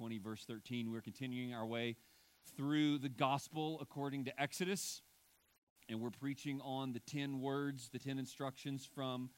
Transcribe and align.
20, 0.00 0.16
verse 0.16 0.44
13. 0.46 0.90
We're 0.90 1.02
continuing 1.02 1.52
our 1.52 1.66
way 1.66 1.94
through 2.56 2.96
the 2.96 3.10
gospel 3.10 3.78
according 3.82 4.24
to 4.24 4.40
Exodus, 4.40 5.02
and 5.90 6.00
we're 6.00 6.08
preaching 6.08 6.58
on 6.62 6.94
the 6.94 7.00
10 7.00 7.42
words, 7.42 7.90
the 7.92 7.98
10 7.98 8.18
instructions 8.18 8.88
from 8.94 9.28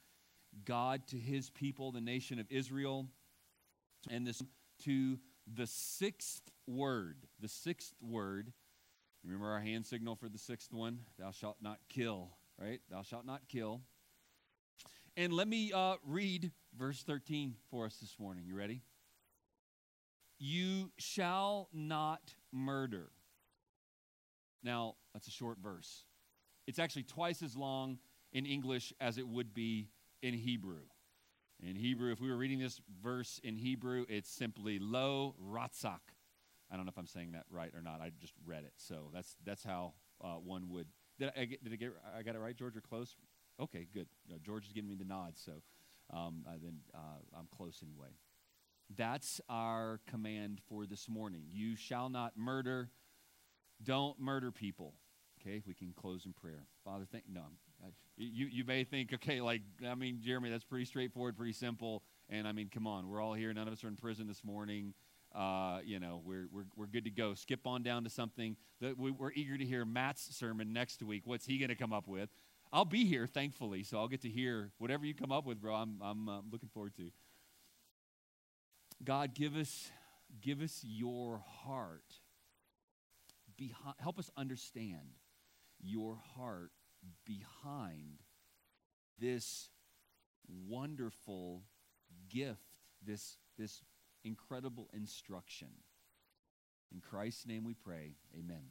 God 0.64 1.04
to 1.09 1.17
his 1.17 1.51
people, 1.51 1.90
the 1.90 2.01
nation 2.01 2.38
of 2.38 2.46
Israel. 2.48 3.09
And 4.09 4.25
this 4.25 4.40
to 4.85 5.19
the 5.53 5.67
sixth 5.67 6.42
word. 6.69 7.17
The 7.40 7.49
sixth 7.49 7.94
word. 8.01 8.53
Remember 9.24 9.51
our 9.51 9.60
hand 9.60 9.85
signal 9.85 10.15
for 10.15 10.29
the 10.29 10.38
sixth 10.38 10.72
one? 10.72 11.01
Thou 11.19 11.33
shalt 11.33 11.56
not 11.60 11.81
kill, 11.88 12.31
right? 12.56 12.81
Thou 12.88 13.03
shalt 13.03 13.26
not 13.26 13.49
kill. 13.49 13.81
And 15.17 15.33
let 15.33 15.49
me 15.49 15.72
uh, 15.72 15.97
read 16.06 16.52
verse 16.79 17.02
13 17.02 17.56
for 17.69 17.84
us 17.84 17.97
this 17.97 18.15
morning. 18.20 18.45
You 18.47 18.55
ready? 18.55 18.83
You 20.45 20.91
shall 20.98 21.69
not 21.73 22.34
murder. 22.50 23.10
Now, 24.64 24.96
that's 25.12 25.28
a 25.28 25.30
short 25.30 25.59
verse. 25.62 26.05
It's 26.66 26.80
actually 26.80 27.05
twice 27.05 27.42
as 27.45 27.56
long 27.56 27.98
in 28.33 28.45
English 28.45 28.92
as 29.00 29.19
it 29.19 29.28
would 29.28 29.55
be 29.55 29.91
in 30.20 30.34
Hebrew. 30.34 30.80
In 31.60 31.77
Hebrew, 31.77 32.10
if 32.10 32.20
we 32.20 32.28
were 32.28 32.36
reading 32.36 32.59
this 32.59 32.80
verse 33.00 33.41
in 33.45 33.55
Hebrew, 33.55 34.05
it's 34.09 34.28
simply 34.28 34.80
lo 34.80 35.36
ratzak. 35.41 36.00
I 36.72 36.77
don't 36.77 36.86
know 36.86 36.91
if 36.91 36.98
I'm 36.98 37.06
saying 37.06 37.30
that 37.33 37.45
right 37.48 37.70
or 37.72 37.80
not. 37.80 38.00
I 38.00 38.11
just 38.20 38.34
read 38.45 38.64
it, 38.64 38.72
so 38.78 39.11
that's 39.14 39.36
that's 39.45 39.62
how 39.62 39.92
uh, 40.24 40.38
one 40.45 40.70
would. 40.70 40.88
Did 41.20 41.30
I, 41.36 41.45
get, 41.45 41.62
did 41.62 41.72
I 41.72 41.77
get 41.77 41.92
I 42.19 42.22
got 42.22 42.34
it 42.34 42.41
right, 42.41 42.56
George? 42.56 42.77
Or 42.77 42.80
close? 42.80 43.14
Okay, 43.61 43.86
good. 43.95 44.09
Uh, 44.28 44.38
George 44.45 44.66
is 44.66 44.72
giving 44.72 44.91
me 44.91 44.97
the 44.97 45.05
nod, 45.05 45.34
so 45.36 45.52
um, 46.12 46.45
then 46.61 46.78
uh, 46.92 47.38
I'm 47.38 47.47
close 47.56 47.80
anyway. 47.80 48.09
That's 48.96 49.41
our 49.48 50.01
command 50.09 50.60
for 50.69 50.87
this 50.87 51.09
morning. 51.09 51.45
You 51.50 51.77
shall 51.77 52.09
not 52.09 52.37
murder. 52.37 52.91
Don't 53.83 54.19
murder 54.20 54.50
people. 54.50 54.94
Okay, 55.41 55.62
we 55.66 55.75
can 55.75 55.92
close 55.92 56.25
in 56.27 56.33
prayer. 56.33 56.66
Father, 56.84 57.06
thank 57.11 57.25
no. 57.28 57.42
You 58.16 58.47
you 58.47 58.64
may 58.64 58.84
think, 58.84 59.12
okay, 59.14 59.41
like 59.41 59.62
I 59.89 59.94
mean, 59.94 60.20
Jeremy, 60.22 60.50
that's 60.50 60.64
pretty 60.64 60.84
straightforward, 60.84 61.36
pretty 61.36 61.53
simple. 61.53 62.03
And 62.28 62.47
I 62.47 62.53
mean, 62.53 62.70
come 62.72 62.86
on, 62.86 63.08
we're 63.08 63.20
all 63.20 63.34
here. 63.34 63.53
None 63.53 63.66
of 63.66 63.72
us 63.72 63.83
are 63.83 63.89
in 63.89 63.97
prison 63.97 64.27
this 64.27 64.44
morning. 64.44 64.94
Uh, 65.34 65.81
you 65.84 65.98
know, 65.98 66.22
we're, 66.25 66.47
we're, 66.53 66.66
we're 66.77 66.86
good 66.86 67.05
to 67.05 67.11
go. 67.11 67.34
Skip 67.34 67.66
on 67.66 67.83
down 67.83 68.05
to 68.05 68.11
something 68.11 68.56
that 68.81 68.98
we, 68.98 69.11
we're 69.11 69.33
eager 69.33 69.56
to 69.56 69.64
hear 69.64 69.84
Matt's 69.84 70.34
sermon 70.36 70.72
next 70.72 71.03
week. 71.03 71.22
What's 71.25 71.47
he 71.47 71.59
going 71.59 71.70
to 71.70 71.75
come 71.75 71.92
up 71.92 72.06
with? 72.06 72.28
I'll 72.70 72.84
be 72.84 73.06
here, 73.06 73.27
thankfully, 73.27 73.83
so 73.83 73.98
I'll 73.98 74.09
get 74.09 74.22
to 74.22 74.28
hear 74.28 74.70
whatever 74.78 75.05
you 75.05 75.14
come 75.14 75.33
up 75.33 75.47
with, 75.47 75.61
bro. 75.61 75.75
I'm, 75.75 76.00
I'm 76.03 76.28
uh, 76.28 76.41
looking 76.50 76.69
forward 76.69 76.94
to. 76.97 77.11
God, 79.05 79.34
give 79.34 79.56
us, 79.56 79.91
give 80.41 80.61
us 80.61 80.81
your 80.84 81.42
heart. 81.64 82.05
Behind, 83.56 83.97
help 83.98 84.19
us 84.19 84.31
understand 84.36 85.19
your 85.81 86.17
heart 86.36 86.70
behind 87.25 88.20
this 89.19 89.70
wonderful 90.69 91.62
gift, 92.28 92.61
this, 93.05 93.39
this 93.59 93.83
incredible 94.25 94.89
instruction. 94.92 95.69
In 96.92 97.00
Christ's 97.00 97.47
name 97.47 97.64
we 97.64 97.75
pray. 97.75 98.16
Amen. 98.39 98.62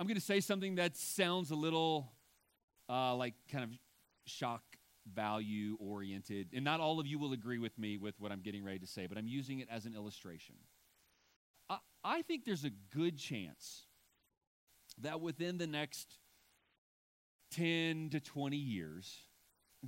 I'm 0.00 0.06
going 0.06 0.16
to 0.16 0.24
say 0.24 0.40
something 0.40 0.76
that 0.76 0.96
sounds 0.96 1.50
a 1.50 1.56
little 1.56 2.12
uh, 2.88 3.14
like 3.14 3.34
kind 3.50 3.64
of 3.64 3.70
shock 4.24 4.62
value 5.14 5.76
oriented. 5.80 6.48
And 6.52 6.64
not 6.64 6.80
all 6.80 7.00
of 7.00 7.06
you 7.06 7.18
will 7.18 7.32
agree 7.32 7.58
with 7.58 7.76
me 7.78 7.96
with 7.96 8.14
what 8.18 8.32
I'm 8.32 8.40
getting 8.40 8.64
ready 8.64 8.78
to 8.78 8.86
say, 8.86 9.06
but 9.06 9.18
I'm 9.18 9.28
using 9.28 9.60
it 9.60 9.68
as 9.70 9.86
an 9.86 9.94
illustration. 9.94 10.56
I, 11.68 11.78
I 12.04 12.22
think 12.22 12.44
there's 12.44 12.64
a 12.64 12.72
good 12.94 13.18
chance 13.18 13.86
that 15.00 15.20
within 15.20 15.58
the 15.58 15.66
next 15.66 16.18
10 17.52 18.10
to 18.10 18.20
20 18.20 18.56
years, 18.56 19.18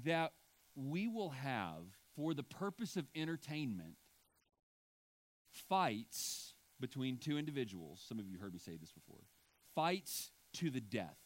that 0.05 0.33
we 0.75 1.09
will 1.09 1.31
have, 1.31 1.83
for 2.17 2.35
the 2.35 2.43
purpose 2.43 2.97
of 2.97 3.07
entertainment, 3.15 3.95
fights 5.69 6.55
between 6.79 7.19
two 7.19 7.39
individuals. 7.39 8.03
Some 8.07 8.19
of 8.19 8.27
you 8.27 8.39
heard 8.39 8.53
me 8.53 8.59
say 8.59 8.77
this 8.77 8.93
before 8.93 9.21
fights 9.75 10.31
to 10.55 10.71
the 10.71 10.81
death 10.81 11.17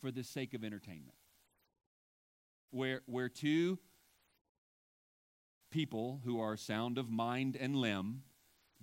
for 0.00 0.10
the 0.10 0.24
sake 0.24 0.54
of 0.54 0.64
entertainment. 0.64 1.14
Where, 2.70 3.00
where 3.06 3.28
two 3.28 3.78
people 5.70 6.20
who 6.24 6.40
are 6.40 6.56
sound 6.56 6.98
of 6.98 7.10
mind 7.10 7.56
and 7.58 7.76
limb 7.76 8.22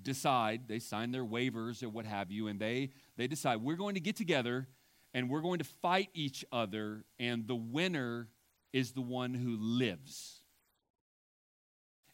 decide, 0.01 0.67
they 0.67 0.79
sign 0.79 1.11
their 1.11 1.25
waivers 1.25 1.83
or 1.83 1.89
what 1.89 2.05
have 2.05 2.31
you, 2.31 2.47
and 2.47 2.59
they, 2.59 2.91
they 3.17 3.27
decide, 3.27 3.57
we're 3.57 3.75
going 3.75 3.95
to 3.95 4.01
get 4.01 4.15
together 4.15 4.67
and 5.13 5.29
we're 5.29 5.41
going 5.41 5.59
to 5.59 5.65
fight 5.65 6.09
each 6.13 6.45
other, 6.51 7.03
and 7.17 7.47
the 7.47 7.55
winner 7.55 8.27
is 8.73 8.91
the 8.91 9.01
one 9.01 9.33
who 9.33 9.57
lives. 9.57 10.41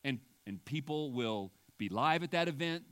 And, 0.03 0.19
and 0.47 0.63
people 0.63 1.11
will 1.11 1.51
be 1.77 1.89
live 1.89 2.23
at 2.23 2.31
that 2.31 2.47
event 2.47 2.83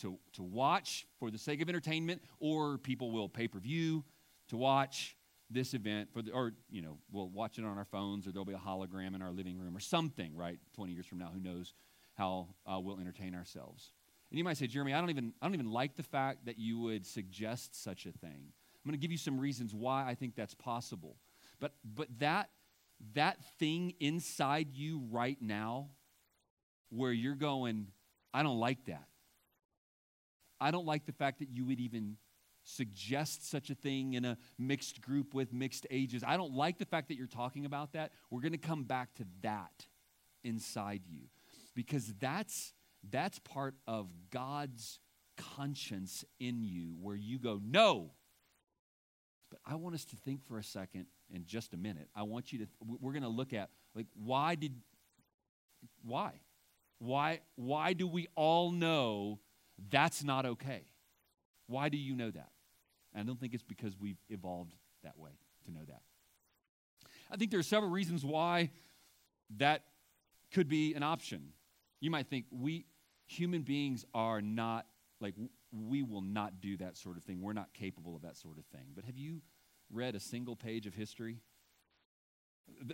to, 0.00 0.18
to 0.34 0.42
watch 0.42 1.06
for 1.18 1.30
the 1.30 1.38
sake 1.38 1.60
of 1.60 1.68
entertainment, 1.68 2.22
or 2.40 2.78
people 2.78 3.10
will 3.10 3.28
pay 3.28 3.48
per 3.48 3.58
view 3.58 4.04
to 4.48 4.56
watch 4.56 5.16
this 5.50 5.74
event 5.74 6.10
for 6.12 6.22
the, 6.22 6.32
or 6.32 6.52
you 6.70 6.82
know 6.82 6.98
we'll 7.10 7.28
watch 7.28 7.58
it 7.58 7.64
on 7.64 7.78
our 7.78 7.84
phones 7.84 8.26
or 8.26 8.32
there'll 8.32 8.44
be 8.44 8.52
a 8.52 8.58
hologram 8.58 9.14
in 9.14 9.22
our 9.22 9.30
living 9.30 9.58
room 9.58 9.76
or 9.76 9.80
something 9.80 10.36
right 10.36 10.58
20 10.74 10.92
years 10.92 11.06
from 11.06 11.18
now 11.18 11.30
who 11.32 11.40
knows 11.40 11.74
how 12.14 12.48
uh, 12.66 12.78
we'll 12.80 12.98
entertain 12.98 13.34
ourselves. 13.34 13.92
And 14.30 14.38
you 14.38 14.44
might 14.44 14.56
say 14.56 14.66
jeremy 14.66 14.92
i 14.94 15.00
don't 15.00 15.10
even 15.10 15.32
i 15.40 15.46
don't 15.46 15.54
even 15.54 15.72
like 15.72 15.96
the 15.96 16.02
fact 16.02 16.46
that 16.46 16.58
you 16.58 16.78
would 16.80 17.06
suggest 17.06 17.82
such 17.82 18.06
a 18.06 18.12
thing. 18.12 18.52
I'm 18.52 18.90
going 18.90 18.98
to 18.98 19.02
give 19.02 19.12
you 19.12 19.18
some 19.18 19.38
reasons 19.38 19.74
why 19.74 20.06
i 20.06 20.14
think 20.14 20.34
that's 20.36 20.54
possible. 20.54 21.16
But 21.60 21.72
but 21.84 22.08
that 22.18 22.50
that 23.14 23.38
thing 23.58 23.94
inside 24.00 24.68
you 24.74 25.02
right 25.10 25.38
now 25.40 25.88
where 26.90 27.12
you're 27.12 27.34
going 27.34 27.88
i 28.34 28.42
don't 28.42 28.58
like 28.58 28.84
that. 28.86 29.04
I 30.60 30.72
don't 30.72 30.86
like 30.86 31.06
the 31.06 31.12
fact 31.12 31.38
that 31.38 31.48
you 31.50 31.64
would 31.66 31.78
even 31.80 32.16
suggest 32.68 33.48
such 33.50 33.70
a 33.70 33.74
thing 33.74 34.12
in 34.12 34.24
a 34.24 34.36
mixed 34.58 35.00
group 35.00 35.34
with 35.34 35.52
mixed 35.52 35.86
ages. 35.90 36.22
I 36.26 36.36
don't 36.36 36.52
like 36.52 36.78
the 36.78 36.84
fact 36.84 37.08
that 37.08 37.16
you're 37.16 37.26
talking 37.26 37.64
about 37.64 37.92
that. 37.92 38.12
We're 38.30 38.42
going 38.42 38.52
to 38.52 38.58
come 38.58 38.84
back 38.84 39.14
to 39.14 39.24
that 39.42 39.86
inside 40.44 41.02
you 41.08 41.22
because 41.74 42.12
that's 42.20 42.74
that's 43.10 43.38
part 43.38 43.74
of 43.86 44.08
God's 44.30 45.00
conscience 45.56 46.24
in 46.38 46.62
you 46.62 46.94
where 47.00 47.16
you 47.16 47.38
go, 47.38 47.60
"No." 47.64 48.12
But 49.50 49.60
I 49.64 49.76
want 49.76 49.94
us 49.94 50.04
to 50.06 50.16
think 50.16 50.44
for 50.46 50.58
a 50.58 50.64
second 50.64 51.06
in 51.32 51.46
just 51.46 51.72
a 51.72 51.78
minute. 51.78 52.08
I 52.14 52.24
want 52.24 52.52
you 52.52 52.58
to 52.60 52.66
we're 53.00 53.12
going 53.12 53.22
to 53.22 53.28
look 53.28 53.54
at 53.54 53.70
like 53.94 54.06
why 54.14 54.56
did 54.56 54.74
why? 56.04 56.40
Why 56.98 57.40
why 57.56 57.94
do 57.94 58.06
we 58.06 58.26
all 58.34 58.72
know 58.72 59.40
that's 59.90 60.22
not 60.22 60.44
okay. 60.44 60.82
Why 61.66 61.88
do 61.88 61.96
you 61.96 62.14
know 62.14 62.30
that? 62.30 62.50
And 63.14 63.22
I 63.22 63.26
don't 63.26 63.38
think 63.40 63.54
it's 63.54 63.62
because 63.62 63.96
we've 63.98 64.18
evolved 64.28 64.74
that 65.02 65.18
way 65.18 65.30
to 65.64 65.70
know 65.70 65.84
that. 65.86 66.02
I 67.30 67.36
think 67.36 67.50
there 67.50 67.60
are 67.60 67.64
several 67.64 67.90
reasons 67.90 68.24
why 68.24 68.70
that 69.56 69.82
could 70.52 70.68
be 70.68 70.94
an 70.94 71.02
option. 71.02 71.52
You 72.00 72.10
might 72.10 72.26
think 72.28 72.46
we 72.50 72.86
human 73.26 73.62
beings 73.62 74.04
are 74.14 74.40
not 74.40 74.86
like 75.20 75.34
we 75.70 76.02
will 76.02 76.22
not 76.22 76.60
do 76.60 76.76
that 76.78 76.96
sort 76.96 77.16
of 77.16 77.24
thing. 77.24 77.42
We're 77.42 77.52
not 77.52 77.74
capable 77.74 78.16
of 78.16 78.22
that 78.22 78.36
sort 78.36 78.58
of 78.58 78.64
thing. 78.66 78.92
But 78.94 79.04
have 79.04 79.18
you 79.18 79.42
read 79.90 80.14
a 80.14 80.20
single 80.20 80.56
page 80.56 80.86
of 80.86 80.94
history? 80.94 81.40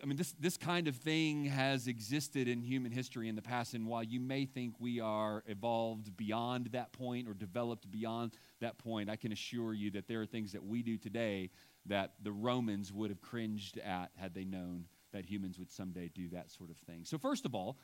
I 0.02 0.06
mean, 0.06 0.16
this, 0.16 0.34
this 0.38 0.56
kind 0.56 0.88
of 0.88 0.96
thing 0.96 1.44
has 1.44 1.86
existed 1.86 2.48
in 2.48 2.62
human 2.62 2.92
history 2.92 3.28
in 3.28 3.36
the 3.36 3.42
past, 3.42 3.74
and 3.74 3.86
while 3.86 4.02
you 4.02 4.20
may 4.20 4.46
think 4.46 4.74
we 4.78 5.00
are 5.00 5.42
evolved 5.46 6.16
beyond 6.16 6.66
that 6.72 6.92
point 6.92 7.28
or 7.28 7.34
developed 7.34 7.90
beyond 7.90 8.32
that 8.60 8.78
point, 8.78 9.10
I 9.10 9.16
can 9.16 9.32
assure 9.32 9.74
you 9.74 9.90
that 9.92 10.08
there 10.08 10.20
are 10.22 10.26
things 10.26 10.52
that 10.52 10.64
we 10.64 10.82
do 10.82 10.96
today 10.96 11.50
that 11.86 12.14
the 12.22 12.32
Romans 12.32 12.92
would 12.92 13.10
have 13.10 13.20
cringed 13.20 13.78
at 13.78 14.10
had 14.16 14.34
they 14.34 14.44
known 14.44 14.86
that 15.12 15.26
humans 15.26 15.58
would 15.58 15.70
someday 15.70 16.10
do 16.14 16.28
that 16.30 16.50
sort 16.50 16.70
of 16.70 16.76
thing. 16.78 17.04
So, 17.04 17.18
first 17.18 17.44
of 17.44 17.54
all, 17.54 17.78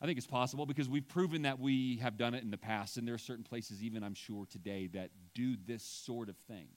I 0.00 0.06
think 0.06 0.18
it's 0.18 0.26
possible 0.26 0.66
because 0.66 0.88
we've 0.88 1.08
proven 1.08 1.42
that 1.42 1.58
we 1.58 1.96
have 1.96 2.18
done 2.18 2.34
it 2.34 2.42
in 2.42 2.50
the 2.50 2.58
past, 2.58 2.96
and 2.98 3.08
there 3.08 3.14
are 3.14 3.18
certain 3.18 3.44
places, 3.44 3.82
even 3.82 4.02
I'm 4.02 4.14
sure 4.14 4.44
today, 4.44 4.88
that 4.88 5.10
do 5.34 5.56
this 5.66 5.82
sort 5.82 6.28
of 6.28 6.36
thing. 6.36 6.68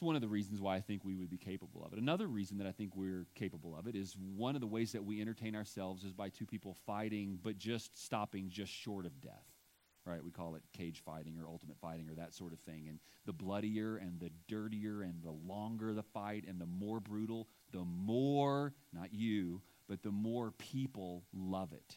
It's 0.00 0.06
one 0.06 0.16
of 0.16 0.22
the 0.22 0.28
reasons 0.28 0.62
why 0.62 0.76
I 0.76 0.80
think 0.80 1.04
we 1.04 1.14
would 1.14 1.28
be 1.28 1.36
capable 1.36 1.84
of 1.84 1.92
it. 1.92 1.98
Another 1.98 2.26
reason 2.26 2.56
that 2.56 2.66
I 2.66 2.72
think 2.72 2.96
we're 2.96 3.26
capable 3.34 3.76
of 3.76 3.86
it 3.86 3.94
is 3.94 4.16
one 4.34 4.54
of 4.54 4.62
the 4.62 4.66
ways 4.66 4.92
that 4.92 5.04
we 5.04 5.20
entertain 5.20 5.54
ourselves 5.54 6.04
is 6.04 6.14
by 6.14 6.30
two 6.30 6.46
people 6.46 6.74
fighting, 6.86 7.38
but 7.42 7.58
just 7.58 8.02
stopping 8.02 8.48
just 8.48 8.72
short 8.72 9.04
of 9.04 9.20
death. 9.20 9.44
Right? 10.06 10.24
We 10.24 10.30
call 10.30 10.54
it 10.54 10.62
cage 10.72 11.02
fighting 11.04 11.38
or 11.38 11.46
ultimate 11.46 11.76
fighting 11.82 12.08
or 12.08 12.14
that 12.14 12.32
sort 12.32 12.54
of 12.54 12.60
thing. 12.60 12.86
And 12.88 12.98
the 13.26 13.34
bloodier 13.34 13.98
and 13.98 14.18
the 14.18 14.30
dirtier 14.48 15.02
and 15.02 15.22
the 15.22 15.32
longer 15.46 15.92
the 15.92 16.02
fight 16.02 16.46
and 16.48 16.58
the 16.58 16.64
more 16.64 17.00
brutal, 17.00 17.46
the 17.70 17.84
more, 17.84 18.72
not 18.94 19.12
you, 19.12 19.60
but 19.86 20.02
the 20.02 20.10
more 20.10 20.52
people 20.52 21.24
love 21.34 21.74
it. 21.74 21.88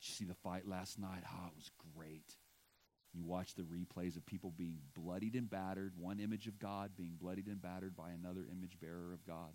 Did 0.00 0.08
you 0.08 0.12
see 0.12 0.24
the 0.24 0.34
fight 0.34 0.66
last 0.66 0.98
night? 0.98 1.22
Oh, 1.24 1.46
it 1.46 1.54
was 1.54 1.70
great. 1.94 2.34
You 3.14 3.24
watch 3.24 3.54
the 3.54 3.62
replays 3.62 4.16
of 4.16 4.26
people 4.26 4.52
being 4.56 4.78
bloodied 4.94 5.34
and 5.34 5.48
battered, 5.48 5.94
one 5.96 6.20
image 6.20 6.46
of 6.46 6.58
God 6.58 6.92
being 6.96 7.16
bloodied 7.20 7.46
and 7.46 7.60
battered 7.60 7.96
by 7.96 8.10
another 8.10 8.46
image 8.50 8.78
bearer 8.80 9.12
of 9.12 9.26
God. 9.26 9.52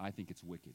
I 0.00 0.10
think 0.10 0.30
it's 0.30 0.42
wicked. 0.42 0.74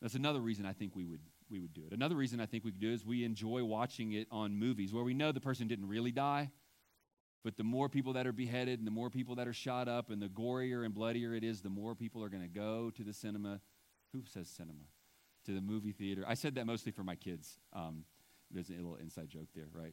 That's 0.00 0.14
another 0.14 0.40
reason 0.40 0.66
I 0.66 0.72
think 0.72 0.96
we 0.96 1.04
would 1.04 1.20
we 1.48 1.60
would 1.60 1.72
do 1.72 1.82
it. 1.86 1.92
Another 1.92 2.16
reason 2.16 2.40
I 2.40 2.46
think 2.46 2.64
we 2.64 2.72
could 2.72 2.80
do 2.80 2.92
is 2.92 3.04
we 3.04 3.24
enjoy 3.24 3.62
watching 3.62 4.12
it 4.12 4.26
on 4.30 4.56
movies 4.56 4.92
where 4.92 5.04
we 5.04 5.12
know 5.14 5.32
the 5.32 5.40
person 5.40 5.68
didn't 5.68 5.86
really 5.86 6.10
die, 6.10 6.50
but 7.44 7.56
the 7.56 7.62
more 7.62 7.88
people 7.88 8.14
that 8.14 8.26
are 8.26 8.32
beheaded 8.32 8.78
and 8.78 8.86
the 8.86 8.92
more 8.92 9.10
people 9.10 9.34
that 9.36 9.46
are 9.46 9.52
shot 9.52 9.86
up 9.86 10.10
and 10.10 10.20
the 10.20 10.28
gorier 10.28 10.84
and 10.84 10.94
bloodier 10.94 11.34
it 11.34 11.44
is, 11.44 11.60
the 11.60 11.68
more 11.68 11.94
people 11.94 12.24
are 12.24 12.30
going 12.30 12.42
to 12.42 12.48
go 12.48 12.90
to 12.96 13.04
the 13.04 13.12
cinema. 13.12 13.60
Who 14.12 14.22
says 14.26 14.48
cinema? 14.48 14.84
To 15.46 15.52
the 15.52 15.60
movie 15.60 15.90
theater. 15.90 16.24
I 16.26 16.34
said 16.34 16.54
that 16.54 16.66
mostly 16.66 16.92
for 16.92 17.02
my 17.02 17.16
kids. 17.16 17.58
Um, 17.72 18.04
there's 18.52 18.70
a 18.70 18.74
little 18.74 18.94
inside 18.94 19.28
joke 19.28 19.48
there, 19.56 19.66
right? 19.72 19.92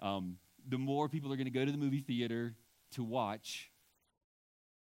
Um, 0.00 0.38
the 0.66 0.78
more 0.78 1.08
people 1.08 1.30
are 1.32 1.36
going 1.36 1.44
to 1.44 1.50
go 1.50 1.66
to 1.66 1.70
the 1.70 1.76
movie 1.76 2.00
theater 2.00 2.54
to 2.92 3.04
watch, 3.04 3.70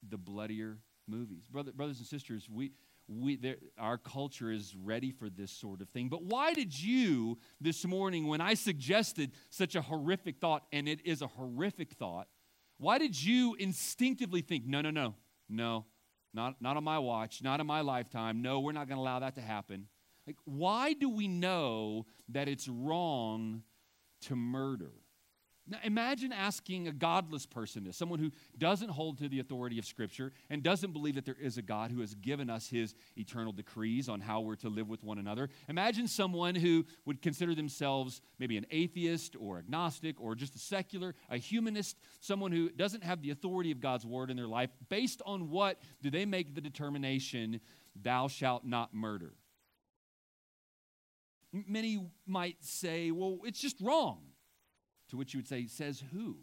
the 0.07 0.17
bloodier 0.17 0.79
movies. 1.07 1.45
Brother, 1.49 1.71
brothers 1.71 1.99
and 1.99 2.07
sisters, 2.07 2.49
we, 2.51 2.73
we, 3.07 3.37
there, 3.37 3.55
our 3.77 3.97
culture 3.97 4.51
is 4.51 4.75
ready 4.75 5.11
for 5.11 5.29
this 5.29 5.51
sort 5.51 5.79
of 5.79 5.87
thing. 5.89 6.09
But 6.09 6.23
why 6.23 6.53
did 6.53 6.77
you 6.77 7.37
this 7.61 7.85
morning, 7.85 8.27
when 8.27 8.41
I 8.41 8.55
suggested 8.55 9.31
such 9.49 9.75
a 9.75 9.81
horrific 9.81 10.37
thought, 10.37 10.63
and 10.73 10.87
it 10.89 10.99
is 11.05 11.21
a 11.21 11.27
horrific 11.27 11.93
thought, 11.93 12.27
why 12.77 12.97
did 12.97 13.23
you 13.23 13.55
instinctively 13.57 14.41
think, 14.41 14.65
no, 14.65 14.81
no, 14.81 14.89
no, 14.89 15.15
no, 15.47 15.85
not, 16.33 16.61
not 16.61 16.75
on 16.75 16.83
my 16.83 16.99
watch, 16.99 17.41
not 17.41 17.61
in 17.61 17.67
my 17.67 17.79
lifetime, 17.79 18.41
no, 18.41 18.59
we're 18.59 18.73
not 18.73 18.89
going 18.89 18.97
to 18.97 19.01
allow 19.01 19.19
that 19.19 19.35
to 19.35 19.41
happen? 19.41 19.87
Like, 20.25 20.37
why 20.45 20.93
do 20.93 21.09
we 21.09 21.27
know 21.27 22.05
that 22.29 22.47
it's 22.47 22.67
wrong 22.67 23.63
to 24.21 24.35
murder? 24.35 24.91
Now, 25.65 25.77
imagine 25.83 26.33
asking 26.33 26.89
a 26.89 26.91
godless 26.91 27.45
person 27.45 27.85
this, 27.85 27.95
someone 27.95 28.19
who 28.19 28.31
doesn't 28.57 28.89
hold 28.89 29.19
to 29.19 29.29
the 29.29 29.39
authority 29.39 29.79
of 29.79 29.85
Scripture 29.85 30.33
and 30.49 30.61
doesn't 30.61 30.91
believe 30.91 31.15
that 31.15 31.23
there 31.23 31.37
is 31.39 31.57
a 31.57 31.61
God 31.61 31.89
who 31.89 32.01
has 32.01 32.15
given 32.15 32.49
us 32.49 32.67
his 32.67 32.95
eternal 33.15 33.53
decrees 33.53 34.09
on 34.09 34.19
how 34.19 34.41
we're 34.41 34.57
to 34.57 34.67
live 34.67 34.89
with 34.89 35.05
one 35.05 35.19
another. 35.19 35.49
Imagine 35.69 36.09
someone 36.09 36.53
who 36.53 36.85
would 37.05 37.21
consider 37.21 37.55
themselves 37.55 38.19
maybe 38.39 38.57
an 38.57 38.65
atheist 38.71 39.37
or 39.39 39.57
agnostic 39.57 40.19
or 40.19 40.35
just 40.35 40.53
a 40.55 40.59
secular, 40.59 41.15
a 41.29 41.37
humanist, 41.37 41.97
someone 42.19 42.51
who 42.51 42.69
doesn't 42.69 43.03
have 43.03 43.21
the 43.21 43.29
authority 43.29 43.71
of 43.71 43.79
God's 43.79 44.05
word 44.05 44.29
in 44.29 44.35
their 44.35 44.47
life. 44.47 44.69
Based 44.89 45.21
on 45.25 45.49
what 45.49 45.81
do 46.01 46.09
they 46.09 46.25
make 46.25 46.55
the 46.55 46.61
determination, 46.61 47.61
thou 47.95 48.27
shalt 48.27 48.65
not 48.65 48.93
murder? 48.93 49.33
Many 51.53 52.09
might 52.25 52.57
say, 52.63 53.11
well, 53.11 53.39
it's 53.45 53.59
just 53.59 53.79
wrong. 53.79 54.23
To 55.09 55.17
which 55.17 55.33
you 55.33 55.37
would 55.37 55.47
say, 55.47 55.67
says 55.67 56.03
who? 56.11 56.37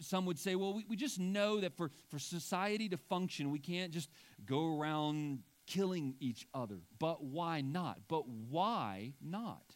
Some 0.00 0.26
would 0.26 0.38
say, 0.38 0.54
well, 0.54 0.74
we, 0.74 0.84
we 0.88 0.94
just 0.96 1.18
know 1.18 1.60
that 1.60 1.76
for, 1.76 1.90
for 2.08 2.20
society 2.20 2.88
to 2.90 2.96
function, 2.96 3.50
we 3.50 3.58
can't 3.58 3.90
just 3.90 4.10
go 4.46 4.78
around 4.78 5.40
killing 5.66 6.14
each 6.20 6.46
other. 6.54 6.78
But 6.98 7.24
why 7.24 7.60
not? 7.60 7.98
But 8.06 8.28
why 8.28 9.14
not? 9.20 9.74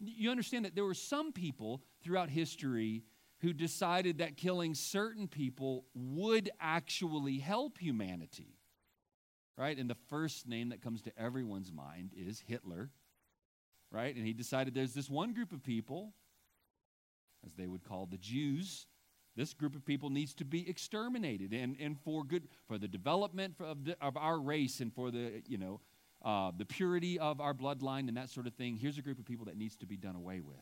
You 0.00 0.30
understand 0.30 0.64
that 0.64 0.74
there 0.74 0.84
were 0.84 0.94
some 0.94 1.32
people 1.32 1.82
throughout 2.02 2.30
history 2.30 3.04
who 3.40 3.52
decided 3.52 4.18
that 4.18 4.36
killing 4.36 4.74
certain 4.74 5.28
people 5.28 5.84
would 5.94 6.50
actually 6.60 7.38
help 7.38 7.78
humanity. 7.78 8.57
Right? 9.58 9.76
And 9.76 9.90
the 9.90 9.96
first 10.08 10.48
name 10.48 10.68
that 10.68 10.80
comes 10.80 11.02
to 11.02 11.18
everyone's 11.18 11.72
mind 11.72 12.12
is 12.16 12.40
Hitler 12.46 12.90
right? 13.90 14.14
And 14.14 14.26
he 14.26 14.32
decided 14.32 14.74
there's 14.74 14.94
this 14.94 15.08
one 15.08 15.32
group 15.32 15.52
of 15.52 15.62
people, 15.62 16.12
as 17.44 17.54
they 17.54 17.66
would 17.66 17.84
call 17.84 18.06
the 18.06 18.18
Jews, 18.18 18.86
this 19.36 19.54
group 19.54 19.76
of 19.76 19.84
people 19.84 20.10
needs 20.10 20.34
to 20.34 20.44
be 20.44 20.68
exterminated 20.68 21.52
and, 21.52 21.76
and 21.80 21.98
for 22.00 22.24
good 22.24 22.48
for 22.66 22.76
the 22.76 22.88
development 22.88 23.54
of, 23.60 23.84
the, 23.84 23.96
of 24.00 24.16
our 24.16 24.40
race 24.40 24.80
and 24.80 24.92
for 24.92 25.10
the 25.10 25.42
you 25.46 25.56
know 25.56 25.80
uh, 26.24 26.50
the 26.56 26.64
purity 26.64 27.20
of 27.20 27.40
our 27.40 27.54
bloodline 27.54 28.08
and 28.08 28.16
that 28.16 28.30
sort 28.30 28.48
of 28.48 28.54
thing 28.54 28.76
here's 28.76 28.98
a 28.98 29.02
group 29.02 29.16
of 29.16 29.24
people 29.24 29.44
that 29.44 29.56
needs 29.56 29.76
to 29.76 29.86
be 29.86 29.96
done 29.96 30.16
away 30.16 30.40
with 30.40 30.56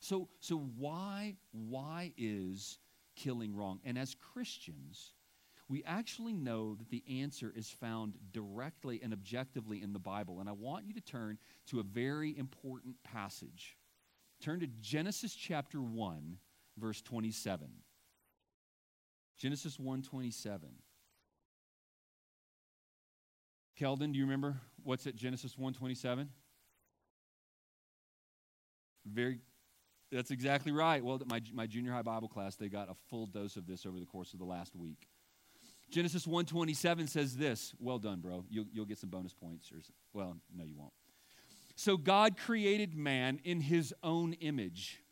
so 0.00 0.28
so 0.40 0.58
why 0.76 1.34
why 1.52 2.12
is 2.18 2.78
killing 3.16 3.56
wrong 3.56 3.80
and 3.82 3.98
as 3.98 4.14
christians 4.34 5.14
we 5.68 5.82
actually 5.84 6.32
know 6.32 6.76
that 6.76 6.90
the 6.90 7.02
answer 7.20 7.52
is 7.54 7.68
found 7.68 8.14
directly 8.32 9.00
and 9.02 9.12
objectively 9.12 9.82
in 9.82 9.92
the 9.92 9.98
Bible. 9.98 10.38
And 10.38 10.48
I 10.48 10.52
want 10.52 10.86
you 10.86 10.94
to 10.94 11.00
turn 11.00 11.38
to 11.68 11.80
a 11.80 11.82
very 11.82 12.36
important 12.38 12.94
passage. 13.02 13.76
Turn 14.40 14.60
to 14.60 14.68
Genesis 14.80 15.34
chapter 15.34 15.80
1, 15.80 16.38
verse 16.78 17.02
27. 17.02 17.68
Genesis 19.38 19.78
1 19.78 20.02
27. 20.02 20.68
Keldon, 23.78 24.12
do 24.12 24.18
you 24.18 24.24
remember 24.24 24.56
what's 24.84 25.06
at 25.06 25.16
Genesis 25.16 25.58
127? 25.58 26.28
Very 29.04 29.40
that's 30.12 30.30
exactly 30.30 30.70
right. 30.70 31.04
Well, 31.04 31.20
my, 31.26 31.42
my 31.52 31.66
junior 31.66 31.92
high 31.92 32.02
Bible 32.02 32.28
class, 32.28 32.54
they 32.54 32.68
got 32.68 32.88
a 32.88 32.94
full 33.10 33.26
dose 33.26 33.56
of 33.56 33.66
this 33.66 33.84
over 33.84 33.98
the 33.98 34.06
course 34.06 34.32
of 34.32 34.38
the 34.38 34.44
last 34.44 34.76
week. 34.76 35.08
Genesis 35.90 36.26
127 36.26 37.06
says 37.06 37.36
this. 37.36 37.74
Well 37.78 37.98
done, 37.98 38.20
bro. 38.20 38.44
You'll, 38.50 38.66
you'll 38.72 38.86
get 38.86 38.98
some 38.98 39.10
bonus 39.10 39.32
points. 39.32 39.70
Or, 39.72 39.78
well, 40.12 40.36
no, 40.54 40.64
you 40.64 40.74
won't. 40.76 40.92
So 41.76 41.96
God 41.96 42.36
created 42.38 42.94
man 42.96 43.40
in 43.44 43.60
his 43.60 43.94
own 44.02 44.32
image. 44.34 45.02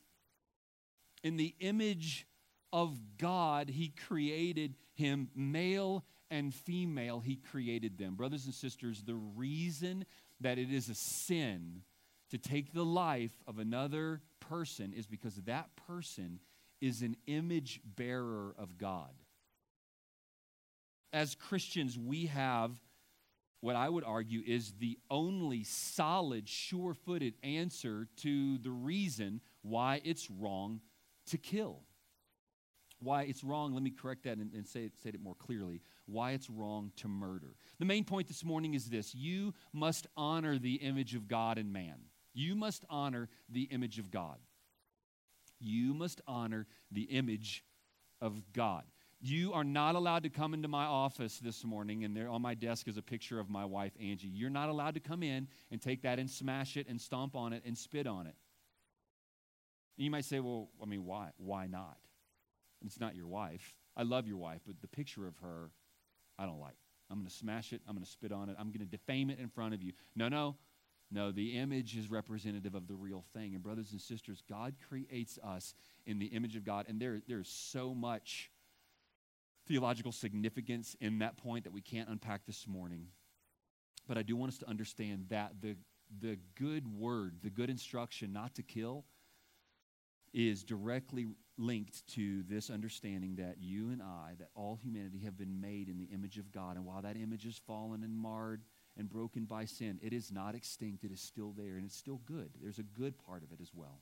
In 1.23 1.37
the 1.37 1.55
image 1.61 2.27
of 2.73 2.99
God, 3.19 3.69
he 3.69 3.89
created 3.89 4.75
him, 4.95 5.29
male 5.35 6.05
and 6.31 6.53
female, 6.53 7.21
he 7.21 7.37
created 7.37 7.99
them. 7.99 8.15
Brothers 8.15 8.47
and 8.47 8.55
sisters, 8.55 9.03
the 9.03 9.15
reason 9.15 10.05
that 10.41 10.59
it 10.59 10.73
is 10.73 10.89
a 10.89 10.95
sin 10.95 11.83
to 12.31 12.39
take 12.39 12.73
the 12.73 12.85
life 12.85 13.43
of 13.47 13.59
another 13.59 14.23
person 14.41 14.93
is 14.93 15.07
because 15.07 15.37
that 15.45 15.69
person 15.87 16.41
is 16.81 17.03
an 17.03 17.17
image 17.27 17.81
bearer 17.85 18.55
of 18.59 18.77
God 18.77 19.13
as 21.15 21.37
Christians, 21.37 21.97
we 21.97 22.27
have 22.27 22.73
what 23.61 23.77
I 23.77 23.89
would 23.89 24.05
argue 24.05 24.43
is 24.45 24.73
the 24.73 24.99
only 25.11 25.65
solid, 25.65 26.47
sure 26.49 26.93
footed 26.93 27.35
answer 27.43 28.09
to 28.19 28.59
the 28.59 28.71
reason 28.71 29.41
why 29.63 30.03
it's 30.05 30.29
wrong 30.31 30.81
to 31.29 31.39
kill. 31.39 31.81
Why 32.99 33.23
it's 33.23 33.45
wrong, 33.45 33.73
let 33.73 33.83
me 33.83 33.91
correct 33.91 34.25
that 34.25 34.39
and, 34.39 34.53
and 34.53 34.67
say, 34.67 34.85
it, 34.85 34.93
say 35.03 35.11
it 35.11 35.23
more 35.23 35.35
clearly. 35.35 35.81
Why 36.07 36.33
it's 36.33 36.51
wrong 36.51 36.91
to 36.97 37.09
murder. 37.09 37.55
The 37.79 37.87
main 37.87 38.05
point 38.05 38.29
this 38.29 38.45
morning 38.45 38.75
is 38.75 38.87
this 38.87 39.15
you 39.15 39.55
must 39.73 40.07
honor 40.17 40.59
the 40.59 40.75
image 40.75 41.15
of 41.15 41.29
God 41.29 41.59
in 41.59 41.73
man. 41.73 41.97
You 42.35 42.55
must 42.55 42.85
honor 42.91 43.29
the 43.49 43.63
image 43.63 43.99
of 43.99 44.11
God. 44.11 44.39
You 45.61 45.95
must 45.95 46.21
honor 46.27 46.67
the 46.91 47.03
image 47.03 47.65
of 48.21 48.53
God. 48.53 48.85
You 49.27 49.55
are 49.55 49.65
not 49.65 49.95
allowed 49.95 50.25
to 50.25 50.29
come 50.29 50.53
into 50.53 50.69
my 50.69 50.85
office 50.85 51.39
this 51.39 51.65
morning, 51.65 52.05
and 52.05 52.15
there 52.15 52.29
on 52.29 52.43
my 52.43 52.53
desk 52.53 52.89
is 52.89 52.99
a 52.99 53.03
picture 53.03 53.41
of 53.41 53.49
my 53.49 53.65
wife, 53.65 53.93
Angie. 53.99 54.29
You're 54.29 54.51
not 54.51 54.69
allowed 54.69 54.93
to 54.95 55.01
come 55.01 55.23
in 55.23 55.49
and 55.71 55.81
take 55.81 56.03
that 56.03 56.19
and 56.19 56.29
smash 56.29 56.77
it 56.77 56.87
and 56.91 57.01
stomp 57.01 57.35
on 57.35 57.55
it 57.55 57.63
and 57.65 57.77
spit 57.79 58.07
on 58.07 58.27
it. 58.27 58.35
And 59.97 60.05
you 60.05 60.11
might 60.11 60.27
say, 60.27 60.41
well, 60.41 60.69
I 60.83 60.85
mean, 60.85 61.07
why? 61.07 61.31
Why 61.39 61.67
not? 61.67 61.97
It's 62.85 63.01
not 63.01 63.17
your 63.17 63.27
wife. 63.27 63.75
I 63.97 64.03
love 64.03 64.29
your 64.29 64.37
wife, 64.37 64.61
but 64.67 64.83
the 64.83 64.89
picture 64.89 65.27
of 65.27 65.39
her, 65.39 65.71
I 66.39 66.45
don't 66.45 66.61
like. 66.61 66.77
I'm 67.11 67.17
going 67.17 67.27
to 67.27 67.35
smash 67.35 67.73
it. 67.73 67.81
I'm 67.89 67.95
going 67.95 68.05
to 68.05 68.11
spit 68.11 68.31
on 68.31 68.51
it. 68.51 68.57
I'm 68.59 68.67
going 68.67 68.81
to 68.81 68.85
defame 68.85 69.31
it 69.31 69.39
in 69.39 69.49
front 69.49 69.73
of 69.73 69.83
you. 69.83 69.95
No, 70.15 70.29
no. 70.29 70.57
No, 71.11 71.33
the 71.33 71.57
image 71.57 71.97
is 71.97 72.11
representative 72.11 72.75
of 72.75 72.89
the 72.89 72.95
real 72.95 73.25
thing. 73.33 73.55
And, 73.55 73.63
brothers 73.63 73.93
and 73.93 74.01
sisters, 74.03 74.43
God 74.51 74.75
creates 74.87 75.39
us 75.43 75.75
in 76.05 76.19
the 76.19 76.27
image 76.27 76.57
of 76.57 76.65
God. 76.67 76.85
And 76.91 77.01
there, 77.01 77.23
there's 77.27 77.49
so 77.49 77.95
much 77.95 78.51
theological 79.67 80.13
significance 80.13 80.97
in 81.01 81.19
that 81.19 81.37
point 81.37 81.65
that 81.65 81.73
we 81.73 81.81
can't 81.81 82.09
unpack 82.09 82.47
this 82.47 82.67
morning. 82.67 83.07
But 84.07 84.19
I 84.19 84.23
do 84.23 84.37
want 84.37 84.53
us 84.53 84.59
to 84.59 84.69
understand 84.69 85.27
that 85.31 85.53
the, 85.61 85.77
the 86.21 86.39
good 86.59 86.87
word, 86.87 87.37
the 87.43 87.51
good 87.51 87.71
instruction 87.71 88.33
not 88.33 88.55
to 88.57 88.63
kill, 88.63 89.05
is 90.35 90.65
directly 90.65 91.29
linked 91.57 92.07
to 92.09 92.43
this 92.43 92.69
understanding 92.69 93.37
that 93.37 93.57
you 93.61 93.91
and 93.91 94.03
I, 94.03 94.35
that 94.39 94.49
all 94.55 94.77
humanity 94.77 95.21
have 95.21 95.39
been 95.39 95.61
made 95.61 95.89
in 95.89 95.97
the 95.97 96.09
image 96.13 96.39
of 96.39 96.51
God. 96.51 96.77
And 96.77 96.85
while 96.85 97.03
that 97.03 97.17
image 97.17 97.47
is 97.47 97.61
fallen 97.67 98.03
and 98.03 98.15
marred 98.15 98.63
and 98.97 99.09
broken 99.09 99.45
by 99.45 99.65
sin, 99.65 100.01
it 100.03 100.13
is 100.13 100.33
not 100.33 100.55
extinct. 100.55 101.05
It 101.05 101.13
is 101.13 101.21
still 101.21 101.53
there 101.57 101.77
and 101.77 101.85
it's 101.85 101.97
still 101.97 102.21
good. 102.27 102.51
There's 102.61 102.81
a 102.81 102.83
good 102.83 103.17
part 103.19 103.45
of 103.45 103.53
it 103.53 103.61
as 103.63 103.71
well. 103.73 104.01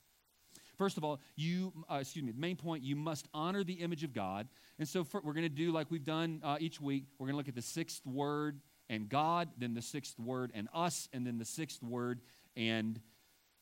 First 0.77 0.97
of 0.97 1.05
all, 1.05 1.21
you, 1.37 1.73
uh, 1.91 1.99
excuse 2.01 2.25
me, 2.25 2.33
the 2.33 2.41
main 2.41 2.57
point, 2.57 2.83
you 2.83 2.97
must 2.97 3.29
honor 3.35 3.65
the 3.65 3.75
image 3.75 4.05
of 4.05 4.13
God. 4.13 4.49
And 4.79 4.89
so 4.89 5.05
for, 5.05 5.21
we're 5.23 5.35
going 5.35 5.45
to 5.45 5.49
do 5.49 5.73
like 5.73 5.91
we've 5.91 6.05
done 6.05 6.41
uh, 6.43 6.57
each 6.61 6.81
week. 6.81 7.05
We're 7.19 7.27
going 7.27 7.35
to 7.35 7.39
look 7.39 7.49
at 7.49 7.55
the 7.55 7.63
sixth 7.63 8.07
word 8.07 8.61
and 8.89 9.09
God, 9.09 9.51
then 9.59 9.75
the 9.75 9.83
sixth 9.83 10.19
word 10.19 10.51
and 10.55 10.69
us, 10.75 11.09
and 11.13 11.27
then 11.27 11.39
the 11.39 11.45
sixth 11.45 11.83
word 11.83 12.21
and 12.57 13.01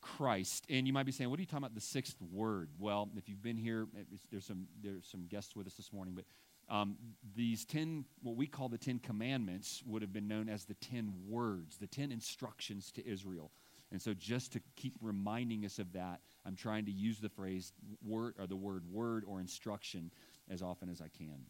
Christ. 0.00 0.66
And 0.68 0.86
you 0.86 0.92
might 0.92 1.06
be 1.06 1.12
saying, 1.12 1.30
what 1.30 1.38
are 1.38 1.42
you 1.42 1.46
talking 1.46 1.58
about 1.58 1.74
the 1.74 1.80
sixth 1.80 2.16
word? 2.32 2.70
Well, 2.78 3.08
if 3.16 3.28
you've 3.28 3.42
been 3.42 3.56
here, 3.56 3.86
there's 4.30 4.46
some, 4.46 4.66
there's 4.82 5.06
some 5.06 5.26
guests 5.26 5.54
with 5.54 5.66
us 5.66 5.74
this 5.74 5.92
morning, 5.92 6.14
but 6.14 6.24
um, 6.70 6.96
these 7.34 7.64
10, 7.64 8.04
what 8.22 8.36
we 8.36 8.46
call 8.46 8.68
the 8.68 8.78
10 8.78 9.00
commandments, 9.00 9.82
would 9.84 10.02
have 10.02 10.12
been 10.12 10.28
known 10.28 10.48
as 10.48 10.64
the 10.64 10.74
10 10.74 11.12
words, 11.28 11.76
the 11.78 11.88
10 11.88 12.12
instructions 12.12 12.92
to 12.92 13.06
Israel. 13.06 13.50
And 13.90 14.00
so, 14.00 14.14
just 14.14 14.52
to 14.52 14.60
keep 14.76 14.94
reminding 15.00 15.64
us 15.64 15.80
of 15.80 15.92
that, 15.94 16.20
I'm 16.50 16.56
trying 16.56 16.86
to 16.86 16.90
use 16.90 17.20
the 17.20 17.28
phrase 17.28 17.72
word 18.04 18.34
or 18.36 18.48
the 18.48 18.56
word 18.56 18.82
word 18.90 19.22
or 19.24 19.38
instruction 19.38 20.10
as 20.50 20.62
often 20.62 20.88
as 20.88 21.00
I 21.00 21.06
can. 21.06 21.46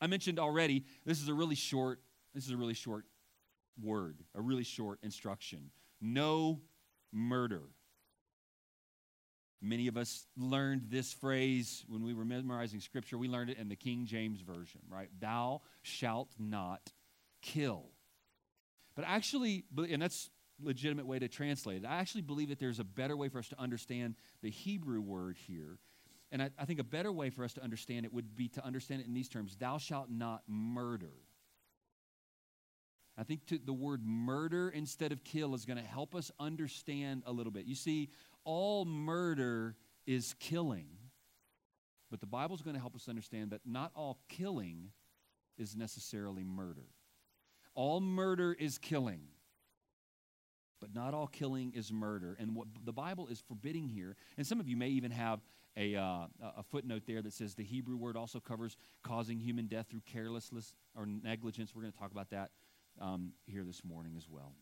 I 0.00 0.06
mentioned 0.06 0.38
already, 0.38 0.86
this 1.04 1.20
is 1.20 1.28
a 1.28 1.34
really 1.34 1.54
short, 1.54 2.00
this 2.34 2.46
is 2.46 2.50
a 2.50 2.56
really 2.56 2.72
short 2.72 3.04
word, 3.78 4.16
a 4.34 4.40
really 4.40 4.64
short 4.64 5.00
instruction. 5.02 5.70
No 6.00 6.62
murder. 7.12 7.60
Many 9.60 9.86
of 9.86 9.98
us 9.98 10.26
learned 10.34 10.84
this 10.88 11.12
phrase 11.12 11.84
when 11.86 12.02
we 12.02 12.14
were 12.14 12.24
memorizing 12.24 12.80
scripture. 12.80 13.18
We 13.18 13.28
learned 13.28 13.50
it 13.50 13.58
in 13.58 13.68
the 13.68 13.76
King 13.76 14.06
James 14.06 14.40
Version, 14.40 14.80
right? 14.88 15.10
Thou 15.20 15.60
shalt 15.82 16.30
not 16.38 16.90
kill. 17.42 17.90
But 18.94 19.04
actually, 19.06 19.64
and 19.76 20.00
that's 20.00 20.30
legitimate 20.62 21.06
way 21.06 21.18
to 21.18 21.28
translate 21.28 21.84
it. 21.84 21.86
I 21.86 21.96
actually 21.96 22.22
believe 22.22 22.48
that 22.48 22.58
there's 22.58 22.80
a 22.80 22.84
better 22.84 23.16
way 23.16 23.28
for 23.28 23.38
us 23.38 23.48
to 23.48 23.60
understand 23.60 24.14
the 24.42 24.50
Hebrew 24.50 25.00
word 25.00 25.36
here. 25.46 25.78
And 26.32 26.42
I, 26.42 26.50
I, 26.58 26.64
think 26.64 26.80
a 26.80 26.84
better 26.84 27.12
way 27.12 27.30
for 27.30 27.44
us 27.44 27.52
to 27.54 27.62
understand 27.62 28.04
it 28.04 28.12
would 28.12 28.36
be 28.36 28.48
to 28.48 28.64
understand 28.64 29.00
it 29.00 29.06
in 29.06 29.14
these 29.14 29.28
terms 29.28 29.56
Thou 29.56 29.78
shalt 29.78 30.10
not 30.10 30.42
murder. 30.48 31.12
I 33.18 33.22
think 33.22 33.46
to, 33.46 33.58
the 33.58 33.72
word 33.72 34.02
murder 34.04 34.68
instead 34.68 35.12
of 35.12 35.24
kill 35.24 35.54
is 35.54 35.64
going 35.64 35.78
to 35.78 35.84
help 35.84 36.14
us 36.14 36.30
understand 36.38 37.22
a 37.26 37.32
little 37.32 37.52
bit. 37.52 37.64
You 37.64 37.74
see, 37.74 38.10
all 38.44 38.84
murder 38.84 39.76
is 40.06 40.34
killing. 40.38 40.86
But 42.10 42.20
the 42.20 42.26
Bible 42.26 42.54
is 42.54 42.62
going 42.62 42.74
to 42.74 42.80
help 42.80 42.94
us 42.94 43.08
understand 43.08 43.50
that 43.50 43.62
not 43.64 43.90
all 43.94 44.18
killing 44.28 44.90
is 45.58 45.74
necessarily 45.74 46.44
murder. 46.44 46.86
All 47.74 48.00
murder 48.00 48.52
is 48.52 48.78
killing, 48.78 49.22
but 50.80 50.94
not 50.94 51.14
all 51.14 51.26
killing 51.26 51.72
is 51.74 51.92
murder. 51.92 52.36
And 52.38 52.54
what 52.54 52.68
the 52.84 52.92
Bible 52.92 53.28
is 53.28 53.42
forbidding 53.46 53.88
here, 53.88 54.16
and 54.36 54.46
some 54.46 54.60
of 54.60 54.68
you 54.68 54.76
may 54.76 54.88
even 54.88 55.10
have 55.10 55.40
a, 55.76 55.94
uh, 55.94 56.26
a 56.40 56.62
footnote 56.62 57.02
there 57.06 57.22
that 57.22 57.32
says 57.32 57.54
the 57.54 57.64
Hebrew 57.64 57.96
word 57.96 58.16
also 58.16 58.40
covers 58.40 58.76
causing 59.02 59.38
human 59.38 59.66
death 59.66 59.86
through 59.90 60.02
carelessness 60.06 60.74
or 60.96 61.06
negligence. 61.06 61.74
We're 61.74 61.82
going 61.82 61.92
to 61.92 61.98
talk 61.98 62.12
about 62.12 62.30
that 62.30 62.50
um, 63.00 63.32
here 63.46 63.64
this 63.64 63.84
morning 63.84 64.14
as 64.16 64.26
well. 64.28 64.54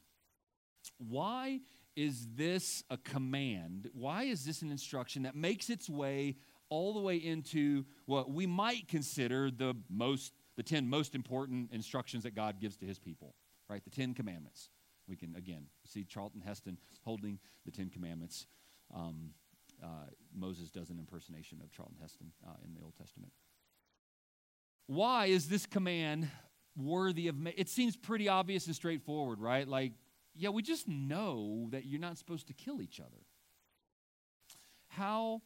Why 0.98 1.60
is 1.96 2.26
this 2.34 2.82
a 2.90 2.96
command? 2.96 3.88
Why 3.92 4.24
is 4.24 4.44
this 4.44 4.62
an 4.62 4.70
instruction 4.70 5.22
that 5.22 5.36
makes 5.36 5.70
its 5.70 5.88
way 5.88 6.36
all 6.68 6.94
the 6.94 7.00
way 7.00 7.16
into 7.16 7.84
what 8.06 8.30
we 8.30 8.46
might 8.46 8.88
consider 8.88 9.50
the 9.50 9.76
most 9.88 10.32
the 10.56 10.62
10 10.62 10.88
most 10.88 11.14
important 11.14 11.72
instructions 11.72 12.22
that 12.22 12.34
God 12.34 12.60
gives 12.60 12.76
to 12.76 12.86
his 12.86 12.98
people, 12.98 13.34
right? 13.68 13.82
The 13.82 13.90
10 13.90 14.14
commandments. 14.14 14.70
We 15.08 15.16
can 15.16 15.34
again 15.36 15.66
see 15.84 16.04
Charlton 16.04 16.40
Heston 16.40 16.78
holding 17.02 17.38
the 17.64 17.70
10 17.70 17.90
commandments. 17.90 18.46
Um, 18.94 19.30
uh, 19.82 20.06
Moses 20.34 20.70
does 20.70 20.90
an 20.90 20.98
impersonation 20.98 21.60
of 21.62 21.70
Charlton 21.72 21.96
Heston 22.00 22.32
uh, 22.46 22.52
in 22.64 22.74
the 22.74 22.80
Old 22.82 22.94
Testament. 22.96 23.32
Why 24.86 25.26
is 25.26 25.48
this 25.48 25.66
command 25.66 26.28
worthy 26.76 27.28
of? 27.28 27.36
It 27.56 27.68
seems 27.68 27.96
pretty 27.96 28.28
obvious 28.28 28.66
and 28.66 28.74
straightforward, 28.74 29.40
right? 29.40 29.66
Like 29.66 29.92
yeah, 30.34 30.48
we 30.48 30.62
just 30.62 30.88
know 30.88 31.68
that 31.70 31.84
you're 31.86 32.00
not 32.00 32.18
supposed 32.18 32.48
to 32.48 32.54
kill 32.54 32.82
each 32.82 32.98
other. 32.98 33.22
How, 34.88 35.42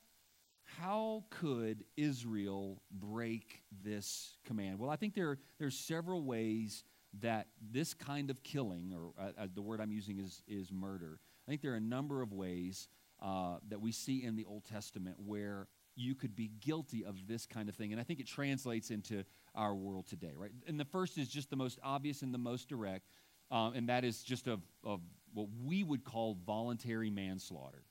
how 0.64 1.24
could 1.30 1.84
Israel 1.96 2.82
break 2.90 3.62
this 3.84 4.36
command? 4.46 4.78
Well, 4.78 4.90
I 4.90 4.96
think 4.96 5.14
there, 5.14 5.38
there 5.58 5.68
are 5.68 5.72
several 5.72 6.22
ways 6.22 6.84
that 7.20 7.48
this 7.72 7.94
kind 7.94 8.30
of 8.30 8.42
killing, 8.42 8.94
or 8.94 9.12
uh, 9.22 9.30
uh, 9.42 9.46
the 9.54 9.62
word 9.62 9.80
I'm 9.80 9.92
using 9.92 10.18
is, 10.18 10.42
is 10.46 10.70
murder, 10.70 11.18
I 11.46 11.50
think 11.50 11.62
there 11.62 11.72
are 11.72 11.76
a 11.76 11.80
number 11.80 12.22
of 12.22 12.32
ways 12.32 12.88
uh, 13.22 13.56
that 13.68 13.80
we 13.80 13.92
see 13.92 14.24
in 14.24 14.36
the 14.36 14.44
Old 14.44 14.64
Testament 14.64 15.16
where 15.24 15.66
you 15.96 16.14
could 16.14 16.36
be 16.36 16.50
guilty 16.60 17.04
of 17.04 17.26
this 17.26 17.46
kind 17.46 17.68
of 17.68 17.74
thing. 17.74 17.90
And 17.92 18.00
I 18.00 18.04
think 18.04 18.20
it 18.20 18.26
translates 18.28 18.90
into 18.90 19.24
our 19.54 19.74
world 19.74 20.06
today, 20.06 20.32
right? 20.36 20.52
And 20.68 20.78
the 20.78 20.84
first 20.84 21.18
is 21.18 21.28
just 21.28 21.50
the 21.50 21.56
most 21.56 21.80
obvious 21.82 22.22
and 22.22 22.32
the 22.32 22.38
most 22.38 22.68
direct 22.68 23.08
um, 23.50 23.72
and 23.74 23.88
that 23.88 24.04
is 24.04 24.22
just 24.22 24.46
of, 24.46 24.60
of 24.84 25.00
what 25.32 25.48
we 25.64 25.82
would 25.82 26.04
call 26.04 26.36
voluntary 26.46 27.10
manslaughter, 27.10 27.82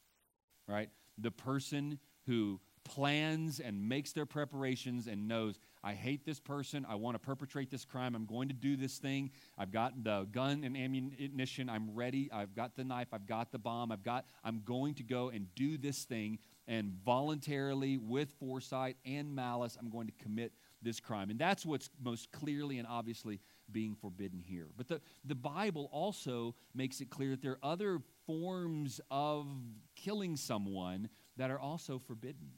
right? 0.67 0.89
The 1.17 1.31
person 1.31 1.99
who 2.25 2.59
plans 2.87 3.59
and 3.59 3.87
makes 3.87 4.13
their 4.13 4.25
preparations 4.25 5.07
and 5.07 5.27
knows, 5.27 5.59
I 5.83 5.93
hate 5.93 6.25
this 6.25 6.39
person, 6.39 6.85
I 6.89 6.95
want 6.95 7.15
to 7.15 7.19
perpetrate 7.19 7.69
this 7.69 7.85
crime, 7.85 8.15
I'm 8.15 8.25
going 8.25 8.47
to 8.47 8.53
do 8.53 8.75
this 8.75 8.97
thing, 8.97 9.31
I've 9.57 9.71
got 9.71 10.03
the 10.03 10.27
gun 10.31 10.63
and 10.63 10.75
ammunition, 10.75 11.69
I'm 11.69 11.93
ready, 11.93 12.29
I've 12.31 12.55
got 12.55 12.75
the 12.75 12.83
knife, 12.83 13.09
I've 13.13 13.27
got 13.27 13.51
the 13.51 13.59
bomb, 13.59 13.91
I've 13.91 14.03
got, 14.03 14.25
I'm 14.43 14.61
going 14.65 14.95
to 14.95 15.03
go 15.03 15.29
and 15.29 15.53
do 15.55 15.77
this 15.77 16.03
thing, 16.03 16.39
and 16.67 16.93
voluntarily, 17.05 17.97
with 17.97 18.31
foresight 18.39 18.97
and 19.05 19.35
malice, 19.35 19.77
I'm 19.79 19.89
going 19.89 20.07
to 20.07 20.23
commit 20.23 20.51
this 20.81 20.99
crime. 20.99 21.29
And 21.29 21.39
that's 21.39 21.65
what's 21.65 21.89
most 22.03 22.31
clearly 22.31 22.77
and 22.77 22.87
obviously 22.87 23.39
being 23.71 23.95
forbidden 23.95 24.39
here. 24.39 24.67
But 24.75 24.87
the, 24.87 25.01
the 25.25 25.35
Bible 25.35 25.89
also 25.91 26.55
makes 26.73 27.01
it 27.01 27.09
clear 27.09 27.31
that 27.31 27.41
there 27.41 27.53
are 27.53 27.71
other 27.71 28.01
forms 28.25 28.99
of 29.09 29.47
killing 29.95 30.35
someone 30.35 31.09
that 31.37 31.51
are 31.51 31.59
also 31.59 31.99
forbidden. 31.99 32.51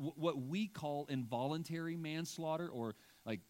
What 0.00 0.40
we 0.40 0.66
call 0.66 1.06
involuntary 1.10 1.96
manslaughter, 1.96 2.68
or 2.68 2.94
like 3.26 3.40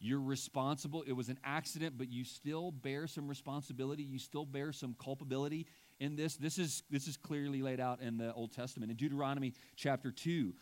you're 0.00 0.20
responsible, 0.20 1.02
it 1.06 1.12
was 1.12 1.30
an 1.30 1.38
accident, 1.44 1.96
but 1.96 2.10
you 2.10 2.24
still 2.24 2.70
bear 2.70 3.06
some 3.06 3.26
responsibility, 3.26 4.02
you 4.02 4.18
still 4.18 4.44
bear 4.44 4.70
some 4.70 4.94
culpability 5.02 5.66
in 6.00 6.14
this. 6.14 6.36
This 6.36 6.58
is, 6.58 6.82
this 6.90 7.06
is 7.06 7.16
clearly 7.16 7.62
laid 7.62 7.80
out 7.80 8.02
in 8.02 8.18
the 8.18 8.32
Old 8.34 8.52
Testament. 8.52 8.90
In 8.90 8.96
Deuteronomy 8.96 9.54
chapter 9.76 10.10
2, 10.10 10.54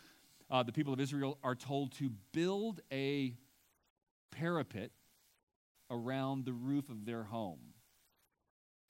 uh, 0.50 0.62
the 0.62 0.72
people 0.72 0.92
of 0.92 1.00
Israel 1.00 1.38
are 1.42 1.54
told 1.54 1.92
to 1.92 2.10
build 2.32 2.80
a 2.92 3.34
parapet 4.30 4.92
around 5.90 6.44
the 6.44 6.52
roof 6.52 6.88
of 6.88 7.04
their 7.04 7.24
home. 7.24 7.60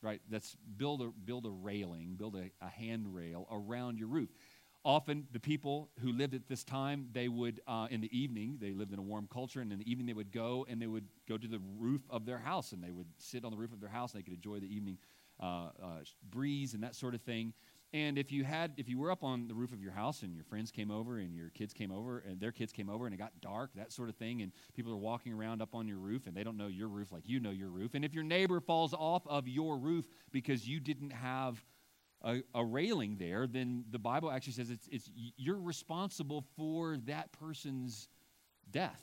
Right? 0.03 0.21
That's 0.29 0.57
build 0.77 1.01
a, 1.01 1.11
build 1.25 1.47
a 1.47 1.51
railing, 1.51 2.17
build 2.17 2.35
a, 2.35 2.51
a 2.61 2.69
handrail 2.69 3.47
around 3.51 3.99
your 3.99 4.09
roof. 4.09 4.31
Often, 4.85 5.29
the 5.33 5.39
people 5.39 5.91
who 6.01 6.11
lived 6.11 6.35
at 6.35 6.49
this 6.49 6.65
time, 6.65 7.09
they 7.13 7.29
would, 7.29 7.61
uh, 7.69 7.87
in 7.91 8.01
the 8.01 8.19
evening, 8.19 8.59
they 8.61 8.73
lived 8.73 8.93
in 8.93 8.99
a 8.99 9.03
warm 9.03 9.29
culture, 9.33 9.61
and 9.61 9.73
in 9.73 9.79
the 9.79 9.89
evening 9.89 10.07
they 10.07 10.13
would 10.13 10.33
go 10.33 10.67
and 10.69 10.83
they 10.83 10.89
would 10.89 11.07
go 11.29 11.39
to 11.39 11.47
the 11.47 11.61
roof 11.79 12.03
of 12.11 12.27
their 12.27 12.39
house 12.39 12.73
and 12.73 12.83
they 12.83 12.91
would 12.91 13.07
sit 13.19 13.45
on 13.45 13.53
the 13.53 13.57
roof 13.57 13.73
of 13.73 13.81
their 13.81 13.89
house 13.89 14.13
and 14.13 14.19
they 14.19 14.25
could 14.25 14.35
enjoy 14.35 14.59
the 14.59 14.75
evening 14.75 14.99
uh, 15.41 15.71
uh, 15.83 15.99
breeze 16.31 16.75
and 16.75 16.83
that 16.83 16.97
sort 16.97 17.15
of 17.15 17.21
thing. 17.23 17.53
And 17.95 18.17
if 18.17 18.33
you 18.33 18.43
had, 18.43 18.73
if 18.79 18.89
you 18.89 18.99
were 18.99 19.11
up 19.11 19.23
on 19.23 19.49
the 19.49 19.55
roof 19.55 19.73
of 19.73 19.83
your 19.83 19.93
house 19.93 20.23
and 20.23 20.35
your 20.35 20.45
friends 20.45 20.71
came 20.71 20.91
over 20.91 21.19
and 21.19 21.35
your 21.35 21.51
kids 21.51 21.75
came 21.75 21.93
over 21.93 22.21
and 22.21 22.41
their 22.41 22.53
kids 22.53 22.73
came 22.73 22.89
over 22.89 23.05
and 23.05 23.15
it 23.15 23.19
got 23.19 23.33
dark, 23.43 23.71
that 23.75 23.93
sort 23.93 24.09
of 24.09 24.17
thing, 24.17 24.41
and 24.41 24.53
people 24.75 24.91
are 24.93 24.97
walking 24.97 25.33
around 25.35 25.61
up 25.61 25.75
on 25.75 25.87
your 25.87 25.99
roof 25.99 26.27
and 26.27 26.35
they 26.35 26.43
don't 26.43 26.57
know 26.57 26.69
your 26.69 26.89
roof 26.89 27.13
like 27.13 27.29
you 27.29 27.39
know 27.39 27.51
your 27.51 27.69
roof. 27.69 27.95
And 27.95 28.03
if 28.03 28.15
your 28.15 28.25
neighbor 28.25 28.61
falls 28.61 28.95
off 28.95 29.27
of 29.27 29.47
your 29.47 29.77
roof 29.77 30.07
because 30.33 30.67
you 30.67 30.81
didn't 30.81 31.11
have 31.11 31.63
a, 32.25 32.43
a 32.55 32.65
railing 32.65 33.17
there, 33.19 33.47
then 33.47 33.85
the 33.91 33.99
Bible 33.99 34.31
actually 34.31 34.55
says 34.55 34.71
it's, 34.71 34.89
it's 34.91 35.11
you're 35.37 35.61
responsible 35.61 36.45
for 36.57 36.97
that 37.07 37.33
person's 37.33 38.09
death. 38.71 39.03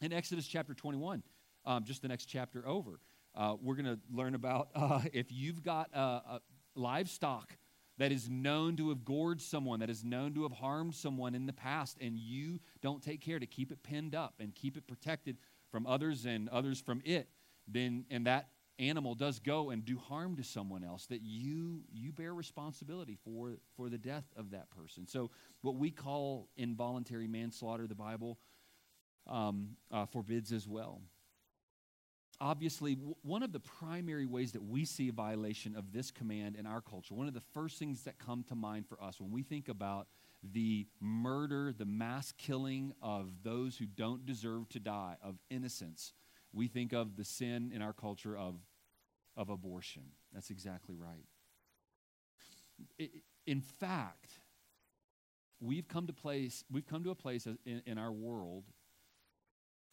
In 0.00 0.12
Exodus 0.12 0.46
chapter 0.46 0.74
21, 0.74 1.22
um, 1.64 1.84
just 1.84 2.02
the 2.02 2.08
next 2.08 2.26
chapter 2.26 2.66
over, 2.66 3.00
uh, 3.34 3.54
we're 3.60 3.74
going 3.74 3.86
to 3.86 3.98
learn 4.12 4.34
about 4.34 4.68
uh, 4.74 5.00
if 5.12 5.32
you've 5.32 5.62
got 5.62 5.88
uh, 5.94 6.38
livestock 6.74 7.56
that 7.98 8.10
is 8.10 8.28
known 8.28 8.76
to 8.76 8.88
have 8.88 9.04
gorged 9.04 9.42
someone, 9.42 9.80
that 9.80 9.90
is 9.90 10.04
known 10.04 10.34
to 10.34 10.42
have 10.42 10.52
harmed 10.52 10.94
someone 10.94 11.34
in 11.34 11.46
the 11.46 11.52
past, 11.52 11.96
and 12.00 12.18
you 12.18 12.58
don't 12.82 13.02
take 13.02 13.20
care 13.20 13.38
to 13.38 13.46
keep 13.46 13.70
it 13.70 13.82
pinned 13.82 14.14
up 14.14 14.34
and 14.40 14.54
keep 14.54 14.76
it 14.76 14.86
protected 14.86 15.36
from 15.70 15.86
others 15.86 16.24
and 16.24 16.48
others 16.48 16.80
from 16.80 17.00
it, 17.04 17.28
then 17.68 18.04
and 18.10 18.26
that 18.26 18.48
animal 18.78 19.14
does 19.14 19.38
go 19.38 19.70
and 19.70 19.84
do 19.84 19.98
harm 19.98 20.36
to 20.36 20.44
someone 20.44 20.84
else, 20.84 21.06
that 21.06 21.22
you 21.22 21.82
you 21.92 22.12
bear 22.12 22.34
responsibility 22.34 23.16
for 23.24 23.58
for 23.76 23.88
the 23.88 23.98
death 23.98 24.24
of 24.36 24.50
that 24.50 24.70
person. 24.70 25.06
So 25.06 25.30
what 25.62 25.76
we 25.76 25.90
call 25.90 26.48
involuntary 26.56 27.28
manslaughter, 27.28 27.86
the 27.86 27.94
Bible 27.94 28.38
um, 29.26 29.76
uh, 29.92 30.06
forbids 30.06 30.52
as 30.52 30.68
well. 30.68 31.02
obviously, 32.40 32.94
w- 32.94 33.14
one 33.22 33.42
of 33.42 33.52
the 33.52 33.60
primary 33.60 34.26
ways 34.26 34.52
that 34.52 34.62
we 34.62 34.84
see 34.84 35.08
a 35.08 35.12
violation 35.12 35.76
of 35.76 35.92
this 35.92 36.10
command 36.10 36.56
in 36.56 36.66
our 36.66 36.80
culture, 36.80 37.14
one 37.14 37.28
of 37.28 37.34
the 37.34 37.40
first 37.52 37.78
things 37.78 38.02
that 38.04 38.18
come 38.18 38.42
to 38.44 38.54
mind 38.54 38.86
for 38.88 39.00
us 39.02 39.20
when 39.20 39.30
we 39.30 39.42
think 39.42 39.68
about 39.68 40.08
the 40.42 40.86
murder, 41.00 41.72
the 41.72 41.86
mass 41.86 42.32
killing 42.36 42.92
of 43.00 43.30
those 43.42 43.76
who 43.76 43.86
don't 43.86 44.26
deserve 44.26 44.68
to 44.68 44.80
die, 44.80 45.16
of 45.22 45.36
innocents, 45.48 46.12
we 46.54 46.68
think 46.68 46.92
of 46.92 47.16
the 47.16 47.24
sin 47.24 47.72
in 47.74 47.82
our 47.82 47.92
culture 47.92 48.36
of, 48.36 48.54
of 49.36 49.50
abortion. 49.50 50.04
That's 50.32 50.50
exactly 50.50 50.96
right. 50.96 51.26
in 53.46 53.60
fact, 53.60 54.40
we've 55.60 55.88
come 55.88 56.06
to 56.06 56.12
place 56.12 56.64
we've 56.70 56.86
come 56.86 57.04
to 57.04 57.10
a 57.10 57.14
place 57.14 57.46
in, 57.46 57.82
in 57.86 57.98
our 57.98 58.12
world 58.12 58.64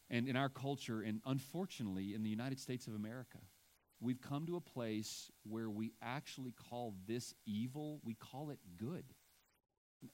and 0.09 0.27
in 0.27 0.35
our 0.35 0.49
culture, 0.49 1.01
and 1.01 1.21
unfortunately 1.25 2.13
in 2.13 2.23
the 2.23 2.29
United 2.29 2.59
States 2.59 2.87
of 2.87 2.95
America, 2.95 3.37
we've 4.01 4.19
come 4.19 4.45
to 4.45 4.57
a 4.57 4.61
place 4.61 5.31
where 5.43 5.69
we 5.69 5.93
actually 6.01 6.53
call 6.69 6.95
this 7.07 7.33
evil, 7.45 8.01
we 8.03 8.13
call 8.13 8.49
it 8.49 8.59
good. 8.77 9.05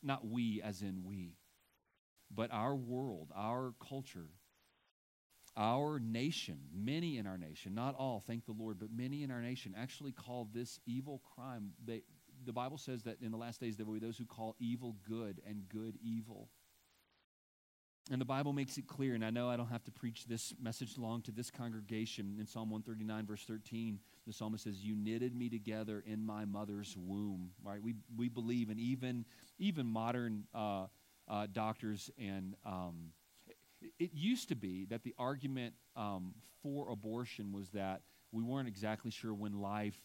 Not 0.04 0.28
we 0.28 0.62
as 0.62 0.82
in 0.82 1.04
we, 1.04 1.38
but 2.30 2.52
our 2.52 2.76
world, 2.76 3.32
our 3.34 3.74
culture, 3.80 4.28
our 5.58 6.00
nation, 6.00 6.60
many 6.74 7.18
in 7.18 7.26
our 7.26 7.38
nation, 7.38 7.74
not 7.74 7.96
all, 7.96 8.24
thank 8.26 8.46
the 8.46 8.52
Lord, 8.52 8.78
but 8.80 8.90
many 8.96 9.24
in 9.24 9.32
our 9.32 9.42
nation 9.42 9.74
actually 9.76 10.12
call 10.12 10.48
this 10.54 10.80
evil 10.86 11.22
crime. 11.36 11.72
They, 11.84 12.04
the 12.46 12.54
Bible 12.54 12.78
says 12.78 13.04
that 13.04 13.18
in 13.22 13.32
the 13.32 13.38
last 13.38 13.60
days 13.60 13.76
there 13.76 13.86
will 13.86 13.96
be 13.96 14.00
those 14.00 14.18
who 14.18 14.26
call 14.26 14.56
evil 14.60 14.96
good 15.08 15.42
and 15.48 15.68
good 15.68 15.98
evil. 16.02 16.50
And 18.10 18.22
the 18.22 18.26
Bible 18.26 18.54
makes 18.54 18.78
it 18.78 18.88
clear, 18.88 19.16
and 19.16 19.26
I 19.26 19.32
know 19.32 19.50
I 19.50 19.58
don't 19.58 19.68
have 19.68 19.84
to 19.84 19.92
preach 19.92 20.28
this 20.28 20.54
message 20.62 20.98
long 20.98 21.22
to 21.24 21.32
this 21.32 21.52
congregation. 21.52 22.38
In 22.40 22.48
Psalm 22.48 22.70
139, 22.70 23.26
verse 23.26 23.44
13, 23.44 24.00
the 24.26 24.32
psalmist 24.32 24.64
says, 24.64 24.82
You 24.82 24.96
knitted 24.96 25.36
me 25.36 25.50
together 25.50 26.04
in 26.06 26.26
my 26.26 26.46
mother's 26.46 26.96
womb. 26.98 27.52
Right? 27.62 27.84
We, 27.84 27.96
we 28.16 28.30
believe, 28.30 28.70
and 28.70 28.80
even, 28.80 29.26
even 29.60 29.88
modern 29.88 30.46
uh, 30.56 30.86
uh, 31.28 31.48
doctors 31.52 32.10
and 32.18 32.56
um, 32.66 33.12
it, 34.00 34.12
used 34.14 34.50
to 34.50 34.56
be 34.56 34.86
that 34.86 35.04
the 35.04 35.14
argument 35.18 35.74
um, 35.96 36.34
for 36.62 36.90
abortion 36.90 37.52
was 37.52 37.70
that 37.70 38.02
we 38.32 38.44
weren't 38.44 38.68
exactly 38.68 39.12
sure 39.12 39.34
when 39.34 39.62
life 39.62 40.00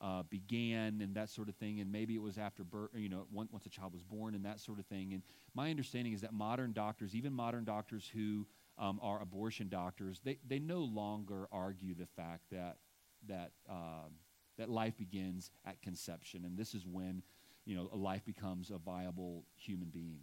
uh, 0.00 0.22
began 0.24 1.00
and 1.00 1.14
that 1.14 1.30
sort 1.30 1.48
of 1.48 1.54
thing, 1.56 1.80
and 1.80 1.90
maybe 1.90 2.14
it 2.14 2.22
was 2.22 2.38
after 2.38 2.62
birth, 2.64 2.90
you 2.94 3.08
know, 3.08 3.26
once, 3.32 3.50
once 3.50 3.66
a 3.66 3.70
child 3.70 3.92
was 3.92 4.02
born 4.02 4.34
and 4.34 4.44
that 4.44 4.60
sort 4.60 4.78
of 4.78 4.86
thing. 4.86 5.14
And 5.14 5.22
my 5.54 5.70
understanding 5.70 6.12
is 6.12 6.20
that 6.20 6.32
modern 6.32 6.72
doctors, 6.72 7.14
even 7.14 7.32
modern 7.32 7.64
doctors 7.64 8.10
who 8.12 8.46
um, 8.78 9.00
are 9.02 9.22
abortion 9.22 9.68
doctors, 9.68 10.20
they, 10.22 10.38
they 10.46 10.58
no 10.58 10.80
longer 10.80 11.48
argue 11.50 11.94
the 11.94 12.06
fact 12.06 12.42
that 12.52 12.76
that 13.26 13.52
uh, 13.68 14.08
that 14.58 14.68
life 14.68 14.96
begins 14.96 15.50
at 15.64 15.80
conception, 15.82 16.44
and 16.44 16.56
this 16.56 16.74
is 16.74 16.86
when 16.86 17.22
you 17.64 17.74
know 17.74 17.88
a 17.92 17.96
life 17.96 18.24
becomes 18.24 18.70
a 18.70 18.78
viable 18.78 19.44
human 19.54 19.88
being. 19.88 20.20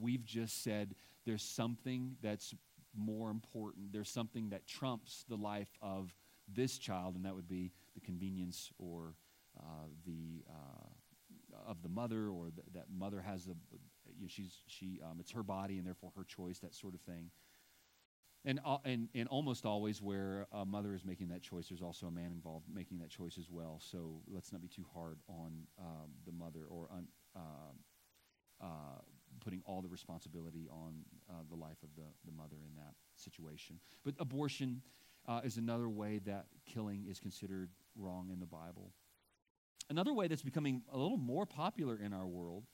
We've 0.00 0.24
just 0.24 0.62
said 0.62 0.94
there's 1.24 1.42
something 1.42 2.16
that's 2.22 2.54
more 2.94 3.30
important. 3.30 3.92
There's 3.92 4.10
something 4.10 4.50
that 4.50 4.66
trumps 4.66 5.24
the 5.28 5.36
life 5.36 5.76
of 5.82 6.14
this 6.48 6.78
child, 6.78 7.16
and 7.16 7.24
that 7.24 7.34
would 7.34 7.48
be 7.48 7.72
the 7.94 8.00
convenience 8.00 8.70
or 8.78 9.14
uh, 9.58 9.88
the 10.06 10.44
uh, 10.48 11.70
of 11.70 11.82
the 11.82 11.88
mother, 11.88 12.28
or 12.28 12.50
the, 12.54 12.62
that 12.74 12.86
mother 12.90 13.20
has 13.20 13.46
a 13.46 13.54
you 14.18 14.22
know, 14.22 14.28
she's 14.28 14.62
she 14.66 15.00
um, 15.04 15.18
it's 15.20 15.32
her 15.32 15.42
body 15.42 15.78
and 15.78 15.86
therefore 15.86 16.12
her 16.16 16.24
choice, 16.24 16.58
that 16.60 16.74
sort 16.74 16.94
of 16.94 17.00
thing. 17.00 17.30
And, 18.44 18.60
uh, 18.64 18.78
and, 18.84 19.08
and 19.12 19.26
almost 19.28 19.66
always 19.66 20.00
where 20.00 20.46
a 20.52 20.64
mother 20.64 20.94
is 20.94 21.04
making 21.04 21.30
that 21.30 21.42
choice, 21.42 21.68
there's 21.68 21.82
also 21.82 22.06
a 22.06 22.12
man 22.12 22.30
involved 22.30 22.66
making 22.72 23.00
that 23.00 23.10
choice 23.10 23.38
as 23.38 23.50
well. 23.50 23.80
So 23.82 24.20
let's 24.32 24.52
not 24.52 24.62
be 24.62 24.68
too 24.68 24.84
hard 24.94 25.18
on 25.28 25.66
um, 25.80 26.10
the 26.24 26.30
mother 26.30 26.60
or 26.70 26.86
on, 26.92 27.08
uh, 27.34 28.64
uh, 28.64 29.00
putting 29.46 29.62
all 29.64 29.80
the 29.80 29.88
responsibility 29.88 30.68
on 30.72 31.04
uh, 31.30 31.34
the 31.48 31.54
life 31.54 31.80
of 31.84 31.90
the, 31.94 32.02
the 32.24 32.32
mother 32.32 32.56
in 32.68 32.74
that 32.74 32.94
situation. 33.14 33.78
But 34.04 34.14
abortion 34.18 34.82
uh, 35.28 35.42
is 35.44 35.56
another 35.56 35.88
way 35.88 36.18
that 36.26 36.46
killing 36.64 37.06
is 37.08 37.20
considered 37.20 37.70
wrong 37.94 38.30
in 38.32 38.40
the 38.40 38.46
Bible. 38.46 38.90
Another 39.88 40.12
way 40.12 40.26
that's 40.26 40.42
becoming 40.42 40.82
a 40.92 40.98
little 40.98 41.16
more 41.16 41.46
popular 41.46 41.96
in 41.96 42.12
our 42.12 42.26
world 42.26 42.64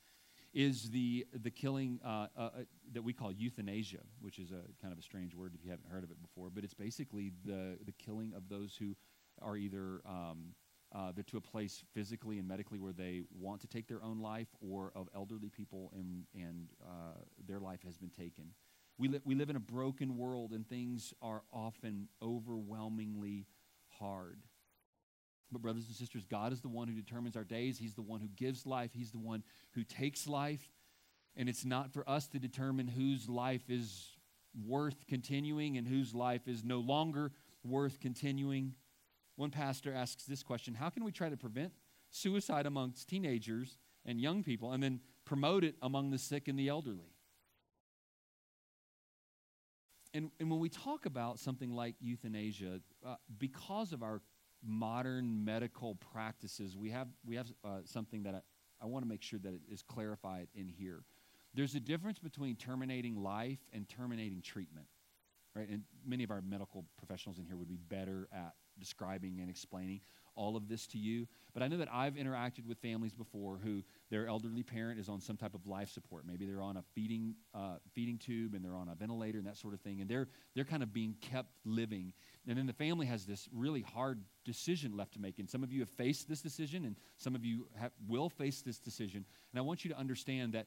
is 0.54 0.88
the, 0.88 1.26
the 1.42 1.50
killing 1.50 2.00
uh, 2.02 2.08
uh, 2.08 2.40
uh, 2.40 2.48
that 2.94 3.02
we 3.02 3.12
call 3.12 3.30
euthanasia, 3.30 4.00
which 4.22 4.38
is 4.38 4.50
a 4.50 4.62
kind 4.80 4.94
of 4.94 4.98
a 4.98 5.02
strange 5.02 5.35
word 5.35 5.52
if 5.54 5.62
you 5.62 5.70
haven't 5.70 5.90
heard 5.90 6.04
of 6.04 6.11
it 6.11 6.22
before, 6.22 6.48
but 6.48 6.64
it's 6.64 6.74
basically 6.74 7.32
the, 7.44 7.76
the 7.85 7.92
killing 7.92 8.32
of 8.35 8.48
those 8.48 8.74
who 8.78 8.96
are 9.42 9.58
either 9.58 10.00
um, 10.06 10.54
uh, 10.94 11.12
they're 11.14 11.24
to 11.24 11.38
a 11.38 11.40
place 11.40 11.83
physically 11.94 12.38
and 12.38 12.46
medically 12.46 12.78
where 12.78 12.92
they 12.92 13.22
want 13.38 13.61
to 13.62 13.66
take 13.66 13.88
their 13.88 14.02
own 14.02 14.20
life 14.20 14.48
or 14.61 14.92
of 14.94 15.09
elderly 15.14 15.48
people 15.48 15.90
and, 15.94 16.24
and 16.35 16.68
uh, 16.85 17.18
their 17.46 17.59
life 17.59 17.83
has 17.85 17.96
been 17.96 18.11
taken. 18.11 18.44
We, 18.98 19.09
li- 19.09 19.20
we 19.24 19.35
live 19.35 19.48
in 19.48 19.57
a 19.57 19.61
broken 19.61 20.18
world 20.18 20.52
and 20.52 20.68
things 20.68 21.14
are 21.22 21.42
often 21.52 22.09
overwhelmingly 22.20 23.46
hard. 23.98 24.42
But, 25.50 25.62
brothers 25.62 25.87
and 25.87 25.96
sisters, 25.96 26.24
God 26.24 26.52
is 26.52 26.61
the 26.61 26.68
one 26.68 26.88
who 26.88 26.94
determines 26.94 27.37
our 27.37 27.44
days. 27.44 27.78
He's 27.78 27.94
the 27.94 28.02
one 28.02 28.20
who 28.20 28.28
gives 28.28 28.66
life. 28.66 28.90
He's 28.94 29.11
the 29.11 29.18
one 29.18 29.42
who 29.74 29.85
takes 29.85 30.26
life. 30.26 30.66
And 31.37 31.48
it's 31.48 31.64
not 31.64 31.92
for 31.92 32.09
us 32.09 32.26
to 32.28 32.38
determine 32.38 32.88
whose 32.88 33.28
life 33.28 33.68
is 33.68 34.11
worth 34.66 35.07
continuing 35.09 35.78
and 35.78 35.87
whose 35.87 36.14
life 36.14 36.46
is 36.46 36.64
no 36.64 36.81
longer 36.81 37.33
worth 37.64 38.00
continuing. 38.00 38.74
One 39.36 39.50
pastor 39.50 39.92
asks 39.92 40.24
this 40.24 40.42
question 40.42 40.74
How 40.74 40.90
can 40.90 41.04
we 41.04 41.12
try 41.12 41.28
to 41.28 41.36
prevent 41.36 41.72
suicide 42.10 42.66
amongst 42.66 43.08
teenagers 43.08 43.78
and 44.04 44.20
young 44.20 44.42
people 44.42 44.72
and 44.72 44.82
then 44.82 45.00
promote 45.24 45.64
it 45.64 45.76
among 45.82 46.10
the 46.10 46.18
sick 46.18 46.48
and 46.48 46.58
the 46.58 46.68
elderly? 46.68 47.14
And, 50.14 50.30
and 50.38 50.50
when 50.50 50.60
we 50.60 50.68
talk 50.68 51.06
about 51.06 51.38
something 51.38 51.72
like 51.72 51.94
euthanasia, 52.00 52.80
uh, 53.06 53.14
because 53.38 53.92
of 53.92 54.02
our 54.02 54.20
modern 54.62 55.44
medical 55.44 55.94
practices, 55.94 56.76
we 56.76 56.90
have, 56.90 57.08
we 57.24 57.36
have 57.36 57.50
uh, 57.64 57.78
something 57.84 58.22
that 58.24 58.34
I, 58.34 58.40
I 58.82 58.86
want 58.86 59.04
to 59.04 59.08
make 59.08 59.22
sure 59.22 59.38
that 59.38 59.54
it 59.54 59.62
is 59.70 59.82
clarified 59.82 60.48
in 60.54 60.68
here. 60.68 61.04
There's 61.54 61.74
a 61.74 61.80
difference 61.80 62.18
between 62.18 62.56
terminating 62.56 63.22
life 63.22 63.58
and 63.72 63.88
terminating 63.88 64.42
treatment, 64.42 64.86
right? 65.54 65.68
And 65.68 65.82
many 66.06 66.24
of 66.24 66.30
our 66.30 66.42
medical 66.42 66.84
professionals 66.98 67.38
in 67.38 67.46
here 67.46 67.56
would 67.56 67.68
be 67.68 67.78
better 67.78 68.28
at 68.32 68.52
describing 68.82 69.38
and 69.40 69.48
explaining 69.48 70.00
all 70.34 70.56
of 70.56 70.68
this 70.68 70.86
to 70.88 70.98
you. 70.98 71.26
But 71.54 71.62
I 71.62 71.68
know 71.68 71.76
that 71.78 71.88
I've 71.92 72.14
interacted 72.14 72.66
with 72.66 72.78
families 72.78 73.12
before 73.12 73.58
who 73.62 73.82
their 74.10 74.26
elderly 74.26 74.62
parent 74.62 74.98
is 74.98 75.08
on 75.08 75.20
some 75.20 75.36
type 75.36 75.54
of 75.54 75.66
life 75.66 75.90
support. 75.90 76.24
Maybe 76.26 76.46
they're 76.46 76.62
on 76.62 76.78
a 76.78 76.82
feeding 76.94 77.34
uh, 77.54 77.76
feeding 77.92 78.18
tube 78.18 78.54
and 78.54 78.64
they're 78.64 78.74
on 78.74 78.88
a 78.88 78.94
ventilator 78.94 79.38
and 79.38 79.46
that 79.46 79.58
sort 79.58 79.74
of 79.74 79.80
thing, 79.80 80.00
and 80.00 80.08
they're 80.08 80.28
they're 80.54 80.64
kind 80.64 80.82
of 80.82 80.92
being 80.92 81.14
kept 81.20 81.50
living. 81.64 82.12
And 82.48 82.58
then 82.58 82.66
the 82.66 82.72
family 82.72 83.06
has 83.06 83.26
this 83.26 83.48
really 83.52 83.82
hard 83.82 84.22
decision 84.44 84.96
left 84.96 85.12
to 85.12 85.20
make. 85.20 85.38
And 85.38 85.48
some 85.48 85.62
of 85.62 85.72
you 85.72 85.80
have 85.80 85.90
faced 85.90 86.28
this 86.28 86.40
decision, 86.40 86.84
and 86.86 86.96
some 87.16 87.34
of 87.34 87.44
you 87.44 87.68
have, 87.76 87.92
will 88.08 88.28
face 88.28 88.62
this 88.62 88.78
decision. 88.78 89.24
And 89.52 89.58
I 89.58 89.62
want 89.62 89.84
you 89.84 89.90
to 89.90 89.98
understand 89.98 90.54
that 90.54 90.66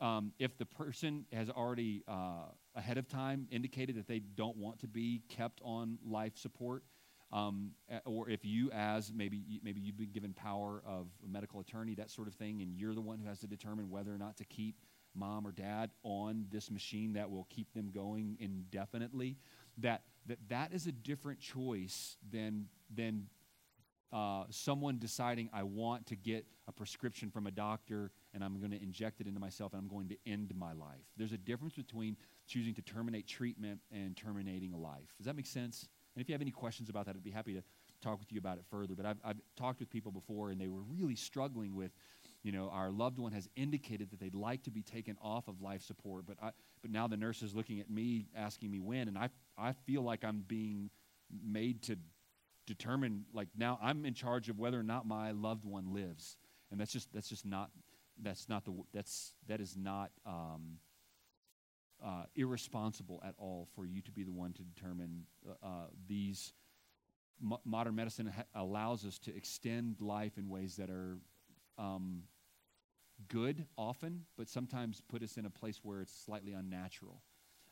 um, 0.00 0.32
if 0.38 0.56
the 0.56 0.64
person 0.64 1.26
has 1.32 1.50
already 1.50 2.02
uh, 2.08 2.46
ahead 2.74 2.96
of 2.96 3.06
time 3.06 3.46
indicated 3.50 3.96
that 3.96 4.08
they 4.08 4.20
don't 4.20 4.56
want 4.56 4.78
to 4.80 4.86
be 4.86 5.22
kept 5.28 5.60
on 5.62 5.98
life 6.06 6.38
support, 6.38 6.84
um, 7.32 7.70
or 8.04 8.28
if 8.28 8.44
you 8.44 8.70
as 8.72 9.12
maybe 9.14 9.60
maybe 9.62 9.80
you've 9.80 9.96
been 9.96 10.10
given 10.10 10.32
power 10.32 10.82
of 10.86 11.06
a 11.24 11.28
medical 11.28 11.60
attorney 11.60 11.94
that 11.94 12.10
sort 12.10 12.28
of 12.28 12.34
thing 12.34 12.60
and 12.62 12.74
you're 12.76 12.94
the 12.94 13.00
one 13.00 13.18
who 13.18 13.28
has 13.28 13.40
to 13.40 13.46
determine 13.46 13.88
whether 13.90 14.12
or 14.12 14.18
not 14.18 14.36
to 14.36 14.44
keep 14.44 14.76
mom 15.14 15.46
or 15.46 15.52
dad 15.52 15.90
on 16.02 16.46
this 16.50 16.70
machine 16.70 17.12
that 17.12 17.30
will 17.30 17.46
keep 17.50 17.72
them 17.74 17.90
going 17.92 18.36
indefinitely 18.40 19.36
that 19.78 20.02
that 20.26 20.38
that 20.48 20.72
is 20.72 20.86
a 20.86 20.92
different 20.92 21.40
choice 21.40 22.16
than 22.30 22.66
than 22.94 23.26
uh, 24.12 24.44
someone 24.50 24.98
deciding 24.98 25.48
I 25.52 25.62
want 25.62 26.06
to 26.06 26.16
get 26.16 26.44
a 26.66 26.72
prescription 26.72 27.30
from 27.30 27.46
a 27.46 27.50
doctor 27.50 28.10
and 28.34 28.42
I'm 28.42 28.58
going 28.58 28.72
to 28.72 28.82
inject 28.82 29.20
it 29.20 29.28
into 29.28 29.38
myself 29.38 29.72
and 29.72 29.80
I'm 29.80 29.88
going 29.88 30.08
to 30.08 30.16
end 30.26 30.52
my 30.56 30.72
life. 30.72 31.04
There's 31.16 31.32
a 31.32 31.38
difference 31.38 31.74
between 31.74 32.16
choosing 32.48 32.74
to 32.74 32.82
terminate 32.82 33.28
treatment 33.28 33.80
and 33.92 34.16
terminating 34.16 34.72
a 34.72 34.76
life. 34.76 35.14
Does 35.16 35.26
that 35.26 35.36
make 35.36 35.46
sense? 35.46 35.88
And 36.14 36.22
if 36.22 36.28
you 36.28 36.34
have 36.34 36.40
any 36.40 36.50
questions 36.50 36.88
about 36.88 37.06
that, 37.06 37.16
I'd 37.16 37.22
be 37.22 37.30
happy 37.30 37.54
to 37.54 37.62
talk 38.00 38.18
with 38.18 38.32
you 38.32 38.38
about 38.38 38.58
it 38.58 38.64
further. 38.70 38.94
But 38.94 39.06
I've, 39.06 39.18
I've 39.24 39.40
talked 39.56 39.80
with 39.80 39.90
people 39.90 40.12
before, 40.12 40.50
and 40.50 40.60
they 40.60 40.68
were 40.68 40.82
really 40.82 41.14
struggling 41.14 41.74
with, 41.74 41.92
you 42.42 42.52
know, 42.52 42.70
our 42.70 42.90
loved 42.90 43.18
one 43.18 43.32
has 43.32 43.48
indicated 43.56 44.10
that 44.10 44.20
they'd 44.20 44.34
like 44.34 44.62
to 44.64 44.70
be 44.70 44.82
taken 44.82 45.16
off 45.22 45.48
of 45.48 45.60
life 45.60 45.82
support, 45.82 46.26
but 46.26 46.36
I, 46.42 46.50
but 46.82 46.90
now 46.90 47.06
the 47.06 47.16
nurse 47.16 47.42
is 47.42 47.54
looking 47.54 47.80
at 47.80 47.90
me, 47.90 48.28
asking 48.34 48.70
me 48.70 48.80
when, 48.80 49.08
and 49.08 49.18
I, 49.18 49.28
I 49.58 49.72
feel 49.72 50.02
like 50.02 50.24
I'm 50.24 50.44
being 50.46 50.90
made 51.44 51.82
to 51.84 51.96
determine, 52.66 53.24
like 53.32 53.48
now 53.56 53.78
I'm 53.82 54.06
in 54.06 54.14
charge 54.14 54.48
of 54.48 54.58
whether 54.58 54.78
or 54.78 54.84
not 54.84 55.06
my 55.06 55.32
loved 55.32 55.64
one 55.64 55.92
lives, 55.92 56.36
and 56.70 56.80
that's 56.80 56.92
just 56.92 57.12
that's 57.12 57.28
just 57.28 57.44
not 57.44 57.70
that's 58.22 58.48
not 58.48 58.64
the 58.64 58.72
that's 58.92 59.34
that 59.48 59.60
is 59.60 59.76
not 59.76 60.10
um, 60.26 60.78
uh, 62.04 62.24
irresponsible 62.34 63.22
at 63.24 63.34
all 63.38 63.68
for 63.74 63.84
you 63.84 64.00
to 64.02 64.10
be 64.10 64.22
the 64.22 64.32
one 64.32 64.52
to 64.54 64.62
determine 64.62 65.24
uh, 65.48 65.66
uh 65.66 65.86
these. 66.08 66.52
Mo- 67.42 67.60
modern 67.64 67.94
medicine 67.94 68.26
ha- 68.26 68.44
allows 68.54 69.06
us 69.06 69.18
to 69.18 69.34
extend 69.34 69.96
life 69.98 70.36
in 70.36 70.50
ways 70.50 70.76
that 70.76 70.90
are 70.90 71.16
um, 71.78 72.24
good 73.28 73.66
often, 73.78 74.24
but 74.36 74.48
sometimes 74.48 75.00
put 75.08 75.22
us 75.22 75.36
in 75.36 75.46
a 75.46 75.50
place 75.50 75.80
where 75.82 76.02
it's 76.02 76.12
slightly 76.24 76.52
unnatural. 76.52 77.22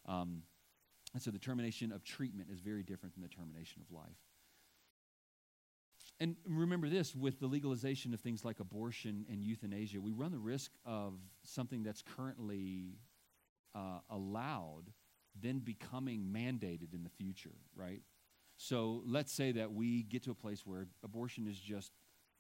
Um, 0.06 0.42
and 1.14 1.22
so 1.22 1.30
the 1.30 1.38
termination 1.38 1.92
of 1.92 2.04
treatment 2.04 2.48
is 2.50 2.60
very 2.60 2.82
different 2.82 3.14
than 3.14 3.22
the 3.22 3.28
termination 3.28 3.82
of 3.82 3.94
life. 3.94 4.16
And 6.20 6.36
remember 6.46 6.88
this 6.88 7.14
with 7.14 7.38
the 7.38 7.46
legalization 7.46 8.12
of 8.12 8.20
things 8.20 8.44
like 8.44 8.60
abortion 8.60 9.24
and 9.30 9.42
euthanasia, 9.42 10.00
we 10.00 10.12
run 10.12 10.32
the 10.32 10.38
risk 10.38 10.72
of 10.84 11.14
something 11.44 11.82
that's 11.82 12.02
currently 12.16 12.96
uh, 13.74 14.00
allowed 14.10 14.92
then 15.40 15.60
becoming 15.60 16.28
mandated 16.32 16.94
in 16.94 17.04
the 17.04 17.10
future, 17.10 17.54
right? 17.76 18.02
So 18.56 19.02
let's 19.06 19.32
say 19.32 19.52
that 19.52 19.72
we 19.72 20.02
get 20.02 20.24
to 20.24 20.32
a 20.32 20.34
place 20.34 20.66
where 20.66 20.88
abortion 21.04 21.46
is 21.46 21.58
just 21.58 21.92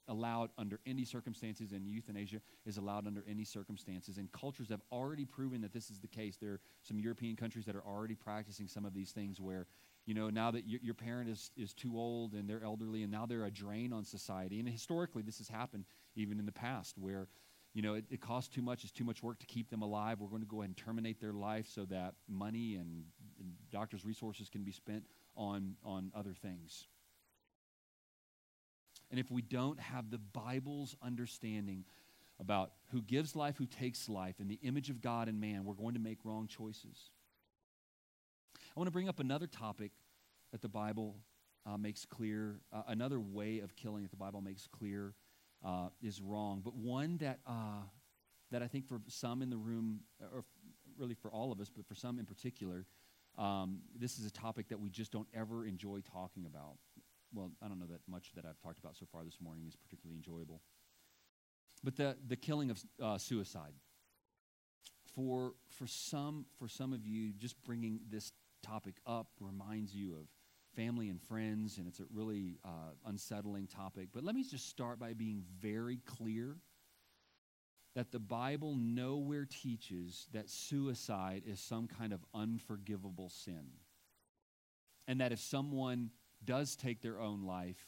allowed 0.08 0.50
under 0.56 0.80
any 0.86 1.04
circumstances 1.04 1.72
and 1.72 1.86
euthanasia 1.86 2.40
is 2.64 2.78
allowed 2.78 3.06
under 3.06 3.24
any 3.28 3.44
circumstances. 3.44 4.16
And 4.18 4.32
cultures 4.32 4.70
have 4.70 4.80
already 4.90 5.24
proven 5.24 5.60
that 5.60 5.72
this 5.72 5.90
is 5.90 6.00
the 6.00 6.08
case. 6.08 6.36
There 6.40 6.52
are 6.52 6.60
some 6.82 6.98
European 6.98 7.36
countries 7.36 7.66
that 7.66 7.76
are 7.76 7.84
already 7.84 8.14
practicing 8.14 8.66
some 8.66 8.84
of 8.84 8.94
these 8.94 9.12
things 9.12 9.40
where, 9.40 9.66
you 10.06 10.14
know, 10.14 10.30
now 10.30 10.50
that 10.50 10.66
your, 10.66 10.80
your 10.82 10.94
parent 10.94 11.28
is, 11.28 11.50
is 11.56 11.74
too 11.74 11.96
old 11.96 12.32
and 12.32 12.48
they're 12.48 12.64
elderly 12.64 13.02
and 13.02 13.12
now 13.12 13.26
they're 13.26 13.44
a 13.44 13.50
drain 13.50 13.92
on 13.92 14.04
society. 14.04 14.58
And 14.58 14.68
historically, 14.68 15.22
this 15.22 15.38
has 15.38 15.48
happened 15.48 15.84
even 16.16 16.38
in 16.38 16.46
the 16.46 16.52
past 16.52 16.96
where, 16.98 17.28
you 17.74 17.82
know, 17.82 17.94
it, 17.94 18.04
it 18.10 18.20
costs 18.20 18.54
too 18.54 18.62
much, 18.62 18.84
it's 18.84 18.92
too 18.92 19.04
much 19.04 19.22
work 19.22 19.38
to 19.40 19.46
keep 19.46 19.70
them 19.70 19.82
alive. 19.82 20.20
We're 20.20 20.28
going 20.28 20.42
to 20.42 20.48
go 20.48 20.60
ahead 20.60 20.70
and 20.70 20.76
terminate 20.76 21.20
their 21.20 21.32
life 21.32 21.66
so 21.72 21.84
that 21.86 22.14
money 22.28 22.76
and, 22.76 23.04
and 23.38 23.52
doctors' 23.70 24.04
resources 24.04 24.48
can 24.48 24.62
be 24.62 24.72
spent 24.72 25.04
on, 25.36 25.76
on 25.84 26.10
other 26.14 26.34
things. 26.34 26.86
And 29.10 29.18
if 29.18 29.30
we 29.30 29.42
don't 29.42 29.78
have 29.80 30.10
the 30.10 30.18
Bible's 30.18 30.96
understanding 31.02 31.84
about 32.40 32.72
who 32.92 33.02
gives 33.02 33.34
life, 33.34 33.56
who 33.56 33.66
takes 33.66 34.08
life, 34.08 34.36
and 34.38 34.50
the 34.50 34.58
image 34.62 34.90
of 34.90 35.00
God 35.00 35.28
and 35.28 35.40
man, 35.40 35.64
we're 35.64 35.74
going 35.74 35.94
to 35.94 36.00
make 36.00 36.18
wrong 36.24 36.46
choices. 36.46 37.10
I 38.56 38.80
want 38.80 38.86
to 38.86 38.92
bring 38.92 39.08
up 39.08 39.18
another 39.18 39.46
topic 39.46 39.92
that 40.52 40.62
the 40.62 40.68
Bible 40.68 41.16
uh, 41.66 41.76
makes 41.76 42.04
clear, 42.04 42.60
uh, 42.72 42.82
another 42.88 43.18
way 43.18 43.60
of 43.60 43.74
killing 43.76 44.02
that 44.02 44.10
the 44.10 44.16
Bible 44.16 44.40
makes 44.40 44.68
clear 44.68 45.14
uh, 45.64 45.88
is 46.02 46.20
wrong, 46.20 46.62
but 46.64 46.74
one 46.74 47.18
that, 47.18 47.40
uh, 47.46 47.82
that 48.50 48.62
I 48.62 48.66
think 48.68 48.86
for 48.86 49.00
some 49.08 49.42
in 49.42 49.50
the 49.50 49.56
room, 49.56 50.00
or 50.20 50.44
really 50.96 51.14
for 51.14 51.30
all 51.30 51.52
of 51.52 51.60
us, 51.60 51.70
but 51.74 51.86
for 51.86 51.94
some 51.94 52.18
in 52.18 52.26
particular, 52.26 52.86
um, 53.36 53.80
this 53.96 54.18
is 54.18 54.26
a 54.26 54.30
topic 54.30 54.68
that 54.68 54.80
we 54.80 54.90
just 54.90 55.12
don't 55.12 55.28
ever 55.34 55.64
enjoy 55.64 56.00
talking 56.00 56.46
about 56.46 56.76
well, 57.32 57.52
I 57.62 57.68
don't 57.68 57.78
know 57.78 57.86
that 57.86 58.00
much 58.08 58.32
that 58.34 58.44
I've 58.44 58.58
talked 58.58 58.78
about 58.78 58.96
so 58.96 59.06
far 59.10 59.24
this 59.24 59.38
morning 59.40 59.64
is 59.66 59.76
particularly 59.76 60.16
enjoyable. 60.16 60.62
But 61.84 61.96
the, 61.96 62.16
the 62.26 62.36
killing 62.36 62.70
of 62.70 62.82
uh, 63.02 63.18
suicide. 63.18 63.74
For, 65.14 65.54
for, 65.70 65.86
some, 65.86 66.46
for 66.58 66.68
some 66.68 66.92
of 66.92 67.04
you, 67.06 67.32
just 67.32 67.62
bringing 67.64 68.00
this 68.08 68.32
topic 68.62 68.96
up 69.06 69.28
reminds 69.40 69.94
you 69.94 70.14
of 70.14 70.28
family 70.78 71.08
and 71.08 71.20
friends, 71.20 71.78
and 71.78 71.88
it's 71.88 71.98
a 71.98 72.06
really 72.14 72.56
uh, 72.64 72.92
unsettling 73.04 73.66
topic. 73.66 74.10
But 74.14 74.22
let 74.22 74.36
me 74.36 74.44
just 74.44 74.68
start 74.68 75.00
by 75.00 75.12
being 75.12 75.42
very 75.60 75.98
clear 76.06 76.56
that 77.96 78.12
the 78.12 78.20
Bible 78.20 78.76
nowhere 78.78 79.44
teaches 79.44 80.28
that 80.32 80.48
suicide 80.48 81.42
is 81.44 81.58
some 81.58 81.88
kind 81.88 82.12
of 82.12 82.24
unforgivable 82.32 83.28
sin. 83.28 83.64
And 85.08 85.20
that 85.20 85.32
if 85.32 85.40
someone 85.40 86.10
does 86.44 86.76
take 86.76 87.02
their 87.02 87.18
own 87.18 87.42
life, 87.42 87.84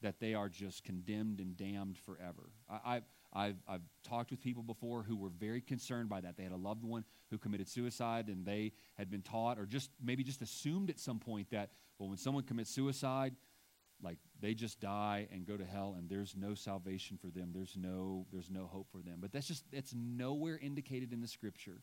that 0.00 0.18
they 0.18 0.34
are 0.34 0.48
just 0.48 0.82
condemned 0.82 1.38
and 1.38 1.56
damned 1.56 1.96
forever. 1.96 2.50
I, 2.68 2.94
have 2.94 3.02
I've, 3.32 3.56
I've 3.68 3.82
talked 4.02 4.32
with 4.32 4.40
people 4.40 4.64
before 4.64 5.04
who 5.04 5.16
were 5.16 5.30
very 5.30 5.60
concerned 5.60 6.08
by 6.08 6.20
that. 6.22 6.36
They 6.36 6.42
had 6.42 6.52
a 6.52 6.56
loved 6.56 6.82
one 6.82 7.04
who 7.30 7.38
committed 7.38 7.68
suicide, 7.68 8.26
and 8.26 8.44
they 8.44 8.72
had 8.94 9.10
been 9.10 9.22
taught, 9.22 9.60
or 9.60 9.64
just 9.64 9.90
maybe 10.02 10.24
just 10.24 10.42
assumed 10.42 10.90
at 10.90 10.98
some 10.98 11.20
point 11.20 11.50
that, 11.50 11.70
well, 12.02 12.08
when 12.08 12.18
someone 12.18 12.42
commits 12.42 12.70
suicide, 12.70 13.34
like 14.02 14.18
they 14.40 14.54
just 14.54 14.80
die 14.80 15.28
and 15.32 15.46
go 15.46 15.56
to 15.56 15.64
hell 15.64 15.94
and 15.96 16.08
there's 16.08 16.34
no 16.36 16.54
salvation 16.54 17.16
for 17.16 17.28
them 17.28 17.52
there's 17.54 17.76
no 17.76 18.26
there's 18.32 18.50
no 18.50 18.66
hope 18.66 18.88
for 18.90 18.98
them 18.98 19.18
but 19.20 19.30
that's 19.30 19.46
just 19.46 19.62
it's 19.70 19.94
nowhere 19.94 20.58
indicated 20.60 21.12
in 21.12 21.20
the 21.20 21.28
scripture 21.28 21.82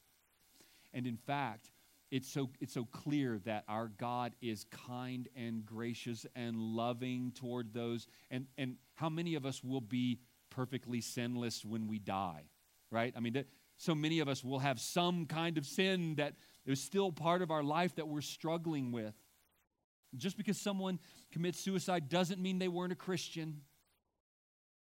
and 0.93 1.07
in 1.07 1.15
fact 1.15 1.71
it's 2.11 2.27
so, 2.27 2.49
it's 2.59 2.73
so 2.73 2.85
clear 2.85 3.39
that 3.45 3.63
our 3.67 3.87
God 3.87 4.33
is 4.41 4.65
kind 4.87 5.27
and 5.35 5.65
gracious 5.65 6.25
and 6.35 6.57
loving 6.57 7.31
toward 7.35 7.73
those. 7.73 8.07
And, 8.31 8.47
and 8.57 8.77
how 8.95 9.09
many 9.09 9.35
of 9.35 9.45
us 9.45 9.63
will 9.63 9.81
be 9.81 10.19
perfectly 10.49 11.01
sinless 11.01 11.63
when 11.63 11.87
we 11.87 11.99
die, 11.99 12.45
right? 12.89 13.13
I 13.15 13.19
mean, 13.19 13.33
that, 13.33 13.45
so 13.77 13.93
many 13.93 14.19
of 14.19 14.27
us 14.27 14.43
will 14.43 14.59
have 14.59 14.79
some 14.79 15.25
kind 15.25 15.57
of 15.57 15.65
sin 15.65 16.15
that 16.15 16.33
is 16.65 16.81
still 16.81 17.11
part 17.11 17.41
of 17.41 17.51
our 17.51 17.63
life 17.63 17.95
that 17.95 18.07
we're 18.07 18.21
struggling 18.21 18.91
with. 18.91 19.13
Just 20.17 20.37
because 20.37 20.59
someone 20.59 20.99
commits 21.31 21.59
suicide 21.59 22.09
doesn't 22.09 22.41
mean 22.41 22.59
they 22.59 22.67
weren't 22.67 22.91
a 22.91 22.95
Christian. 22.95 23.61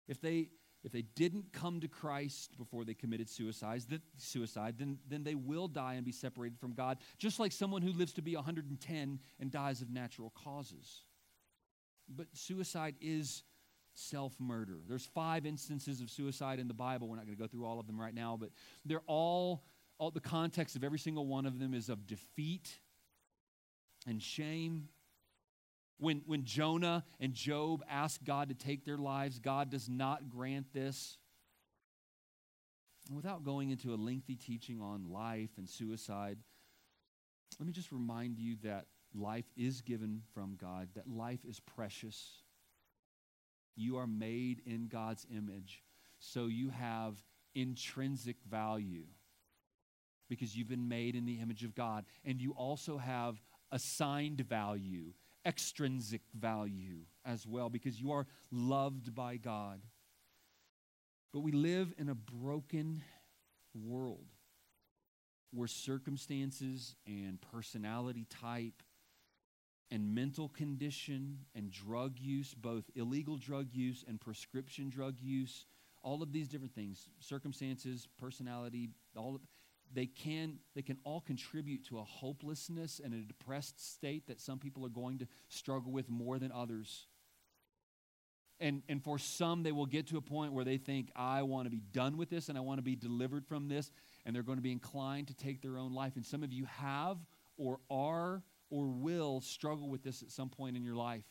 If 0.06 0.20
they, 0.20 0.50
if 0.84 0.92
they 0.92 1.02
didn't 1.02 1.52
come 1.52 1.80
to 1.80 1.88
Christ 1.88 2.56
before 2.56 2.84
they 2.84 2.94
committed 2.94 3.28
suicide, 3.28 3.82
suicide 4.18 4.76
then, 4.78 4.98
then 5.08 5.24
they 5.24 5.34
will 5.34 5.68
die 5.68 5.94
and 5.94 6.04
be 6.04 6.12
separated 6.12 6.58
from 6.58 6.74
God, 6.74 6.98
just 7.18 7.40
like 7.40 7.52
someone 7.52 7.82
who 7.82 7.92
lives 7.92 8.12
to 8.14 8.22
be 8.22 8.34
110 8.36 9.18
and 9.40 9.50
dies 9.50 9.82
of 9.82 9.90
natural 9.90 10.30
causes. 10.30 11.04
But 12.08 12.26
suicide 12.32 12.94
is 13.00 13.42
self 13.94 14.34
murder. 14.38 14.78
There's 14.88 15.06
five 15.06 15.44
instances 15.46 16.00
of 16.00 16.10
suicide 16.10 16.58
in 16.58 16.68
the 16.68 16.74
Bible. 16.74 17.08
We're 17.08 17.16
not 17.16 17.26
going 17.26 17.36
to 17.36 17.42
go 17.42 17.48
through 17.48 17.66
all 17.66 17.80
of 17.80 17.86
them 17.86 18.00
right 18.00 18.14
now, 18.14 18.36
but 18.40 18.50
they're 18.84 19.02
all, 19.06 19.64
all 19.98 20.10
the 20.10 20.20
context 20.20 20.76
of 20.76 20.84
every 20.84 20.98
single 20.98 21.26
one 21.26 21.46
of 21.46 21.58
them 21.58 21.74
is 21.74 21.88
of 21.88 22.06
defeat 22.06 22.78
and 24.06 24.22
shame 24.22 24.88
when, 26.00 26.22
when 26.26 26.44
Jonah 26.44 27.04
and 27.20 27.34
Job 27.34 27.84
ask 27.88 28.22
God 28.24 28.48
to 28.48 28.54
take 28.54 28.84
their 28.84 28.96
lives, 28.96 29.38
God 29.38 29.70
does 29.70 29.88
not 29.88 30.28
grant 30.28 30.72
this. 30.72 31.18
without 33.12 33.42
going 33.42 33.70
into 33.70 33.92
a 33.92 33.96
lengthy 33.96 34.36
teaching 34.36 34.80
on 34.80 35.10
life 35.10 35.50
and 35.58 35.68
suicide, 35.68 36.38
let 37.58 37.66
me 37.66 37.72
just 37.72 37.92
remind 37.92 38.38
you 38.38 38.56
that 38.62 38.86
life 39.14 39.46
is 39.56 39.80
given 39.80 40.22
from 40.32 40.56
God, 40.60 40.88
that 40.94 41.08
life 41.08 41.44
is 41.44 41.60
precious. 41.60 42.42
You 43.76 43.96
are 43.96 44.06
made 44.06 44.62
in 44.64 44.86
God's 44.86 45.26
image, 45.34 45.82
so 46.18 46.46
you 46.46 46.70
have 46.70 47.16
intrinsic 47.54 48.36
value 48.48 49.06
because 50.28 50.56
you've 50.56 50.68
been 50.68 50.88
made 50.88 51.16
in 51.16 51.26
the 51.26 51.40
image 51.40 51.64
of 51.64 51.74
God. 51.74 52.04
And 52.24 52.40
you 52.40 52.52
also 52.52 52.98
have 52.98 53.42
assigned 53.72 54.40
value 54.40 55.12
extrinsic 55.44 56.22
value 56.38 57.00
as 57.24 57.46
well 57.46 57.68
because 57.68 58.00
you 58.00 58.12
are 58.12 58.26
loved 58.50 59.14
by 59.14 59.36
God. 59.36 59.80
But 61.32 61.40
we 61.40 61.52
live 61.52 61.92
in 61.98 62.08
a 62.08 62.14
broken 62.14 63.02
world 63.74 64.26
where 65.52 65.68
circumstances 65.68 66.94
and 67.06 67.38
personality 67.52 68.26
type 68.28 68.82
and 69.90 70.14
mental 70.14 70.48
condition 70.48 71.38
and 71.54 71.70
drug 71.70 72.18
use, 72.18 72.54
both 72.54 72.84
illegal 72.94 73.36
drug 73.36 73.68
use 73.72 74.04
and 74.06 74.20
prescription 74.20 74.88
drug 74.88 75.16
use, 75.20 75.66
all 76.02 76.22
of 76.22 76.32
these 76.32 76.48
different 76.48 76.74
things, 76.74 77.08
circumstances, 77.18 78.08
personality, 78.18 78.90
all 79.16 79.34
of, 79.34 79.40
they 79.92 80.06
can, 80.06 80.58
they 80.74 80.82
can 80.82 80.98
all 81.04 81.20
contribute 81.20 81.86
to 81.88 81.98
a 81.98 82.04
hopelessness 82.04 83.00
and 83.02 83.12
a 83.12 83.18
depressed 83.18 83.92
state 83.94 84.26
that 84.28 84.40
some 84.40 84.58
people 84.58 84.84
are 84.84 84.90
going 84.90 85.18
to 85.18 85.26
struggle 85.48 85.92
with 85.92 86.08
more 86.08 86.38
than 86.38 86.52
others. 86.52 87.06
And, 88.60 88.82
and 88.88 89.02
for 89.02 89.18
some, 89.18 89.62
they 89.62 89.72
will 89.72 89.86
get 89.86 90.08
to 90.08 90.18
a 90.18 90.20
point 90.20 90.52
where 90.52 90.64
they 90.64 90.76
think, 90.76 91.10
I 91.16 91.42
want 91.42 91.64
to 91.64 91.70
be 91.70 91.80
done 91.92 92.18
with 92.18 92.28
this 92.28 92.50
and 92.50 92.58
I 92.58 92.60
want 92.60 92.78
to 92.78 92.82
be 92.82 92.94
delivered 92.94 93.46
from 93.46 93.68
this, 93.68 93.90
and 94.24 94.36
they're 94.36 94.42
going 94.42 94.58
to 94.58 94.62
be 94.62 94.72
inclined 94.72 95.28
to 95.28 95.34
take 95.34 95.62
their 95.62 95.78
own 95.78 95.94
life. 95.94 96.16
And 96.16 96.24
some 96.24 96.42
of 96.42 96.52
you 96.52 96.66
have 96.66 97.16
or 97.56 97.80
are 97.90 98.42
or 98.68 98.86
will 98.86 99.40
struggle 99.40 99.88
with 99.88 100.02
this 100.02 100.22
at 100.22 100.30
some 100.30 100.50
point 100.50 100.76
in 100.76 100.84
your 100.84 100.94
life. 100.94 101.24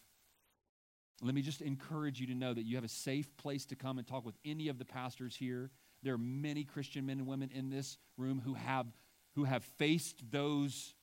Let 1.22 1.36
me 1.36 1.42
just 1.42 1.62
encourage 1.62 2.20
you 2.20 2.28
to 2.28 2.36
know 2.36 2.54
that 2.54 2.64
you 2.64 2.76
have 2.76 2.84
a 2.84 2.90
safe 2.90 3.36
place 3.38 3.66
to 3.68 3.76
come 3.76 3.98
and 3.98 4.08
talk 4.08 4.26
with 4.26 4.36
any 4.44 4.68
of 4.68 4.80
the 4.80 4.86
pastors 4.86 5.36
here 5.36 5.70
there 6.04 6.14
are 6.14 6.20
many 6.20 6.64
Christian 6.64 7.06
men 7.06 7.20
and 7.20 7.28
women 7.28 7.50
in 7.54 7.70
this 7.70 7.98
room 8.18 8.42
who 8.44 8.54
have, 8.54 8.88
who 9.36 9.44
have 9.44 9.64
faced 9.78 10.24
those, 10.32 10.94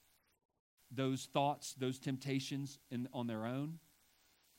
those 0.90 1.28
thoughts, 1.32 1.74
those 1.78 1.98
temptations 1.98 2.78
in, 2.90 3.08
on 3.12 3.26
their 3.26 3.44
own 3.44 3.78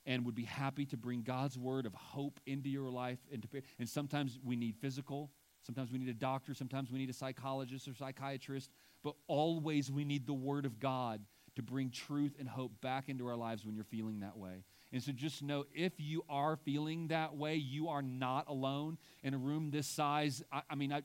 and 0.08 0.26
would 0.26 0.36
be 0.36 0.46
happy 0.46 0.86
to 0.86 0.98
bring 0.98 1.22
God's 1.22 1.58
word 1.58 1.86
of 1.86 1.94
hope 1.94 2.40
into 2.46 2.70
your 2.70 2.90
life. 2.90 3.20
And, 3.32 3.44
to, 3.44 3.62
and 3.78 3.88
sometimes 3.88 4.40
we 4.44 4.56
need 4.56 4.78
physical, 4.78 5.30
sometimes 5.64 5.92
we 5.92 6.00
need 6.00 6.08
a 6.08 6.14
doctor, 6.14 6.54
sometimes 6.54 6.90
we 6.90 6.98
need 6.98 7.10
a 7.10 7.14
psychologist 7.14 7.88
or 7.88 7.94
psychiatrist. 7.94 8.72
but 9.04 9.16
always 9.28 9.92
we 9.92 10.06
need 10.06 10.26
the 10.26 10.34
Word 10.34 10.66
of 10.66 10.80
God 10.80 11.22
to 11.56 11.62
bring 11.62 11.90
truth 11.90 12.36
and 12.40 12.48
hope 12.48 12.72
back 12.82 13.10
into 13.10 13.28
our 13.28 13.36
lives 13.36 13.66
when 13.66 13.76
you're 13.76 13.84
feeling 13.84 14.22
that 14.22 14.38
way. 14.38 14.64
And 14.98 15.04
so 15.04 15.12
just 15.12 15.44
know 15.44 15.68
if 15.76 15.94
you 16.00 16.24
are 16.28 16.56
feeling 16.56 17.10
that 17.10 17.36
way, 17.36 17.54
you 17.54 17.90
are 17.90 18.02
not 18.02 18.48
alone 18.48 18.98
in 19.22 19.36
a 19.36 19.38
room 19.38 19.70
this 19.70 19.86
size. 19.86 20.42
I, 20.52 20.64
I 20.72 20.74
mean, 20.74 20.92
I, 20.92 21.04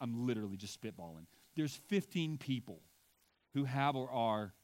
I'm 0.00 0.28
literally 0.28 0.56
just 0.56 0.80
spitballing. 0.80 1.26
There's 1.56 1.74
15 1.88 2.38
people 2.38 2.82
who 3.52 3.64
have 3.64 3.96
or 3.96 4.08
are 4.12 4.54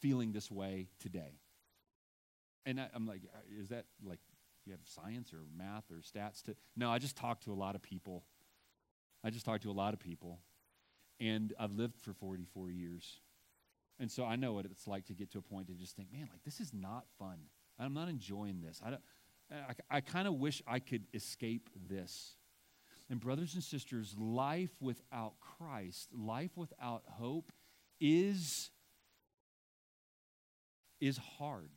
feeling 0.00 0.32
this 0.32 0.50
way 0.50 0.88
today. 0.98 1.38
And 2.66 2.80
I, 2.80 2.88
I'm 2.92 3.06
like, 3.06 3.20
uh, 3.32 3.38
is 3.56 3.68
that 3.68 3.84
like 4.04 4.18
you 4.66 4.72
have 4.72 4.80
science 4.82 5.32
or 5.32 5.42
math 5.56 5.84
or 5.88 5.98
stats 5.98 6.42
to? 6.46 6.56
No, 6.76 6.90
I 6.90 6.98
just 6.98 7.16
talked 7.16 7.44
to 7.44 7.52
a 7.52 7.54
lot 7.54 7.76
of 7.76 7.82
people. 7.82 8.24
I 9.22 9.30
just 9.30 9.46
talked 9.46 9.62
to 9.62 9.70
a 9.70 9.78
lot 9.78 9.94
of 9.94 10.00
people. 10.00 10.40
And 11.20 11.54
I've 11.56 11.70
lived 11.70 12.00
for 12.00 12.14
44 12.14 12.68
years. 12.68 13.20
And 14.00 14.10
so 14.10 14.24
I 14.24 14.34
know 14.34 14.54
what 14.54 14.64
it's 14.64 14.88
like 14.88 15.06
to 15.06 15.14
get 15.14 15.30
to 15.34 15.38
a 15.38 15.42
point 15.42 15.68
to 15.68 15.74
just 15.74 15.94
think, 15.94 16.10
man, 16.12 16.26
like 16.32 16.42
this 16.44 16.58
is 16.58 16.74
not 16.74 17.04
fun. 17.16 17.38
I'm 17.78 17.94
not 17.94 18.08
enjoying 18.08 18.60
this. 18.60 18.80
I, 18.84 18.96
I, 19.54 19.74
I 19.90 20.00
kind 20.00 20.26
of 20.26 20.34
wish 20.34 20.62
I 20.66 20.78
could 20.78 21.06
escape 21.14 21.70
this. 21.88 22.36
And, 23.10 23.20
brothers 23.20 23.54
and 23.54 23.62
sisters, 23.62 24.14
life 24.18 24.70
without 24.80 25.34
Christ, 25.40 26.08
life 26.12 26.50
without 26.56 27.04
hope, 27.08 27.52
is, 28.00 28.70
is 31.00 31.18
hard. 31.38 31.70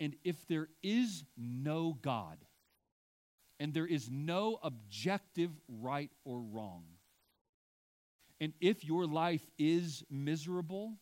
And 0.00 0.16
if 0.24 0.46
there 0.46 0.68
is 0.82 1.24
no 1.36 1.98
God, 2.00 2.38
and 3.58 3.72
there 3.72 3.86
is 3.86 4.10
no 4.10 4.58
objective 4.62 5.50
right 5.68 6.10
or 6.24 6.40
wrong, 6.40 6.84
and 8.40 8.52
if 8.60 8.84
your 8.84 9.06
life 9.06 9.46
is 9.58 10.04
miserable, 10.10 10.98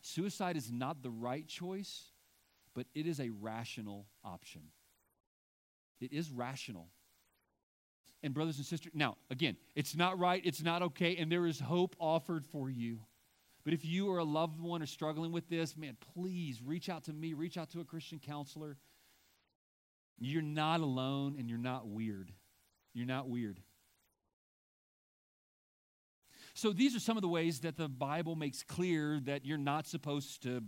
suicide 0.00 0.56
is 0.56 0.70
not 0.70 1.02
the 1.02 1.10
right 1.10 1.46
choice, 1.46 2.10
but 2.74 2.86
it 2.94 3.06
is 3.06 3.20
a 3.20 3.30
rational 3.30 4.06
option. 4.24 4.62
It 6.00 6.12
is 6.12 6.30
rational. 6.30 6.88
And, 8.22 8.34
brothers 8.34 8.58
and 8.58 8.66
sisters, 8.66 8.92
now, 8.94 9.16
again, 9.30 9.56
it's 9.74 9.96
not 9.96 10.18
right, 10.18 10.42
it's 10.44 10.62
not 10.62 10.82
okay, 10.82 11.16
and 11.16 11.32
there 11.32 11.46
is 11.46 11.58
hope 11.58 11.96
offered 11.98 12.44
for 12.46 12.68
you. 12.68 13.00
But 13.64 13.74
if 13.74 13.84
you 13.84 14.08
or 14.08 14.18
a 14.18 14.24
loved 14.24 14.60
one 14.60 14.82
are 14.82 14.86
struggling 14.86 15.32
with 15.32 15.48
this, 15.48 15.76
man, 15.76 15.96
please 16.14 16.60
reach 16.62 16.88
out 16.88 17.04
to 17.04 17.12
me, 17.12 17.34
reach 17.34 17.58
out 17.58 17.70
to 17.70 17.80
a 17.80 17.84
Christian 17.84 18.18
counselor. 18.18 18.76
You're 20.18 20.42
not 20.42 20.80
alone 20.80 21.36
and 21.38 21.48
you're 21.48 21.58
not 21.58 21.88
weird. 21.88 22.32
You're 22.92 23.06
not 23.06 23.28
weird. 23.28 23.60
So 26.54 26.72
these 26.72 26.96
are 26.96 27.00
some 27.00 27.16
of 27.16 27.22
the 27.22 27.28
ways 27.28 27.60
that 27.60 27.76
the 27.76 27.88
Bible 27.88 28.36
makes 28.36 28.62
clear 28.62 29.20
that 29.24 29.44
you're 29.44 29.58
not 29.58 29.86
supposed 29.86 30.42
to 30.42 30.62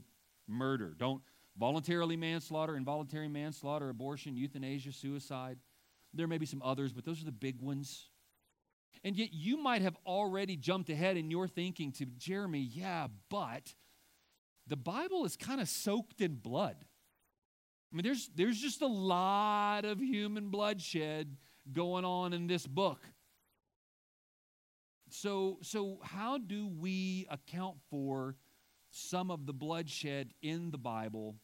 murder. 0.49 0.95
Don't 0.97 1.23
voluntarily 1.59 2.17
manslaughter, 2.17 2.77
involuntary 2.77 3.29
manslaughter, 3.29 3.89
abortion, 3.89 4.37
euthanasia, 4.37 4.93
suicide. 4.93 5.59
There 6.15 6.27
may 6.27 6.39
be 6.39 6.47
some 6.47 6.63
others, 6.63 6.93
but 6.93 7.05
those 7.05 7.21
are 7.21 7.27
the 7.27 7.33
big 7.33 7.61
ones. 7.61 8.09
And 9.05 9.17
yet 9.17 9.33
you 9.33 9.57
might 9.57 9.83
have 9.83 9.97
already 10.07 10.57
jumped 10.57 10.89
ahead 10.91 11.17
in 11.17 11.31
your 11.31 11.49
thinking 11.49 11.93
to 11.93 12.07
Jeremy, 12.07 12.61
yeah, 12.61 13.09
but 13.29 13.75
the 14.67 14.77
Bible 14.77 15.25
is 15.25 15.37
kind 15.37 15.61
of 15.61 15.69
soaked 15.69 16.21
in 16.21 16.37
blood. 16.37 16.77
I 17.93 17.97
mean, 17.97 18.05
there's, 18.05 18.31
there's 18.35 18.59
just 18.59 18.81
a 18.81 18.87
lot 18.87 19.85
of 19.85 20.01
human 20.01 20.49
bloodshed 20.49 21.37
going 21.73 22.05
on 22.05 22.33
in 22.33 22.47
this 22.47 22.67
book. 22.67 23.01
So, 25.13 25.59
so 25.61 25.99
how 26.03 26.39
do 26.39 26.69
we 26.69 27.27
account 27.29 27.77
for 27.91 28.35
some 28.89 29.31
of 29.31 29.45
the 29.45 29.53
bloodshed 29.53 30.33
in 30.41 30.71
the 30.71 30.79
Bible 30.79 31.37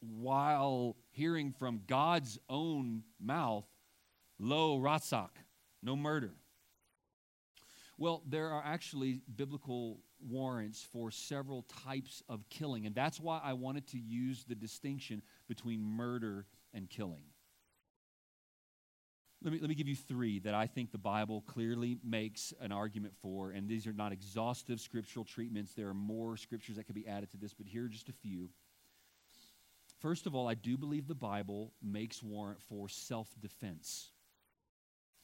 while 0.00 0.96
hearing 1.12 1.52
from 1.52 1.82
God's 1.86 2.40
own 2.48 3.04
mouth, 3.20 3.66
lo 4.40 4.80
ratzak, 4.80 5.30
no 5.80 5.94
murder? 5.94 6.32
Well, 7.98 8.24
there 8.26 8.50
are 8.50 8.64
actually 8.64 9.22
biblical 9.36 10.00
warrants 10.18 10.82
for 10.82 11.12
several 11.12 11.62
types 11.84 12.20
of 12.28 12.48
killing, 12.48 12.86
and 12.86 12.96
that's 12.96 13.20
why 13.20 13.40
I 13.44 13.52
wanted 13.52 13.86
to 13.88 13.98
use 13.98 14.42
the 14.42 14.56
distinction 14.56 15.22
between 15.46 15.84
murder 15.84 16.46
and 16.74 16.90
killing. 16.90 17.22
Let 19.42 19.52
me, 19.52 19.58
let 19.58 19.68
me 19.68 19.74
give 19.74 19.88
you 19.88 19.96
three 19.96 20.38
that 20.40 20.54
I 20.54 20.66
think 20.68 20.92
the 20.92 20.98
Bible 20.98 21.42
clearly 21.48 21.98
makes 22.04 22.54
an 22.60 22.70
argument 22.70 23.14
for. 23.20 23.50
And 23.50 23.68
these 23.68 23.88
are 23.88 23.92
not 23.92 24.12
exhaustive 24.12 24.80
scriptural 24.80 25.24
treatments. 25.24 25.74
There 25.74 25.88
are 25.88 25.94
more 25.94 26.36
scriptures 26.36 26.76
that 26.76 26.84
could 26.84 26.94
be 26.94 27.08
added 27.08 27.30
to 27.32 27.36
this, 27.36 27.52
but 27.52 27.66
here 27.66 27.86
are 27.86 27.88
just 27.88 28.08
a 28.08 28.12
few. 28.12 28.50
First 30.00 30.26
of 30.26 30.34
all, 30.34 30.48
I 30.48 30.54
do 30.54 30.76
believe 30.76 31.08
the 31.08 31.14
Bible 31.14 31.72
makes 31.82 32.22
warrant 32.22 32.60
for 32.62 32.88
self 32.88 33.28
defense. 33.40 34.10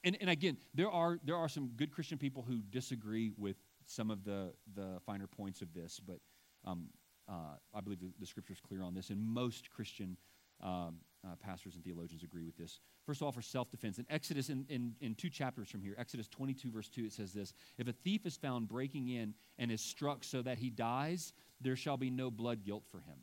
And, 0.04 0.16
and 0.20 0.30
again, 0.30 0.56
there 0.74 0.90
are, 0.90 1.18
there 1.24 1.36
are 1.36 1.48
some 1.48 1.68
good 1.76 1.92
Christian 1.92 2.18
people 2.18 2.44
who 2.46 2.58
disagree 2.70 3.30
with 3.36 3.56
some 3.86 4.10
of 4.10 4.24
the, 4.24 4.52
the 4.74 4.98
finer 5.06 5.26
points 5.26 5.62
of 5.62 5.72
this, 5.74 6.00
but 6.00 6.18
um, 6.64 6.86
uh, 7.28 7.56
I 7.74 7.80
believe 7.80 8.00
the, 8.00 8.12
the 8.20 8.26
scripture 8.26 8.52
is 8.52 8.60
clear 8.60 8.82
on 8.82 8.94
this, 8.94 9.10
and 9.10 9.20
most 9.20 9.70
Christian 9.70 10.16
um, 10.62 10.96
uh, 11.28 11.34
pastors 11.36 11.74
and 11.74 11.84
theologians 11.84 12.22
agree 12.22 12.44
with 12.44 12.56
this. 12.56 12.80
First 13.06 13.20
of 13.20 13.26
all, 13.26 13.32
for 13.32 13.42
self 13.42 13.70
defense. 13.70 13.98
In 13.98 14.06
Exodus, 14.08 14.48
in, 14.48 14.64
in, 14.68 14.94
in 15.00 15.14
two 15.14 15.30
chapters 15.30 15.68
from 15.68 15.82
here, 15.82 15.94
Exodus 15.98 16.28
22, 16.28 16.70
verse 16.70 16.88
2, 16.88 17.04
it 17.04 17.12
says 17.12 17.32
this 17.32 17.52
If 17.76 17.88
a 17.88 17.92
thief 17.92 18.26
is 18.26 18.36
found 18.36 18.68
breaking 18.68 19.08
in 19.08 19.34
and 19.58 19.70
is 19.70 19.80
struck 19.80 20.24
so 20.24 20.42
that 20.42 20.58
he 20.58 20.70
dies, 20.70 21.32
there 21.60 21.76
shall 21.76 21.96
be 21.96 22.10
no 22.10 22.30
blood 22.30 22.64
guilt 22.64 22.84
for 22.90 22.98
him. 22.98 23.18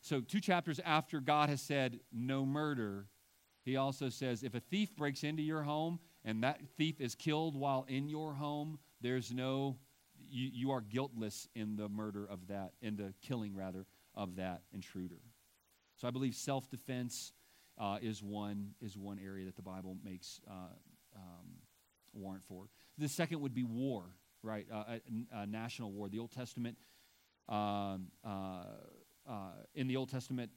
So, 0.00 0.20
two 0.20 0.40
chapters 0.40 0.80
after 0.84 1.20
God 1.20 1.48
has 1.48 1.60
said 1.60 2.00
no 2.12 2.46
murder, 2.46 3.06
he 3.62 3.76
also 3.76 4.08
says 4.08 4.42
if 4.42 4.54
a 4.54 4.60
thief 4.60 4.96
breaks 4.96 5.22
into 5.24 5.42
your 5.42 5.62
home 5.62 6.00
and 6.24 6.42
that 6.42 6.60
thief 6.76 7.00
is 7.00 7.14
killed 7.14 7.54
while 7.54 7.84
in 7.88 8.08
your 8.08 8.34
home, 8.34 8.78
there's 9.00 9.32
no, 9.32 9.76
you, 10.28 10.50
you 10.52 10.70
are 10.70 10.80
guiltless 10.80 11.48
in 11.54 11.76
the 11.76 11.88
murder 11.88 12.26
of 12.26 12.46
that, 12.48 12.72
in 12.80 12.96
the 12.96 13.12
killing, 13.22 13.54
rather, 13.54 13.86
of 14.14 14.36
that 14.36 14.62
intruder. 14.72 15.20
So 16.00 16.08
I 16.08 16.10
believe 16.10 16.34
self 16.34 16.70
defense 16.70 17.32
uh, 17.78 17.98
is, 18.00 18.22
one, 18.22 18.70
is 18.80 18.96
one 18.96 19.18
area 19.22 19.44
that 19.44 19.56
the 19.56 19.62
Bible 19.62 19.98
makes 20.02 20.40
uh, 20.48 20.74
um, 21.14 21.46
warrant 22.14 22.42
for. 22.44 22.68
The 22.96 23.08
second 23.08 23.40
would 23.40 23.54
be 23.54 23.64
war, 23.64 24.04
right? 24.42 24.66
Uh, 24.72 24.84
a, 25.34 25.40
a, 25.40 25.46
national 25.46 25.92
war. 25.92 26.08
The 26.08 26.18
Old 26.18 26.32
Testament, 26.32 26.78
um, 27.50 28.06
uh, 28.24 28.62
uh, 29.28 29.32
in 29.74 29.88
the 29.88 29.96
Old 29.96 30.10
Testament, 30.10 30.50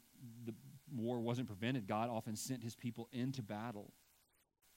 the 0.45 0.53
war 0.95 1.19
wasn't 1.19 1.47
prevented. 1.47 1.87
God 1.87 2.09
often 2.09 2.37
sent 2.37 2.63
his 2.63 2.75
people 2.75 3.09
into 3.11 3.41
battle. 3.41 3.91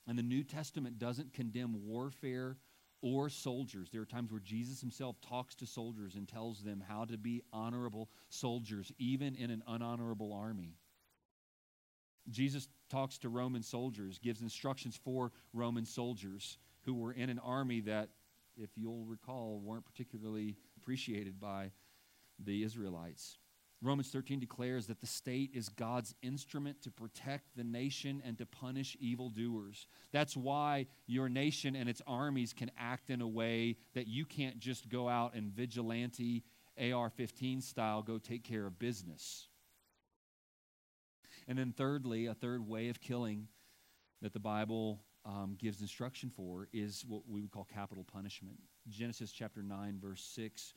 And 0.09 0.19
the 0.19 0.23
New 0.25 0.43
Testament 0.43 0.99
doesn't 0.99 1.33
condemn 1.33 1.87
warfare 1.87 2.57
or 3.03 3.29
soldiers. 3.29 3.89
There 3.91 4.01
are 4.01 4.07
times 4.07 4.31
where 4.31 4.41
Jesus 4.41 4.81
himself 4.81 5.21
talks 5.21 5.55
to 5.57 5.67
soldiers 5.67 6.15
and 6.15 6.29
tells 6.29 6.63
them 6.63 6.83
how 6.87 7.05
to 7.05 7.17
be 7.17 7.43
honorable 7.53 8.09
soldiers, 8.29 8.93
even 8.99 9.35
in 9.35 9.51
an 9.51 9.63
unhonorable 9.69 10.35
army. 10.35 10.77
Jesus 12.31 12.69
talks 12.91 13.19
to 13.19 13.29
Roman 13.29 13.63
soldiers, 13.63 14.19
gives 14.19 14.43
instructions 14.43 14.99
for 15.03 15.33
Roman 15.53 15.85
soldiers 15.85 16.59
who 16.83 16.95
were 16.95 17.13
in 17.13 17.31
an 17.31 17.39
army 17.39 17.81
that, 17.83 18.09
if 18.57 18.71
you'll 18.77 19.05
recall, 19.05 19.61
weren't 19.63 19.85
particularly 19.85 20.57
appreciated 20.77 21.39
by 21.39 21.71
the 22.39 22.63
Israelites. 22.65 23.39
Romans 23.83 24.09
13 24.09 24.41
declares 24.41 24.87
that 24.87 25.01
the 25.01 25.07
state 25.07 25.51
is 25.53 25.69
God's 25.69 26.15
instrument 26.23 26.83
to 26.83 26.91
protect 26.91 27.57
the 27.57 27.65
nation 27.65 28.23
and 28.25 28.39
to 28.39 28.47
punish 28.47 28.97
evildoers. 29.01 29.87
That's 30.13 30.37
why 30.37 30.87
your 31.07 31.29
nation 31.29 31.77
and 31.77 31.89
its 31.89 32.01
armies 32.07 32.55
can 32.55 32.71
act 32.79 33.11
in 33.11 33.21
a 33.21 33.29
way 33.29 33.77
that 33.95 34.07
you 34.07 34.25
can't 34.25 34.59
just 34.59 34.89
go 34.89 35.09
out 35.09 35.35
and 35.35 35.53
vigilante 35.53 36.43
AR 36.81 37.11
15 37.11 37.61
style 37.61 38.03
go 38.03 38.19
take 38.19 38.45
care 38.45 38.67
of 38.67 38.79
business. 38.79 39.49
And 41.49 41.59
then, 41.59 41.73
thirdly, 41.73 42.27
a 42.27 42.35
third 42.35 42.67
way 42.67 42.89
of 42.89 43.01
killing 43.01 43.49
that 44.23 44.33
the 44.33 44.41
Bible 44.41 45.01
um, 45.25 45.57
gives 45.59 45.81
instruction 45.81 46.31
for 46.31 46.69
is 46.73 47.05
what 47.07 47.23
we 47.29 47.41
would 47.41 47.51
call 47.51 47.65
capital 47.65 48.05
punishment. 48.05 48.57
Genesis 48.89 49.33
chapter 49.33 49.63
9, 49.63 49.99
verse 50.01 50.23
6 50.35 50.75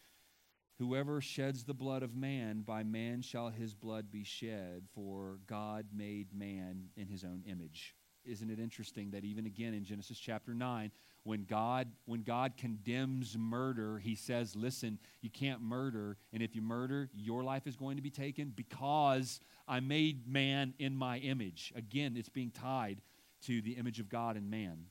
Whoever 0.79 1.19
sheds 1.19 1.65
the 1.65 1.73
blood 1.73 2.03
of 2.03 2.15
man, 2.15 2.61
by 2.61 2.83
man 2.83 3.21
shall 3.21 3.49
his 3.49 3.73
blood 3.73 4.09
be 4.09 4.23
shed, 4.23 4.83
for 4.95 5.39
God 5.45 5.87
made 5.93 6.33
man 6.33 6.85
in 6.95 7.05
his 7.05 7.25
own 7.25 7.43
image. 7.45 7.95
Isn't 8.23 8.49
it 8.49 8.59
interesting 8.59 9.11
that 9.11 9.25
even 9.25 9.45
again 9.45 9.73
in 9.73 9.83
Genesis 9.83 10.17
chapter 10.17 10.53
9, 10.53 10.91
when 11.23 11.43
God, 11.43 11.89
when 12.05 12.23
God 12.23 12.53
condemns 12.57 13.37
murder, 13.37 13.97
he 13.97 14.15
says, 14.15 14.55
Listen, 14.55 14.99
you 15.19 15.29
can't 15.29 15.61
murder, 15.61 16.15
and 16.31 16.41
if 16.41 16.55
you 16.55 16.61
murder, 16.61 17.09
your 17.13 17.43
life 17.43 17.67
is 17.67 17.75
going 17.75 17.97
to 17.97 18.01
be 18.01 18.09
taken 18.09 18.53
because 18.55 19.41
I 19.67 19.81
made 19.81 20.29
man 20.29 20.73
in 20.79 20.95
my 20.95 21.17
image. 21.17 21.73
Again, 21.75 22.15
it's 22.15 22.29
being 22.29 22.51
tied 22.51 23.01
to 23.47 23.61
the 23.61 23.73
image 23.73 23.99
of 23.99 24.07
God 24.07 24.37
and 24.37 24.49
man. 24.49 24.85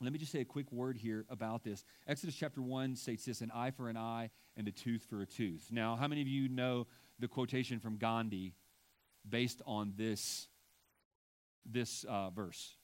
Let 0.00 0.12
me 0.12 0.18
just 0.18 0.32
say 0.32 0.40
a 0.40 0.44
quick 0.44 0.72
word 0.72 0.96
here 0.96 1.24
about 1.30 1.62
this. 1.62 1.84
Exodus 2.06 2.34
chapter 2.34 2.60
1 2.60 2.96
states 2.96 3.24
this 3.24 3.40
an 3.40 3.52
eye 3.54 3.70
for 3.70 3.88
an 3.88 3.96
eye 3.96 4.30
and 4.56 4.68
a 4.68 4.72
tooth 4.72 5.04
for 5.08 5.22
a 5.22 5.26
tooth. 5.26 5.68
Now, 5.70 5.96
how 5.96 6.08
many 6.08 6.22
of 6.22 6.28
you 6.28 6.48
know 6.48 6.86
the 7.18 7.28
quotation 7.28 7.80
from 7.80 7.96
Gandhi 7.96 8.54
based 9.28 9.62
on 9.66 9.94
this, 9.96 10.48
this 11.64 12.04
uh, 12.08 12.30
verse? 12.30 12.76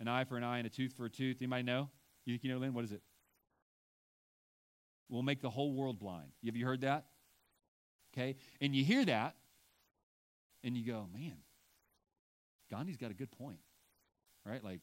An 0.00 0.08
eye 0.08 0.24
for 0.24 0.36
an 0.36 0.44
eye 0.44 0.58
and 0.58 0.66
a 0.66 0.70
tooth 0.70 0.92
for 0.92 1.04
a 1.04 1.10
tooth. 1.10 1.38
Anybody 1.40 1.64
know? 1.64 1.88
You 2.24 2.34
think 2.34 2.44
you 2.44 2.52
know, 2.52 2.58
Lynn? 2.58 2.74
What 2.74 2.84
is 2.84 2.92
it? 2.92 3.02
We'll 5.08 5.22
make 5.22 5.40
the 5.40 5.50
whole 5.50 5.72
world 5.72 5.98
blind. 5.98 6.28
Have 6.44 6.56
you 6.56 6.66
heard 6.66 6.82
that? 6.82 7.06
Okay? 8.12 8.36
And 8.60 8.74
you 8.74 8.84
hear 8.84 9.04
that, 9.04 9.36
and 10.62 10.76
you 10.76 10.84
go, 10.84 11.06
man, 11.12 11.36
Gandhi's 12.70 12.96
got 12.96 13.10
a 13.10 13.14
good 13.14 13.30
point. 13.30 13.58
Right? 14.44 14.62
Like, 14.62 14.80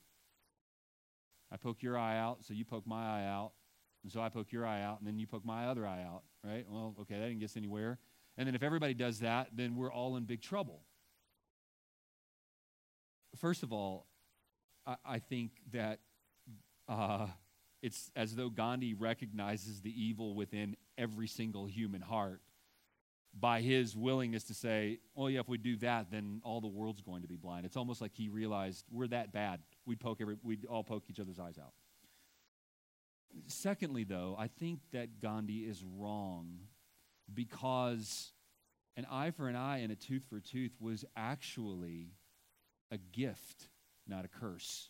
I 1.52 1.58
poke 1.58 1.84
your 1.84 1.98
eye 1.98 2.18
out, 2.18 2.44
so 2.44 2.54
you 2.54 2.66
poke 2.66 2.88
my 2.88 3.22
eye 3.22 3.26
out, 3.26 3.52
and 4.06 4.12
so 4.12 4.22
I 4.22 4.30
poke 4.30 4.52
your 4.52 4.68
eye 4.68 4.84
out, 4.84 5.00
and 5.00 5.08
then 5.08 5.18
you 5.18 5.26
poke 5.26 5.44
my 5.44 5.66
other 5.66 5.84
eye 5.88 6.04
out, 6.04 6.22
right? 6.44 6.64
Well, 6.70 6.96
okay, 7.02 7.16
that 7.16 7.26
didn't 7.26 7.40
get 7.40 7.46
us 7.46 7.58
anywhere. 7.58 7.98
And 8.38 8.46
then 8.46 8.54
if 8.54 8.62
everybody 8.62 8.94
does 8.94 9.22
that, 9.22 9.48
then 9.56 9.76
we're 9.76 9.92
all 9.92 10.16
in 10.16 10.26
big 10.26 10.44
trouble. 10.44 10.84
First 13.36 13.64
of 13.64 13.74
all, 13.74 14.06
I, 14.86 14.98
I 15.04 15.18
think 15.18 15.54
that 15.74 16.02
uh, 16.88 17.26
it's 17.82 18.12
as 18.16 18.36
though 18.36 18.50
Gandhi 18.50 18.94
recognizes 18.94 19.82
the 19.82 19.90
evil 19.90 20.36
within 20.36 20.78
every 21.00 21.28
single 21.28 21.66
human 21.66 22.02
heart 22.02 22.42
by 23.34 23.62
his 23.62 23.98
willingness 23.98 24.44
to 24.44 24.54
say, 24.54 25.00
oh, 25.18 25.26
yeah, 25.30 25.40
if 25.40 25.50
we 25.50 25.58
do 25.58 25.78
that, 25.78 26.12
then 26.12 26.42
all 26.44 26.62
the 26.62 26.68
world's 26.68 27.02
going 27.02 27.24
to 27.24 27.28
be 27.28 27.38
blind. 27.38 27.66
It's 27.66 27.76
almost 27.76 28.02
like 28.02 28.12
he 28.14 28.30
realized 28.30 28.86
we're 28.92 29.08
that 29.08 29.34
bad. 29.34 29.62
We'd, 29.88 30.00
poke 30.00 30.22
every, 30.22 30.38
we'd 30.44 30.66
all 30.68 30.84
poke 30.84 31.06
each 31.10 31.20
other's 31.20 31.40
eyes 31.40 31.58
out. 31.58 31.74
Secondly, 33.48 34.04
though, 34.04 34.36
I 34.38 34.48
think 34.48 34.80
that 34.92 35.20
Gandhi 35.20 35.60
is 35.60 35.84
wrong 35.84 36.60
because 37.34 38.32
an 38.98 39.06
eye 39.10 39.32
for 39.32 39.48
an 39.48 39.56
eye 39.56 39.80
and 39.80 39.92
a 39.92 39.96
tooth 39.96 40.24
for 40.30 40.38
a 40.38 40.42
tooth 40.42 40.72
was 40.80 41.06
actually 41.16 42.14
a 42.92 42.98
gift, 42.98 43.68
not 44.08 44.26
a 44.26 44.28
curse 44.28 44.90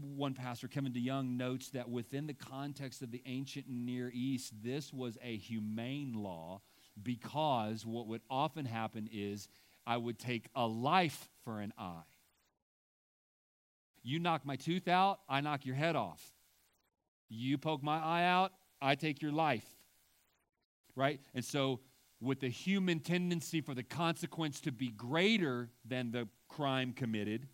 one 0.00 0.34
pastor, 0.34 0.68
Kevin 0.68 0.92
DeYoung, 0.92 1.36
notes 1.36 1.70
that 1.70 1.88
within 1.88 2.26
the 2.26 2.34
context 2.34 3.02
of 3.02 3.10
the 3.10 3.22
ancient 3.26 3.66
Near 3.68 4.10
East, 4.12 4.52
this 4.62 4.92
was 4.92 5.16
a 5.22 5.36
humane 5.36 6.14
law 6.14 6.60
because 7.02 7.84
what 7.86 8.06
would 8.06 8.22
often 8.30 8.64
happen 8.64 9.08
is 9.12 9.48
I 9.86 9.96
would 9.96 10.18
take 10.18 10.48
a 10.54 10.66
life 10.66 11.28
for 11.44 11.60
an 11.60 11.72
eye. 11.78 12.02
You 14.02 14.18
knock 14.18 14.44
my 14.44 14.56
tooth 14.56 14.88
out, 14.88 15.20
I 15.28 15.40
knock 15.40 15.64
your 15.64 15.76
head 15.76 15.96
off. 15.96 16.33
You 17.34 17.58
poke 17.58 17.82
my 17.82 17.98
eye 17.98 18.24
out, 18.24 18.52
I 18.80 18.94
take 18.94 19.22
your 19.22 19.32
life. 19.32 19.66
Right? 20.96 21.20
And 21.34 21.44
so, 21.44 21.80
with 22.20 22.40
the 22.40 22.48
human 22.48 23.00
tendency 23.00 23.60
for 23.60 23.74
the 23.74 23.82
consequence 23.82 24.60
to 24.60 24.72
be 24.72 24.88
greater 24.88 25.68
than 25.84 26.10
the 26.10 26.28
crime 26.48 26.92
committed, 26.92 27.48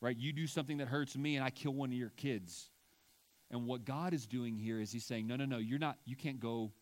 right? 0.00 0.16
You 0.16 0.32
do 0.32 0.46
something 0.46 0.78
that 0.78 0.88
hurts 0.88 1.16
me 1.16 1.36
and 1.36 1.44
I 1.44 1.50
kill 1.50 1.72
one 1.72 1.90
of 1.90 1.96
your 1.96 2.10
kids. 2.10 2.70
And 3.50 3.66
what 3.66 3.84
God 3.84 4.12
is 4.12 4.26
doing 4.26 4.56
here 4.56 4.80
is 4.80 4.92
He's 4.92 5.04
saying, 5.04 5.26
no, 5.26 5.36
no, 5.36 5.44
no, 5.44 5.58
you're 5.58 5.78
not, 5.78 5.98
you 6.04 6.14
can't 6.14 6.38
go, 6.38 6.72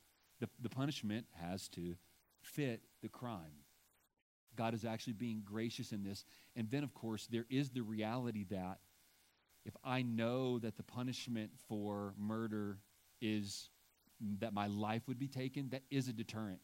the, 0.40 0.48
the 0.60 0.68
punishment 0.68 1.26
has 1.40 1.68
to 1.70 1.94
fit 2.42 2.82
the 3.02 3.08
crime. 3.08 3.62
God 4.56 4.74
is 4.74 4.84
actually 4.84 5.14
being 5.14 5.42
gracious 5.44 5.92
in 5.92 6.02
this. 6.02 6.24
And 6.56 6.70
then, 6.70 6.84
of 6.84 6.94
course, 6.94 7.26
there 7.30 7.46
is 7.50 7.70
the 7.70 7.82
reality 7.82 8.44
that 8.50 8.78
if 9.64 9.74
I 9.82 10.02
know 10.02 10.58
that 10.58 10.76
the 10.76 10.82
punishment 10.82 11.50
for 11.68 12.14
murder 12.18 12.78
is 13.20 13.70
that 14.38 14.52
my 14.52 14.66
life 14.66 15.02
would 15.08 15.18
be 15.18 15.28
taken, 15.28 15.70
that 15.70 15.82
is 15.90 16.08
a 16.08 16.12
deterrent. 16.12 16.60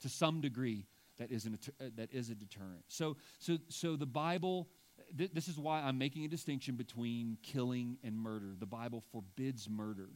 To 0.00 0.08
some 0.08 0.40
degree, 0.40 0.86
that 1.18 1.30
is, 1.30 1.44
an, 1.44 1.58
uh, 1.80 1.84
that 1.96 2.12
is 2.12 2.30
a 2.30 2.34
deterrent. 2.34 2.84
So, 2.88 3.16
so, 3.38 3.58
so 3.68 3.96
the 3.96 4.06
Bible 4.06 4.68
th- 5.16 5.30
this 5.32 5.48
is 5.48 5.58
why 5.58 5.80
I'm 5.80 5.98
making 5.98 6.24
a 6.24 6.28
distinction 6.28 6.76
between 6.76 7.38
killing 7.42 7.98
and 8.02 8.16
murder. 8.16 8.54
The 8.58 8.66
Bible 8.66 9.02
forbids 9.12 9.68
murder. 9.68 10.08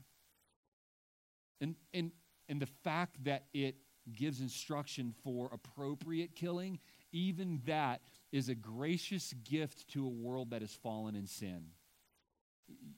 And, 1.61 1.75
and, 1.95 2.11
and 2.49 2.61
the 2.61 2.67
fact 2.67 3.23
that 3.25 3.45
it 3.53 3.77
gives 4.13 4.41
instruction 4.41 5.15
for 5.25 5.51
appropriate 5.53 6.35
killing, 6.37 6.79
even 7.13 7.61
that 7.67 8.03
is 8.31 8.49
a 8.49 8.55
gracious 8.55 9.35
gift 9.45 9.89
to 9.89 10.05
a 10.05 10.09
world 10.09 10.51
that 10.51 10.61
has 10.61 10.75
fallen 10.75 11.17
in 11.17 11.27
sin. 11.27 11.65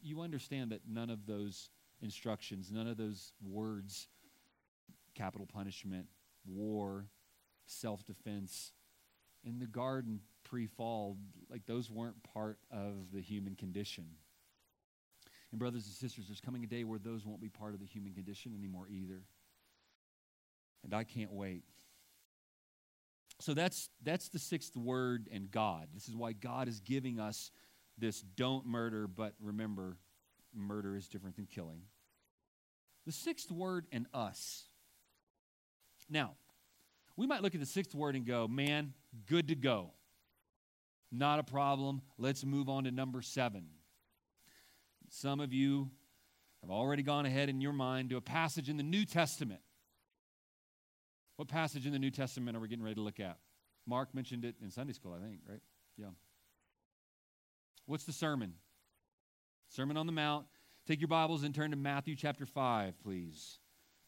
You 0.02 0.20
understand 0.20 0.72
that 0.72 0.83
none 0.88 1.11
of 1.11 1.26
those 1.26 1.70
instructions, 2.02 2.70
none 2.72 2.87
of 2.87 2.96
those 2.96 3.33
words, 3.42 4.09
capital 5.14 5.46
punishment, 5.46 6.07
war, 6.46 7.07
self 7.66 8.04
defense, 8.04 8.72
in 9.44 9.59
the 9.59 9.66
garden 9.66 10.20
pre 10.44 10.66
fall, 10.66 11.16
like 11.50 11.66
those 11.66 11.90
weren't 11.90 12.22
part 12.22 12.59
of 12.70 13.12
the 13.12 13.20
human 13.20 13.54
condition. 13.54 14.07
And, 15.50 15.59
brothers 15.59 15.87
and 15.87 15.94
sisters, 15.94 16.26
there's 16.28 16.40
coming 16.40 16.62
a 16.64 16.66
day 16.66 16.85
where 16.85 16.98
those 16.98 17.24
won't 17.24 17.40
be 17.40 17.48
part 17.48 17.74
of 17.74 17.81
the 17.81 17.87
human 17.87 18.12
condition 18.12 18.54
anymore 18.57 18.87
either. 18.90 19.22
And 20.85 20.92
I 20.92 21.04
can't 21.04 21.33
wait. 21.33 21.64
So 23.40 23.54
that's 23.54 23.88
that's 24.02 24.28
the 24.28 24.38
sixth 24.38 24.76
word 24.76 25.28
and 25.33 25.50
God. 25.50 25.88
This 25.94 26.09
is 26.09 26.16
why 26.16 26.33
God 26.33 26.68
is 26.68 26.81
giving 26.81 27.20
us 27.20 27.50
this 27.98 28.20
don't 28.20 28.66
murder, 28.66 29.06
but 29.06 29.34
remember, 29.40 29.98
murder 30.54 30.96
is 30.96 31.08
different 31.08 31.37
than 31.37 31.46
killing. 31.46 31.82
The 33.06 33.12
sixth 33.12 33.50
word 33.50 33.87
in 33.90 34.06
us. 34.12 34.64
Now, 36.11 36.34
we 37.16 37.26
might 37.26 37.42
look 37.42 37.54
at 37.54 37.61
the 37.61 37.66
sixth 37.66 37.94
word 37.94 38.16
and 38.16 38.26
go, 38.26 38.46
man, 38.46 38.92
good 39.26 39.48
to 39.48 39.54
go. 39.54 39.92
Not 41.11 41.38
a 41.38 41.42
problem. 41.42 42.02
Let's 42.18 42.44
move 42.44 42.68
on 42.68 42.84
to 42.84 42.90
number 42.90 43.22
seven. 43.22 43.66
Some 45.11 45.40
of 45.40 45.52
you 45.52 45.90
have 46.62 46.70
already 46.70 47.02
gone 47.02 47.24
ahead 47.24 47.48
in 47.48 47.61
your 47.61 47.72
mind 47.72 48.11
to 48.11 48.16
a 48.16 48.20
passage 48.20 48.68
in 48.68 48.76
the 48.76 48.82
New 48.82 49.04
Testament. 49.04 49.61
What 51.37 51.48
passage 51.48 51.87
in 51.87 51.92
the 51.92 51.98
New 51.98 52.11
Testament 52.11 52.56
are 52.56 52.61
we 52.61 52.68
getting 52.68 52.84
ready 52.84 52.96
to 52.96 53.00
look 53.00 53.20
at? 53.20 53.38
Mark 53.87 54.14
mentioned 54.14 54.44
it 54.44 54.56
in 54.62 54.70
Sunday 54.70 54.92
school, 54.92 55.16
I 55.18 55.24
think, 55.24 55.40
right? 55.48 55.61
Yeah. 55.96 56.08
What's 57.88 58.05
the 58.05 58.12
sermon? 58.12 58.53
Sermon 59.70 59.96
on 59.96 60.05
the 60.05 60.12
Mount. 60.12 60.44
Take 60.87 61.01
your 61.01 61.09
Bibles 61.09 61.42
and 61.42 61.55
turn 61.55 61.70
to 61.70 61.77
Matthew 61.77 62.16
chapter 62.16 62.44
5, 62.44 63.01
please. 63.03 63.61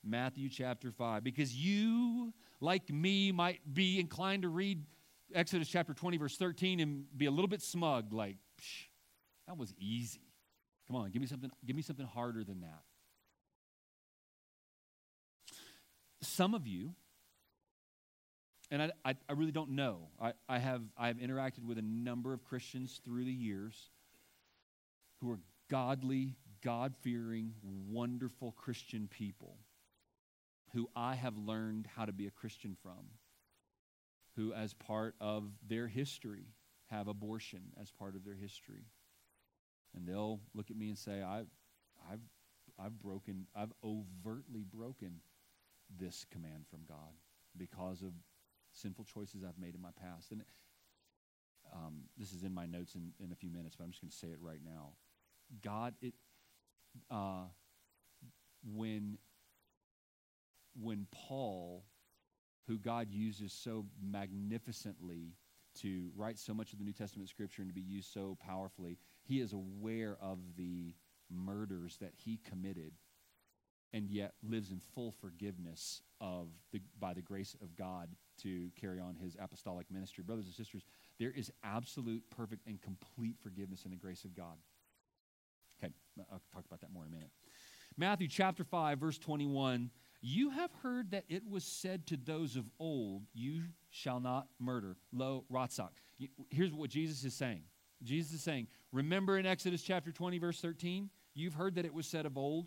Matthew 0.05 0.51
chapter 0.51 0.93
5. 0.93 1.25
Because 1.25 1.57
you, 1.57 2.35
like 2.61 2.90
me, 2.90 3.33
might 3.33 3.61
be 3.73 3.99
inclined 3.99 4.43
to 4.43 4.51
read 4.51 4.85
Exodus 5.35 5.66
chapter 5.66 5.95
20, 5.95 6.19
verse 6.19 6.37
13, 6.37 6.81
and 6.81 7.05
be 7.16 7.25
a 7.25 7.31
little 7.31 7.49
bit 7.49 7.62
smug, 7.62 8.12
like, 8.12 8.37
that 9.49 9.57
was 9.57 9.73
easy. 9.79 10.29
Come 10.87 10.97
on, 10.97 11.11
give 11.11 11.23
me 11.23 11.27
something, 11.27 11.51
give 11.64 11.75
me 11.75 11.81
something 11.81 12.07
harder 12.07 12.45
than 12.45 12.61
that. 12.61 12.83
Some 16.21 16.55
of 16.55 16.66
you, 16.66 16.95
and 18.70 18.83
I, 18.83 18.90
I, 19.04 19.14
I 19.28 19.33
really 19.33 19.52
don't 19.52 19.70
know. 19.70 20.09
I, 20.20 20.33
I 20.48 20.59
have 20.59 20.83
I 20.96 21.09
have 21.09 21.16
interacted 21.16 21.64
with 21.64 21.78
a 21.78 21.83
number 21.83 22.33
of 22.33 22.44
Christians 22.44 23.00
through 23.04 23.24
the 23.24 23.33
years 23.33 23.90
who 25.20 25.30
are 25.30 25.40
godly, 25.70 26.37
God 26.62 26.94
fearing, 27.00 27.52
wonderful 27.62 28.52
Christian 28.52 29.09
people 29.09 29.56
who 30.72 30.88
I 30.94 31.14
have 31.14 31.37
learned 31.37 31.88
how 31.96 32.04
to 32.04 32.12
be 32.12 32.26
a 32.26 32.30
Christian 32.30 32.76
from 32.83 33.11
who, 34.37 34.52
as 34.52 34.72
part 34.74 35.14
of 35.20 35.44
their 35.68 35.88
history, 35.88 36.46
have 36.87 37.09
abortion 37.09 37.61
as 37.80 37.90
part 37.90 38.14
of 38.14 38.24
their 38.24 38.35
history. 38.35 38.85
And 39.94 40.06
they'll 40.06 40.40
look 40.54 40.70
at 40.70 40.76
me 40.76 40.88
and 40.88 40.96
say, 40.96 41.22
I've, 41.22 41.48
I've, 42.11 42.20
I've 42.78 42.98
broken, 43.00 43.46
I've 43.54 43.72
overtly 43.85 44.62
broken 44.62 45.20
this 45.98 46.24
command 46.30 46.66
from 46.70 46.80
God 46.88 47.12
because 47.56 48.02
of 48.02 48.12
sinful 48.81 49.05
choices 49.05 49.43
I've 49.45 49.59
made 49.59 49.75
in 49.75 49.83
my 49.83 49.90
past. 50.01 50.33
And 50.33 50.43
um, 51.73 52.03
this 52.16 52.33
is 52.33 52.43
in 52.43 52.53
my 52.53 52.67
notes 52.67 52.94
in, 52.94 53.13
in 53.25 53.33
a 53.33 53.37
few 53.37 53.50
minutes, 53.50 53.77
but 53.77 53.85
I'm 53.85 53.90
just 53.90 54.02
going 54.02 54.11
to 54.11 54.17
say 54.17 54.29
it 54.29 54.38
right 54.40 54.61
now. 54.65 54.92
God, 55.63 55.94
it, 56.00 56.15
uh, 57.11 57.44
when, 58.65 59.19
when 60.75 61.07
Paul 61.11 61.85
who 62.71 62.79
God 62.79 63.09
uses 63.11 63.52
so 63.52 63.85
magnificently 64.00 65.35
to 65.81 66.11
write 66.17 66.38
so 66.38 66.54
much 66.54 66.73
of 66.73 66.79
the 66.79 66.85
New 66.85 66.92
Testament 66.92 67.29
scripture 67.29 67.63
and 67.63 67.69
to 67.69 67.75
be 67.75 67.81
used 67.81 68.13
so 68.13 68.38
powerfully, 68.40 68.96
he 69.25 69.40
is 69.40 69.52
aware 69.52 70.17
of 70.21 70.38
the 70.57 70.94
murders 71.29 71.96
that 72.00 72.13
he 72.15 72.38
committed 72.48 72.92
and 73.93 74.09
yet 74.09 74.35
lives 74.43 74.71
in 74.71 74.81
full 74.95 75.13
forgiveness 75.21 76.03
of 76.21 76.49
the, 76.73 76.81
by 76.99 77.15
the 77.15 77.23
grace 77.23 77.57
of 77.63 77.77
God 77.77 78.09
to 78.43 78.71
carry 78.81 79.01
on 79.01 79.17
his 79.17 79.37
apostolic 79.41 79.91
ministry. 79.91 80.23
Brothers 80.25 80.47
and 80.47 80.55
sisters, 80.55 80.83
There 81.19 81.31
is 81.31 81.51
absolute, 81.65 82.23
perfect, 82.31 82.67
and 82.67 82.81
complete 82.81 83.37
forgiveness 83.43 83.85
in 83.85 83.91
the 83.91 83.97
grace 83.97 84.25
of 84.25 84.35
God. 84.35 84.57
Okay, 85.83 85.93
I'll 86.31 86.43
talk 86.53 86.65
about 86.67 86.81
that 86.81 86.93
more 86.93 87.05
in 87.05 87.09
a 87.09 87.13
minute. 87.13 87.31
Matthew 87.97 88.29
chapter 88.29 88.65
5, 88.65 88.99
verse 88.99 89.19
21 89.19 89.91
You 90.21 90.51
have 90.51 90.71
heard 90.83 91.11
that 91.11 91.25
it 91.29 91.43
was 91.49 91.65
said 91.65 92.07
to 92.09 92.17
those 92.17 92.57
of 92.57 92.65
old, 92.79 93.23
You 93.33 93.63
shall 93.91 94.21
not 94.21 94.47
murder. 94.59 94.97
Lo, 95.13 95.45
Ratzak. 95.53 95.91
Here's 96.51 96.73
what 96.73 96.91
Jesus 96.91 97.25
is 97.25 97.35
saying 97.35 97.63
Jesus 98.03 98.35
is 98.35 98.43
saying, 98.43 98.69
Remember 98.93 99.38
in 99.38 99.47
Exodus 99.47 99.83
chapter 99.83 100.13
20, 100.13 100.38
verse 100.38 100.61
13, 100.61 101.11
you've 101.35 101.55
heard 101.55 101.75
that 101.77 101.85
it 101.85 101.95
was 101.95 102.07
said 102.07 102.27
of 102.27 102.37
old. 102.37 102.67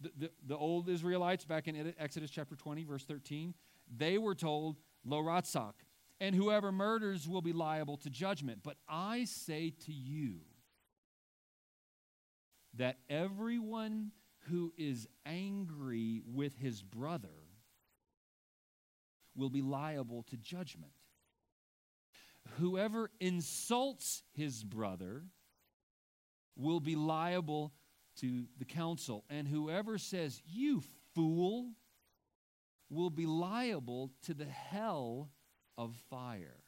The, 0.00 0.12
the, 0.16 0.30
the 0.46 0.56
old 0.56 0.88
Israelites, 0.88 1.44
back 1.44 1.66
in 1.68 1.94
Exodus 1.98 2.30
chapter 2.30 2.54
20, 2.54 2.84
verse 2.84 3.04
13, 3.04 3.54
they 3.96 4.18
were 4.18 4.34
told, 4.34 4.76
Lo 5.04 5.18
Ratzak, 5.22 5.74
and 6.20 6.34
whoever 6.34 6.70
murders 6.70 7.28
will 7.28 7.42
be 7.42 7.52
liable 7.52 7.96
to 7.98 8.10
judgment. 8.10 8.60
But 8.62 8.76
I 8.88 9.24
say 9.24 9.72
to 9.86 9.92
you, 9.92 10.40
that 12.78 12.98
everyone 13.10 14.12
who 14.48 14.72
is 14.78 15.06
angry 15.26 16.22
with 16.24 16.56
his 16.56 16.82
brother 16.82 17.28
will 19.34 19.50
be 19.50 19.62
liable 19.62 20.22
to 20.24 20.36
judgment. 20.36 20.92
Whoever 22.58 23.10
insults 23.20 24.22
his 24.32 24.64
brother 24.64 25.24
will 26.56 26.80
be 26.80 26.96
liable 26.96 27.72
to 28.20 28.44
the 28.58 28.64
council. 28.64 29.24
And 29.28 29.46
whoever 29.46 29.98
says, 29.98 30.40
You 30.46 30.82
fool, 31.14 31.72
will 32.90 33.10
be 33.10 33.26
liable 33.26 34.10
to 34.22 34.34
the 34.34 34.44
hell 34.44 35.30
of 35.76 35.94
fire. 36.10 36.62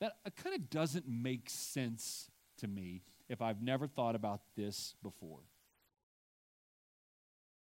That 0.00 0.12
uh, 0.26 0.30
kind 0.30 0.54
of 0.54 0.70
doesn't 0.70 1.08
make 1.08 1.48
sense 1.48 2.30
to 2.58 2.68
me 2.68 3.02
if 3.28 3.40
I've 3.40 3.62
never 3.62 3.86
thought 3.86 4.14
about 4.14 4.40
this 4.56 4.94
before. 5.02 5.40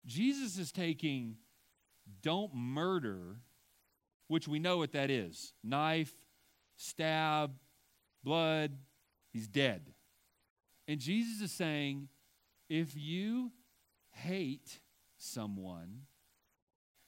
Jesus 0.06 0.58
is 0.58 0.72
taking 0.72 1.36
don't 2.22 2.54
murder, 2.54 3.36
which 4.28 4.48
we 4.48 4.58
know 4.58 4.78
what 4.78 4.92
that 4.92 5.10
is 5.10 5.52
knife, 5.62 6.12
stab, 6.76 7.52
blood, 8.24 8.72
he's 9.32 9.46
dead. 9.46 9.91
And 10.88 11.00
Jesus 11.00 11.40
is 11.40 11.52
saying 11.52 12.08
if 12.68 12.96
you 12.96 13.52
hate 14.10 14.80
someone, 15.16 16.02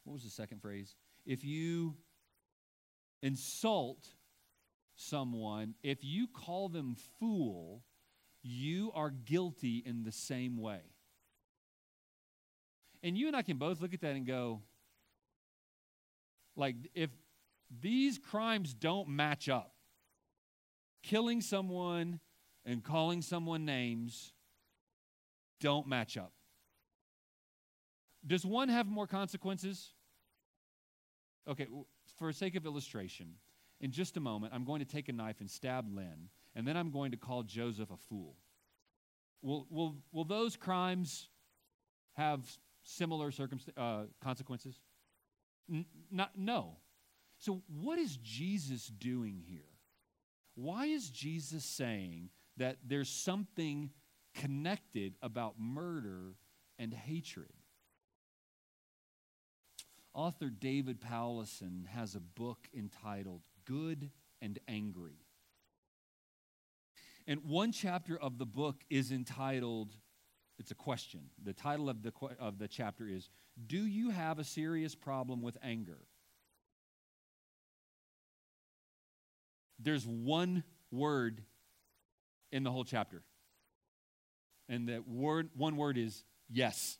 what 0.05 0.14
was 0.14 0.25
the 0.25 0.31
second 0.31 0.61
phrase? 0.61 0.95
If 1.27 1.45
you 1.45 1.97
insult 3.22 4.07
someone, 4.95 5.75
if 5.83 6.05
you 6.05 6.29
call 6.29 6.68
them 6.68 6.97
fool, 7.18 7.83
you 8.43 8.93
are 8.95 9.11
guilty 9.11 9.83
in 9.85 10.05
the 10.05 10.12
same 10.12 10.59
way. 10.59 10.81
And 13.03 13.18
you 13.18 13.27
and 13.27 13.37
I 13.37 13.43
can 13.43 13.57
both 13.57 13.81
look 13.81 13.95
at 13.95 14.01
that 14.03 14.14
and 14.16 14.27
go, 14.27 14.62
like, 16.57 16.77
if 16.95 17.11
these 17.81 18.18
crimes 18.18 18.72
don't 18.75 19.09
match 19.09 19.49
up, 19.49 19.72
killing 21.03 21.41
someone 21.41 22.20
and 22.67 22.83
calling 22.83 23.23
someone 23.23 23.65
names 23.65 24.33
don't 25.61 25.87
match 25.87 26.17
up. 26.17 26.33
Does 28.27 28.45
one 28.45 28.69
have 28.69 28.87
more 28.87 29.07
consequences? 29.07 29.93
Okay, 31.49 31.67
for 32.19 32.33
sake 32.33 32.57
of 32.57 32.65
illustration, 32.65 33.35
in 33.81 33.91
just 33.91 34.17
a 34.17 34.21
moment, 34.21 34.55
I'm 34.55 34.65
going 34.65 34.81
to 34.81 34.87
take 34.87 35.09
a 35.09 35.12
knife 35.12 35.41
and 35.41 35.51
stab 35.51 35.95
Lynn 35.95 36.31
and 36.55 36.67
then 36.67 36.77
I'm 36.77 36.91
going 36.91 37.11
to 37.11 37.17
call 37.17 37.43
Joseph 37.43 37.91
a 37.91 37.97
fool. 37.97 38.37
Will, 39.43 39.67
will, 39.71 39.97
will 40.12 40.25
those 40.25 40.57
crimes 40.57 41.29
have 42.15 42.41
similar 42.83 43.31
circumst- 43.31 43.77
uh, 43.77 44.05
consequences? 44.23 44.81
N- 45.71 45.87
not, 46.11 46.31
no. 46.37 46.77
So, 47.39 47.62
what 47.67 47.99
is 47.99 48.17
Jesus 48.19 48.87
doing 48.87 49.43
here? 49.45 49.62
Why 50.55 50.87
is 50.87 51.11
Jesus 51.11 51.65
saying 51.65 52.31
that 52.57 52.79
there's 52.87 53.09
something 53.09 53.91
connected 54.35 55.15
about 55.23 55.55
murder 55.59 56.35
and 56.79 56.93
hatred? 56.93 57.53
Author 60.13 60.49
David 60.49 61.01
Powlison 61.01 61.87
has 61.89 62.15
a 62.15 62.21
book 62.21 62.69
entitled 62.77 63.43
Good 63.65 64.11
and 64.41 64.59
Angry. 64.69 65.19
And 67.27 67.41
one 67.45 67.73
chapter 67.73 68.19
of 68.19 68.39
the 68.39 68.47
book 68.47 68.85
is 68.91 69.11
entitled, 69.11 69.93
it's 70.59 70.71
a 70.71 70.75
question. 70.77 71.31
The 71.43 71.53
title 71.53 71.89
of 71.89 72.03
the, 72.03 72.13
of 72.39 72.59
the 72.59 72.69
chapter 72.69 73.09
is 73.09 73.31
Do 73.67 73.79
You 73.79 74.11
Have 74.11 74.39
a 74.39 74.45
Serious 74.45 74.95
Problem 74.95 75.43
with 75.43 75.57
Anger? 75.63 75.99
There's 79.79 80.07
one 80.07 80.63
word 80.93 81.43
in 82.53 82.63
the 82.63 82.71
whole 82.71 82.85
chapter. 82.85 83.23
And 84.69 84.89
that 84.89 85.07
word, 85.07 85.51
one 85.57 85.77
word 85.77 85.99
is 85.99 86.25
yes. 86.49 86.99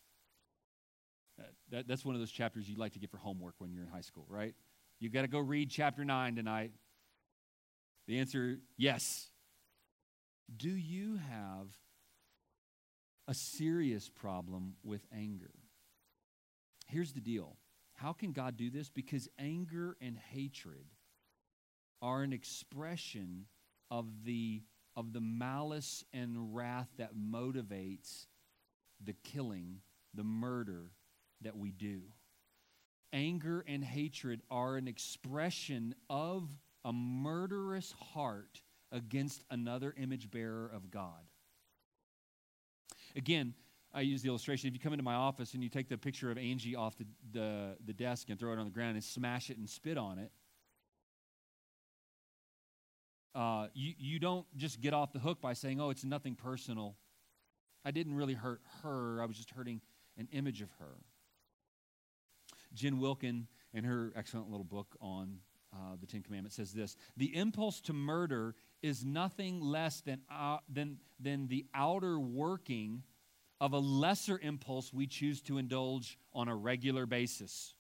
Uh, 1.39 1.45
that, 1.71 1.89
that's 1.89 2.05
one 2.05 2.15
of 2.15 2.21
those 2.21 2.31
chapters 2.31 2.69
you'd 2.69 2.79
like 2.79 2.93
to 2.93 2.99
get 2.99 3.11
for 3.11 3.17
homework 3.17 3.55
when 3.59 3.73
you're 3.73 3.83
in 3.83 3.89
high 3.89 4.03
school, 4.03 4.27
right? 4.29 4.55
You 5.01 5.11
got 5.11 5.23
to 5.23 5.29
go 5.29 5.39
read 5.39 5.71
chapter 5.71 6.05
9 6.05 6.37
tonight. 6.37 6.73
The 8.07 8.19
answer, 8.19 8.59
yes. 8.77 9.29
Do 10.55 10.71
you 10.71 11.19
have 11.31 11.69
a 13.27 13.35
serious 13.35 14.09
problem 14.09 14.75
with 14.85 15.07
anger? 15.15 15.51
Here's 16.89 17.13
the 17.13 17.21
deal 17.21 17.57
how 17.95 18.13
can 18.13 18.33
God 18.33 18.57
do 18.57 18.71
this? 18.71 18.89
Because 18.89 19.29
anger 19.39 19.97
and 20.01 20.19
hatred 20.19 20.87
are 22.03 22.23
an 22.23 22.33
expression 22.33 23.47
of 23.91 24.25
the, 24.25 24.63
of 24.97 25.13
the 25.13 25.21
malice 25.21 26.05
and 26.13 26.55
wrath 26.55 26.89
that 26.99 27.17
motivates 27.17 28.27
the 29.05 29.15
killing, 29.25 29.81
the 30.15 30.25
murder 30.25 30.93
that 31.43 31.57
we 31.57 31.71
do. 31.71 32.03
Anger 33.13 33.65
and 33.67 33.85
hatred 33.85 34.43
are 34.51 34.77
an 34.77 34.89
expression 34.89 35.95
of 36.11 36.49
a 36.85 36.93
murderous 36.93 37.93
heart 38.13 38.63
against 38.93 39.45
another 39.51 39.95
image 39.97 40.31
bearer 40.31 40.71
of 40.75 40.91
God. 40.91 41.29
Again, 43.17 43.55
I 43.93 44.01
use 44.01 44.23
the 44.23 44.29
illustration. 44.29 44.69
If 44.69 44.75
you 44.75 44.81
come 44.81 44.93
into 44.93 45.05
my 45.05 45.15
office 45.15 45.55
and 45.55 45.63
you 45.63 45.69
take 45.69 45.89
the 45.89 45.97
picture 45.97 46.31
of 46.31 46.39
Angie 46.39 46.75
off 46.75 46.97
the, 46.99 47.07
the, 47.33 47.77
the 47.87 47.93
desk 47.93 48.29
and 48.29 48.39
throw 48.39 48.53
it 48.53 48.59
on 48.59 48.65
the 48.65 48.73
ground 48.73 48.97
and 48.97 49.05
smash 49.05 49.51
it 49.51 49.57
and 49.57 49.71
spit 49.71 49.97
on 49.97 50.19
it, 50.19 50.33
uh, 53.35 53.67
you, 53.75 53.93
you 53.99 54.19
don't 54.19 54.47
just 54.57 54.81
get 54.81 54.95
off 54.95 55.13
the 55.13 55.19
hook 55.19 55.41
by 55.41 55.53
saying, 55.53 55.81
oh, 55.81 55.91
it's 55.91 56.05
nothing 56.05 56.35
personal. 56.35 56.97
I 57.85 57.91
didn't 57.91 58.15
really 58.15 58.35
hurt 58.35 58.61
her, 58.83 59.21
I 59.21 59.27
was 59.27 59.37
just 59.37 59.51
hurting 59.51 59.81
an 60.17 60.29
image 60.33 60.63
of 60.63 60.71
her. 60.79 60.97
Jen 62.73 62.99
Wilkin, 62.99 63.47
in 63.73 63.85
her 63.85 64.13
excellent 64.17 64.51
little 64.51 64.65
book 64.65 64.97
on 65.01 65.39
uh, 65.73 65.97
the 66.01 66.07
Ten 66.07 66.23
Commandments, 66.23 66.57
says 66.57 66.73
this 66.73 66.97
The 67.17 67.37
impulse 67.37 67.81
to 67.83 67.93
murder 67.93 68.55
is 68.83 69.05
nothing 69.05 69.61
less 69.61 70.01
than, 70.01 70.21
uh, 70.31 70.59
than, 70.69 70.99
than 71.21 71.49
the 71.49 71.67
outer 71.75 72.19
working 72.19 73.03
of 73.61 73.73
a 73.73 73.79
lesser 73.79 74.39
impulse 74.43 74.93
we 74.93 75.07
choose 75.07 75.41
to 75.43 75.59
indulge 75.59 76.19
on 76.33 76.49
a 76.49 76.55
regular 76.55 77.07
basis. 77.07 77.75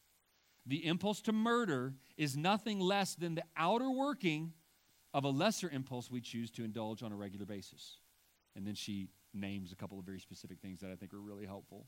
The 0.66 0.86
impulse 0.86 1.20
to 1.22 1.32
murder 1.32 1.94
is 2.16 2.36
nothing 2.36 2.80
less 2.80 3.14
than 3.14 3.34
the 3.34 3.42
outer 3.56 3.90
working 3.90 4.54
of 5.14 5.24
a 5.24 5.30
lesser 5.30 5.70
impulse 5.70 6.10
we 6.10 6.20
choose 6.20 6.50
to 6.50 6.64
indulge 6.64 7.02
on 7.02 7.12
a 7.12 7.16
regular 7.16 7.46
basis. 7.46 7.98
And 8.56 8.66
then 8.66 8.74
she 8.74 9.08
names 9.32 9.72
a 9.72 9.76
couple 9.76 9.98
of 9.98 10.04
very 10.04 10.20
specific 10.20 10.58
things 10.60 10.80
that 10.80 10.90
I 10.90 10.96
think 10.96 11.14
are 11.14 11.20
really 11.20 11.46
helpful 11.46 11.86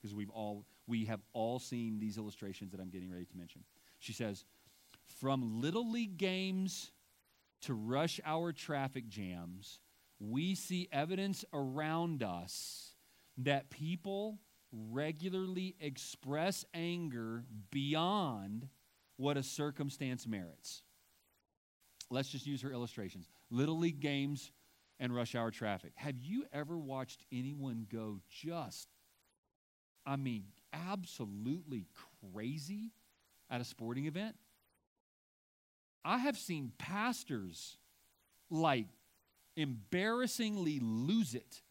because 0.00 0.14
we've 0.14 0.30
all 0.30 0.64
we 0.88 1.04
have 1.04 1.20
all 1.32 1.58
seen 1.58 2.00
these 2.00 2.18
illustrations 2.18 2.72
that 2.72 2.80
I'm 2.80 2.90
getting 2.90 3.10
ready 3.10 3.26
to 3.26 3.36
mention. 3.36 3.62
She 3.98 4.12
says, 4.12 4.44
from 5.20 5.60
little 5.60 5.90
league 5.90 6.16
games 6.16 6.90
to 7.62 7.74
rush 7.74 8.20
hour 8.24 8.52
traffic 8.52 9.08
jams, 9.08 9.78
we 10.18 10.54
see 10.54 10.88
evidence 10.90 11.44
around 11.52 12.22
us 12.22 12.94
that 13.38 13.70
people 13.70 14.38
regularly 14.72 15.76
express 15.80 16.64
anger 16.74 17.44
beyond 17.70 18.68
what 19.16 19.36
a 19.36 19.42
circumstance 19.42 20.26
merits. 20.26 20.82
Let's 22.12 22.28
just 22.28 22.46
use 22.46 22.60
her 22.60 22.70
illustrations 22.70 23.28
Little 23.50 23.78
League 23.78 24.00
games 24.00 24.52
and 25.00 25.14
rush 25.14 25.34
hour 25.34 25.50
traffic. 25.50 25.92
Have 25.94 26.18
you 26.20 26.44
ever 26.52 26.78
watched 26.78 27.24
anyone 27.32 27.86
go 27.90 28.20
just, 28.28 28.88
I 30.04 30.16
mean, 30.16 30.44
absolutely 30.72 31.86
crazy 32.34 32.92
at 33.50 33.60
a 33.60 33.64
sporting 33.64 34.06
event? 34.06 34.36
I 36.04 36.18
have 36.18 36.36
seen 36.36 36.72
pastors 36.76 37.78
like 38.50 38.88
embarrassingly 39.56 40.80
lose 40.80 41.34
it 41.34 41.62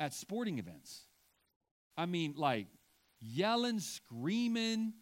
at 0.00 0.12
sporting 0.12 0.58
events. 0.58 1.02
I 1.96 2.06
mean, 2.06 2.34
like 2.36 2.66
yelling, 3.20 3.78
screaming, 3.78 4.94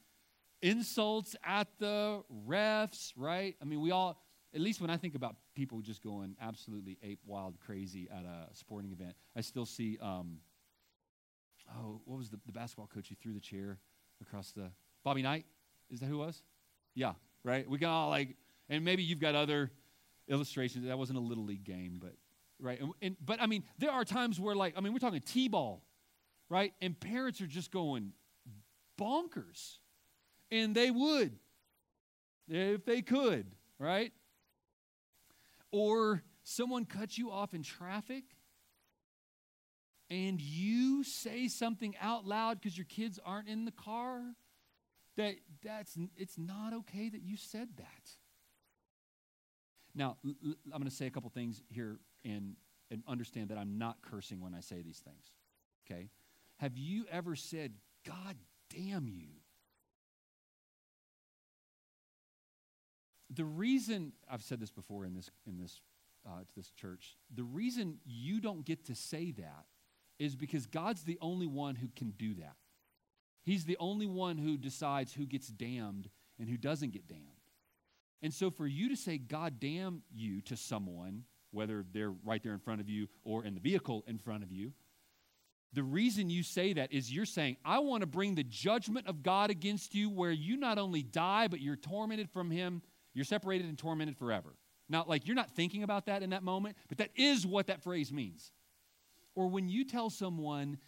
insults 0.60 1.36
at 1.42 1.68
the 1.78 2.22
refs, 2.46 3.12
right? 3.16 3.56
I 3.60 3.64
mean, 3.64 3.80
we 3.80 3.90
all, 3.90 4.18
at 4.54 4.60
least 4.60 4.80
when 4.80 4.90
I 4.90 4.96
think 4.96 5.14
about 5.14 5.36
people 5.54 5.80
just 5.80 6.02
going 6.02 6.36
absolutely 6.40 6.98
ape 7.02 7.20
wild 7.26 7.58
crazy 7.60 8.08
at 8.10 8.24
a 8.24 8.54
sporting 8.54 8.92
event, 8.92 9.14
I 9.36 9.40
still 9.40 9.66
see, 9.66 9.98
um, 10.00 10.38
oh, 11.76 12.00
what 12.04 12.18
was 12.18 12.30
the, 12.30 12.38
the 12.46 12.52
basketball 12.52 12.88
coach 12.92 13.08
who 13.08 13.14
threw 13.16 13.32
the 13.32 13.40
chair 13.40 13.78
across 14.20 14.52
the, 14.52 14.70
Bobby 15.04 15.22
Knight? 15.22 15.44
Is 15.90 16.00
that 16.00 16.06
who 16.06 16.18
was? 16.18 16.42
Yeah, 16.94 17.12
right? 17.44 17.68
We 17.68 17.78
can 17.78 17.88
all 17.88 18.08
like, 18.08 18.36
and 18.68 18.84
maybe 18.84 19.02
you've 19.02 19.20
got 19.20 19.34
other 19.34 19.70
illustrations. 20.28 20.86
That 20.86 20.98
wasn't 20.98 21.18
a 21.18 21.22
little 21.22 21.44
league 21.44 21.64
game, 21.64 21.98
but, 22.00 22.14
right? 22.58 22.80
And, 22.80 22.92
and 23.02 23.16
but 23.24 23.40
I 23.40 23.46
mean, 23.46 23.64
there 23.78 23.90
are 23.90 24.04
times 24.04 24.40
where, 24.40 24.56
like, 24.56 24.74
I 24.76 24.80
mean, 24.80 24.92
we're 24.92 24.98
talking 24.98 25.20
T 25.20 25.48
ball, 25.48 25.82
right? 26.48 26.72
And 26.80 26.98
parents 26.98 27.40
are 27.42 27.46
just 27.46 27.70
going 27.70 28.12
bonkers. 28.98 29.78
And 30.50 30.74
they 30.74 30.90
would 30.90 31.32
if 32.48 32.84
they 32.84 33.02
could, 33.02 33.46
right? 33.78 34.12
Or 35.76 36.22
someone 36.44 36.84
cuts 36.84 37.18
you 37.18 37.32
off 37.32 37.52
in 37.52 37.64
traffic 37.64 38.22
and 40.08 40.40
you 40.40 41.02
say 41.02 41.48
something 41.48 41.96
out 42.00 42.24
loud 42.24 42.60
because 42.60 42.78
your 42.78 42.84
kids 42.84 43.18
aren't 43.26 43.48
in 43.48 43.64
the 43.64 43.72
car 43.72 44.22
that 45.16 45.34
that's 45.64 45.98
it's 46.16 46.38
not 46.38 46.74
okay 46.74 47.08
that 47.08 47.22
you 47.22 47.36
said 47.36 47.70
that. 47.78 48.10
Now 49.96 50.16
i'm 50.22 50.56
going 50.70 50.84
to 50.84 50.90
say 50.92 51.06
a 51.06 51.10
couple 51.10 51.28
things 51.30 51.60
here 51.68 51.98
and, 52.24 52.54
and 52.92 53.02
understand 53.08 53.48
that 53.48 53.58
i'm 53.58 53.76
not 53.76 53.96
cursing 54.00 54.40
when 54.40 54.54
i 54.54 54.60
say 54.60 54.80
these 54.80 55.00
things 55.00 55.32
okay? 55.90 56.08
Have 56.58 56.76
you 56.76 57.06
ever 57.10 57.34
said 57.34 57.74
god 58.06 58.36
damn 58.70 59.08
you 59.08 59.28
the 63.34 63.44
reason 63.44 64.12
I've 64.30 64.42
said 64.42 64.60
this 64.60 64.70
before 64.70 65.04
in 65.04 65.14
this 65.14 65.30
in 65.46 65.58
this 65.58 65.80
uh, 66.26 66.40
to 66.40 66.54
this 66.56 66.70
church, 66.70 67.16
the 67.34 67.44
reason 67.44 67.98
you 68.04 68.40
don't 68.40 68.64
get 68.64 68.86
to 68.86 68.94
say 68.94 69.30
that 69.32 69.66
is 70.18 70.36
because 70.36 70.66
God's 70.66 71.02
the 71.02 71.18
only 71.20 71.46
one 71.46 71.74
who 71.74 71.88
can 71.94 72.10
do 72.10 72.34
that. 72.34 72.56
He's 73.42 73.64
the 73.64 73.76
only 73.78 74.06
one 74.06 74.38
who 74.38 74.56
decides 74.56 75.12
who 75.12 75.26
gets 75.26 75.48
damned 75.48 76.08
and 76.38 76.48
who 76.48 76.56
doesn't 76.56 76.92
get 76.92 77.06
damned. 77.06 77.22
And 78.22 78.32
so 78.32 78.50
for 78.50 78.66
you 78.66 78.88
to 78.88 78.96
say 78.96 79.18
God 79.18 79.60
damn 79.60 80.02
you 80.14 80.40
to 80.42 80.56
someone, 80.56 81.24
whether 81.50 81.84
they're 81.92 82.14
right 82.24 82.42
there 82.42 82.54
in 82.54 82.58
front 82.58 82.80
of 82.80 82.88
you 82.88 83.08
or 83.22 83.44
in 83.44 83.54
the 83.54 83.60
vehicle 83.60 84.02
in 84.06 84.18
front 84.18 84.42
of 84.42 84.50
you, 84.50 84.72
the 85.74 85.82
reason 85.82 86.30
you 86.30 86.42
say 86.42 86.72
that 86.72 86.92
is 86.92 87.12
you're 87.12 87.26
saying, 87.26 87.56
I 87.64 87.80
want 87.80 88.02
to 88.02 88.06
bring 88.06 88.34
the 88.34 88.44
judgment 88.44 89.08
of 89.08 89.22
God 89.22 89.50
against 89.50 89.94
you 89.94 90.08
where 90.08 90.30
you 90.30 90.56
not 90.56 90.78
only 90.78 91.02
die, 91.02 91.48
but 91.48 91.60
you're 91.60 91.76
tormented 91.76 92.30
from 92.30 92.50
Him 92.50 92.80
you're 93.14 93.24
separated 93.24 93.68
and 93.68 93.78
tormented 93.78 94.16
forever. 94.16 94.56
Not 94.88 95.08
like 95.08 95.26
you're 95.26 95.36
not 95.36 95.50
thinking 95.50 95.82
about 95.82 96.06
that 96.06 96.22
in 96.22 96.30
that 96.30 96.42
moment, 96.42 96.76
but 96.88 96.98
that 96.98 97.10
is 97.16 97.46
what 97.46 97.68
that 97.68 97.82
phrase 97.82 98.12
means. 98.12 98.52
Or 99.34 99.48
when 99.48 99.68
you 99.68 99.84
tell 99.84 100.10
someone, 100.10 100.78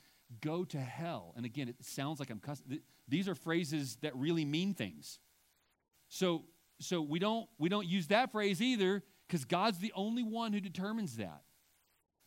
go 0.41 0.64
to 0.64 0.79
hell, 0.79 1.33
and 1.37 1.47
again, 1.47 1.68
it 1.68 1.77
sounds 1.81 2.20
like 2.20 2.31
I'm 2.31 2.39
cussing. 2.39 2.81
These 3.09 3.29
are 3.29 3.35
phrases 3.35 3.97
that 4.03 4.14
really 4.16 4.45
mean 4.45 4.74
things. 4.74 5.18
So, 6.09 6.45
so 6.81 7.01
we 7.01 7.18
don't 7.18 7.49
we 7.59 7.68
don't 7.68 7.87
use 7.87 8.09
that 8.09 8.33
phrase 8.33 8.61
either 8.61 9.03
because 9.27 9.45
God's 9.45 9.79
the 9.79 9.93
only 9.95 10.22
one 10.22 10.53
who 10.53 10.61
determines 10.61 11.16
that. 11.16 11.43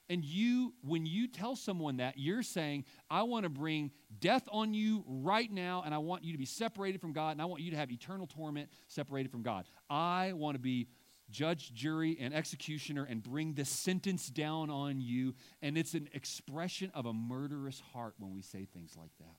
And 0.10 0.26
you, 0.26 0.74
when 0.82 1.06
you 1.06 1.28
tell 1.28 1.56
someone 1.56 1.98
that, 1.98 2.16
you're 2.18 2.42
saying, 2.42 2.86
I 3.10 3.24
want 3.24 3.44
to 3.44 3.50
bring 3.50 3.92
death 4.20 4.48
on 4.52 4.74
you 4.74 5.04
right 5.08 5.52
now, 5.52 5.84
and 5.86 5.94
I 5.94 6.00
want 6.00 6.24
you 6.24 6.32
to 6.32 6.38
be 6.38 6.46
separated 6.46 7.00
from 7.00 7.14
God, 7.14 7.32
and 7.32 7.42
I 7.42 7.46
want 7.46 7.62
you 7.62 7.72
to 7.72 7.78
have 7.78 7.92
eternal 7.92 8.26
torment 8.26 8.70
separated 8.88 9.32
from 9.32 9.44
God. 9.44 9.66
I 9.90 10.34
want 10.34 10.56
to 10.56 10.60
be 10.60 10.88
judge, 11.30 11.74
jury, 11.74 12.18
and 12.20 12.34
executioner 12.34 13.06
and 13.10 13.22
bring 13.22 13.54
the 13.54 13.66
sentence 13.66 14.28
down 14.30 14.70
on 14.70 15.00
you. 15.00 15.36
And 15.62 15.78
it's 15.78 15.94
an 15.94 16.10
expression 16.14 16.92
of 16.94 17.06
a 17.06 17.14
murderous 17.14 17.80
heart 17.94 18.16
when 18.18 18.34
we 18.34 18.42
say 18.42 18.66
things 18.66 18.96
like 18.98 19.12
that. 19.20 19.36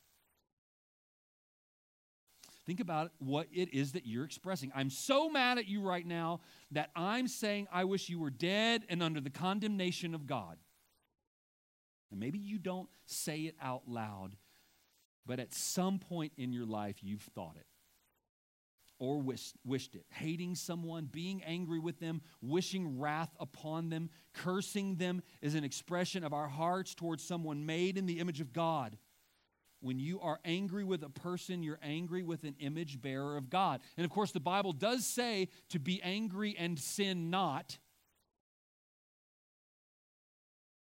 Think 2.70 2.78
about 2.78 3.10
what 3.18 3.48
it 3.52 3.74
is 3.74 3.90
that 3.94 4.06
you're 4.06 4.24
expressing. 4.24 4.70
I'm 4.72 4.90
so 4.90 5.28
mad 5.28 5.58
at 5.58 5.66
you 5.66 5.82
right 5.82 6.06
now 6.06 6.38
that 6.70 6.92
I'm 6.94 7.26
saying 7.26 7.66
I 7.72 7.82
wish 7.82 8.08
you 8.08 8.20
were 8.20 8.30
dead 8.30 8.84
and 8.88 9.02
under 9.02 9.20
the 9.20 9.28
condemnation 9.28 10.14
of 10.14 10.28
God. 10.28 10.56
And 12.12 12.20
maybe 12.20 12.38
you 12.38 12.60
don't 12.60 12.88
say 13.06 13.40
it 13.40 13.56
out 13.60 13.88
loud, 13.88 14.36
but 15.26 15.40
at 15.40 15.52
some 15.52 15.98
point 15.98 16.30
in 16.36 16.52
your 16.52 16.64
life 16.64 16.98
you've 17.02 17.28
thought 17.34 17.56
it 17.58 17.66
or 19.00 19.18
wished, 19.18 19.56
wished 19.64 19.96
it. 19.96 20.04
Hating 20.10 20.54
someone, 20.54 21.06
being 21.10 21.42
angry 21.42 21.80
with 21.80 21.98
them, 21.98 22.22
wishing 22.40 23.00
wrath 23.00 23.34
upon 23.40 23.88
them, 23.88 24.10
cursing 24.32 24.94
them 24.94 25.24
is 25.42 25.56
an 25.56 25.64
expression 25.64 26.22
of 26.22 26.32
our 26.32 26.46
hearts 26.46 26.94
towards 26.94 27.24
someone 27.24 27.66
made 27.66 27.98
in 27.98 28.06
the 28.06 28.20
image 28.20 28.40
of 28.40 28.52
God. 28.52 28.96
When 29.80 29.98
you 29.98 30.20
are 30.20 30.38
angry 30.44 30.84
with 30.84 31.02
a 31.02 31.08
person, 31.08 31.62
you're 31.62 31.78
angry 31.82 32.22
with 32.22 32.44
an 32.44 32.54
image 32.60 33.00
bearer 33.00 33.36
of 33.36 33.48
God. 33.48 33.80
And 33.96 34.04
of 34.04 34.10
course, 34.10 34.30
the 34.30 34.40
Bible 34.40 34.72
does 34.72 35.06
say 35.06 35.48
to 35.70 35.78
be 35.78 36.02
angry 36.02 36.54
and 36.58 36.78
sin 36.78 37.30
not. 37.30 37.78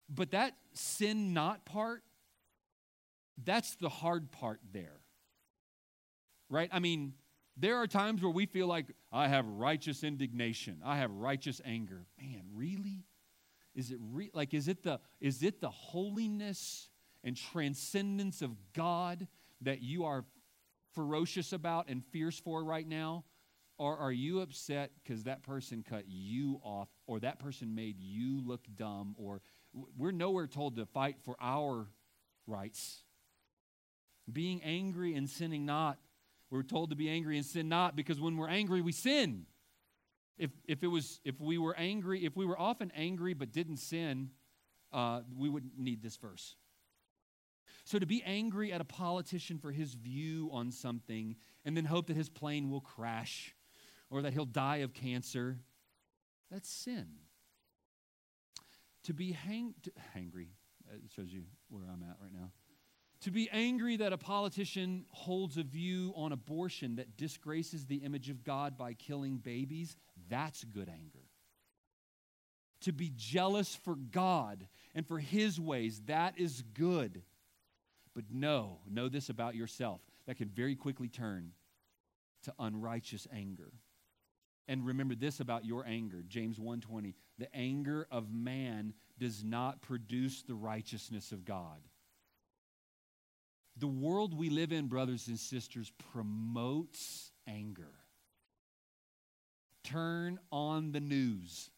But 0.08 0.30
that 0.30 0.54
sin 0.72 1.34
not 1.34 1.66
part, 1.66 2.02
that's 3.44 3.74
the 3.76 3.90
hard 3.90 4.32
part 4.32 4.60
there. 4.72 5.00
Right? 6.48 6.70
I 6.72 6.78
mean, 6.78 7.12
there 7.58 7.76
are 7.76 7.86
times 7.86 8.22
where 8.22 8.30
we 8.30 8.46
feel 8.46 8.66
like 8.66 8.86
I 9.12 9.28
have 9.28 9.46
righteous 9.46 10.02
indignation, 10.02 10.80
I 10.84 10.96
have 10.98 11.10
righteous 11.10 11.60
anger. 11.64 12.06
Man, 12.18 12.44
really? 12.54 13.04
Is 13.74 13.90
it 13.90 13.98
re- 14.12 14.30
like 14.32 14.54
is 14.54 14.66
it 14.66 14.82
the 14.82 15.00
is 15.20 15.42
it 15.42 15.60
the 15.60 15.70
holiness 15.70 16.88
and 17.28 17.36
transcendence 17.36 18.42
of 18.42 18.56
God 18.72 19.28
that 19.60 19.82
you 19.82 20.04
are 20.04 20.24
ferocious 20.94 21.52
about 21.52 21.88
and 21.88 22.04
fierce 22.06 22.40
for 22.40 22.64
right 22.64 22.88
now? 22.88 23.24
Or 23.76 23.96
are 23.96 24.10
you 24.10 24.40
upset 24.40 24.90
because 25.00 25.24
that 25.24 25.44
person 25.44 25.84
cut 25.88 26.04
you 26.08 26.60
off 26.64 26.88
or 27.06 27.20
that 27.20 27.38
person 27.38 27.76
made 27.76 28.00
you 28.00 28.40
look 28.44 28.66
dumb? 28.74 29.14
Or 29.16 29.40
we're 29.96 30.10
nowhere 30.10 30.48
told 30.48 30.74
to 30.76 30.86
fight 30.86 31.16
for 31.22 31.36
our 31.40 31.86
rights. 32.48 33.04
Being 34.30 34.60
angry 34.64 35.14
and 35.14 35.30
sinning 35.30 35.64
not. 35.64 35.98
We're 36.50 36.62
told 36.62 36.90
to 36.90 36.96
be 36.96 37.10
angry 37.10 37.36
and 37.36 37.46
sin 37.46 37.68
not 37.68 37.94
because 37.94 38.18
when 38.18 38.36
we're 38.36 38.48
angry, 38.48 38.80
we 38.80 38.92
sin. 38.92 39.44
If, 40.38 40.50
if, 40.66 40.82
it 40.82 40.86
was, 40.88 41.20
if 41.24 41.38
we 41.40 41.58
were 41.58 41.76
angry, 41.76 42.24
if 42.24 42.36
we 42.36 42.46
were 42.46 42.58
often 42.58 42.90
angry 42.96 43.34
but 43.34 43.52
didn't 43.52 43.76
sin, 43.76 44.30
uh, 44.92 45.20
we 45.36 45.48
wouldn't 45.48 45.78
need 45.78 46.02
this 46.02 46.16
verse. 46.16 46.56
So 47.84 47.98
to 47.98 48.06
be 48.06 48.22
angry 48.24 48.72
at 48.72 48.80
a 48.80 48.84
politician 48.84 49.58
for 49.58 49.72
his 49.72 49.94
view 49.94 50.50
on 50.52 50.70
something 50.70 51.36
and 51.64 51.76
then 51.76 51.84
hope 51.84 52.06
that 52.08 52.16
his 52.16 52.28
plane 52.28 52.70
will 52.70 52.80
crash 52.80 53.54
or 54.10 54.22
that 54.22 54.32
he'll 54.32 54.44
die 54.44 54.78
of 54.78 54.94
cancer, 54.94 55.58
that's 56.50 56.68
sin. 56.68 57.06
To 59.04 59.14
be 59.14 59.32
hang, 59.32 59.74
to, 59.82 59.92
hangry, 60.16 60.48
uh, 60.90 60.96
it 60.96 61.10
shows 61.14 61.32
you 61.32 61.44
where 61.68 61.84
I'm 61.84 62.02
at 62.02 62.16
right 62.22 62.32
now. 62.32 62.50
To 63.22 63.30
be 63.30 63.48
angry 63.50 63.96
that 63.96 64.12
a 64.12 64.18
politician 64.18 65.04
holds 65.10 65.56
a 65.56 65.64
view 65.64 66.12
on 66.14 66.32
abortion 66.32 66.96
that 66.96 67.16
disgraces 67.16 67.86
the 67.86 67.96
image 67.96 68.30
of 68.30 68.44
God 68.44 68.78
by 68.78 68.94
killing 68.94 69.38
babies, 69.38 69.96
that's 70.28 70.62
good 70.62 70.88
anger. 70.88 71.24
To 72.82 72.92
be 72.92 73.10
jealous 73.16 73.74
for 73.74 73.96
God 73.96 74.68
and 74.94 75.06
for 75.06 75.18
his 75.18 75.58
ways, 75.58 76.00
that 76.06 76.38
is 76.38 76.62
good. 76.74 77.22
But 78.18 78.32
know, 78.32 78.80
know 78.90 79.08
this 79.08 79.28
about 79.28 79.54
yourself. 79.54 80.00
That 80.26 80.38
can 80.38 80.48
very 80.48 80.74
quickly 80.74 81.06
turn 81.06 81.52
to 82.42 82.54
unrighteous 82.58 83.28
anger. 83.32 83.72
And 84.66 84.84
remember 84.84 85.14
this 85.14 85.38
about 85.38 85.64
your 85.64 85.86
anger, 85.86 86.24
James 86.26 86.58
1:20, 86.58 87.14
the 87.38 87.54
anger 87.54 88.08
of 88.10 88.32
man 88.32 88.94
does 89.20 89.44
not 89.44 89.82
produce 89.82 90.42
the 90.42 90.56
righteousness 90.56 91.30
of 91.30 91.44
God. 91.44 91.80
The 93.76 93.86
world 93.86 94.34
we 94.36 94.50
live 94.50 94.72
in, 94.72 94.88
brothers 94.88 95.28
and 95.28 95.38
sisters, 95.38 95.92
promotes 96.10 97.30
anger. 97.46 97.94
Turn 99.84 100.40
on 100.50 100.90
the 100.90 100.98
news. 100.98 101.70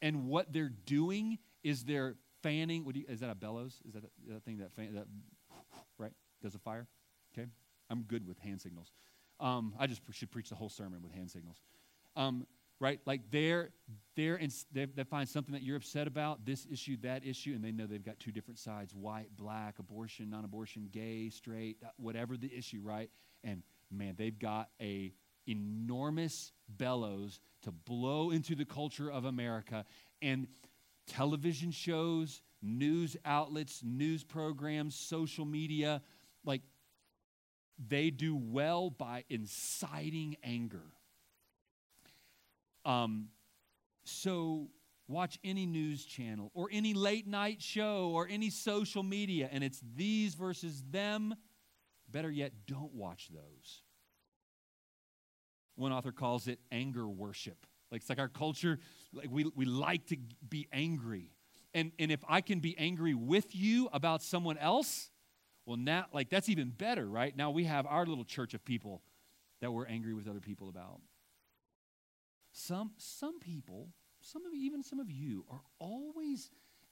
And 0.00 0.28
what 0.28 0.52
they're 0.52 0.68
doing 0.68 1.40
is 1.64 1.82
they're 1.82 2.14
fanning. 2.44 2.84
What 2.84 2.94
you, 2.94 3.04
is 3.08 3.18
that 3.18 3.30
a 3.30 3.34
bellows? 3.34 3.82
Is 3.84 3.94
that 3.94 4.04
a, 4.04 4.32
that 4.32 4.44
thing 4.44 4.58
that 4.58 4.72
fan, 4.76 4.94
that? 4.94 5.08
Does 6.46 6.54
a 6.54 6.60
fire? 6.60 6.86
Okay. 7.36 7.48
I'm 7.90 8.02
good 8.02 8.24
with 8.24 8.38
hand 8.38 8.60
signals. 8.60 8.92
Um, 9.40 9.74
I 9.80 9.88
just 9.88 10.00
should 10.12 10.30
preach 10.30 10.48
the 10.48 10.54
whole 10.54 10.68
sermon 10.68 11.02
with 11.02 11.10
hand 11.10 11.28
signals. 11.28 11.56
Um, 12.14 12.46
right? 12.78 13.00
Like 13.04 13.22
they're 13.32 13.70
they're 14.14 14.36
in, 14.36 14.50
they, 14.70 14.84
they 14.84 15.02
find 15.02 15.28
something 15.28 15.52
that 15.54 15.64
you're 15.64 15.76
upset 15.76 16.06
about, 16.06 16.46
this 16.46 16.64
issue, 16.70 16.98
that 17.02 17.26
issue, 17.26 17.54
and 17.56 17.64
they 17.64 17.72
know 17.72 17.86
they've 17.86 18.04
got 18.04 18.20
two 18.20 18.30
different 18.30 18.60
sides: 18.60 18.94
white, 18.94 19.28
black, 19.36 19.80
abortion, 19.80 20.30
non-abortion, 20.30 20.88
gay, 20.92 21.30
straight, 21.30 21.78
uh, 21.84 21.88
whatever 21.96 22.36
the 22.36 22.56
issue, 22.56 22.80
right? 22.80 23.10
And 23.42 23.64
man, 23.90 24.14
they've 24.16 24.38
got 24.38 24.68
a 24.80 25.12
enormous 25.48 26.52
bellows 26.68 27.40
to 27.62 27.72
blow 27.72 28.30
into 28.30 28.54
the 28.54 28.64
culture 28.64 29.10
of 29.10 29.24
America, 29.24 29.84
and 30.22 30.46
television 31.08 31.72
shows, 31.72 32.40
news 32.62 33.16
outlets, 33.24 33.82
news 33.84 34.24
programs, 34.24 34.94
social 34.94 35.44
media, 35.44 36.02
like 36.46 36.62
they 37.88 38.10
do 38.10 38.36
well 38.36 38.90
by 38.90 39.24
inciting 39.28 40.36
anger. 40.42 40.84
Um, 42.84 43.28
so 44.04 44.68
watch 45.08 45.38
any 45.44 45.66
news 45.66 46.04
channel 46.04 46.50
or 46.54 46.68
any 46.72 46.94
late 46.94 47.26
night 47.26 47.60
show 47.60 48.10
or 48.14 48.26
any 48.30 48.50
social 48.50 49.02
media, 49.02 49.48
and 49.52 49.62
it's 49.62 49.80
these 49.94 50.34
versus 50.34 50.82
them. 50.90 51.34
Better 52.08 52.30
yet, 52.30 52.52
don't 52.66 52.94
watch 52.94 53.28
those. 53.28 53.82
One 55.74 55.92
author 55.92 56.12
calls 56.12 56.48
it 56.48 56.60
anger 56.70 57.08
worship. 57.08 57.66
Like 57.90 58.00
it's 58.00 58.08
like 58.08 58.18
our 58.18 58.28
culture, 58.28 58.78
like 59.12 59.28
we, 59.30 59.44
we 59.54 59.64
like 59.64 60.06
to 60.06 60.16
be 60.48 60.68
angry. 60.72 61.32
And, 61.74 61.92
and 61.98 62.10
if 62.10 62.24
I 62.28 62.40
can 62.40 62.60
be 62.60 62.76
angry 62.78 63.14
with 63.14 63.54
you 63.54 63.88
about 63.92 64.22
someone 64.22 64.56
else, 64.56 65.10
well, 65.66 65.76
now, 65.76 66.06
like 66.12 66.30
that's 66.30 66.48
even 66.48 66.70
better, 66.70 67.06
right? 67.06 67.36
Now 67.36 67.50
we 67.50 67.64
have 67.64 67.86
our 67.86 68.06
little 68.06 68.24
church 68.24 68.54
of 68.54 68.64
people 68.64 69.02
that 69.60 69.72
we're 69.72 69.86
angry 69.86 70.14
with 70.14 70.28
other 70.28 70.40
people 70.40 70.68
about. 70.68 71.00
Some, 72.52 72.92
some 72.96 73.40
people, 73.40 73.88
some 74.20 74.46
of 74.46 74.54
even 74.54 74.82
some 74.82 75.00
of 75.00 75.10
you, 75.10 75.44
are 75.50 75.60
always 75.78 76.50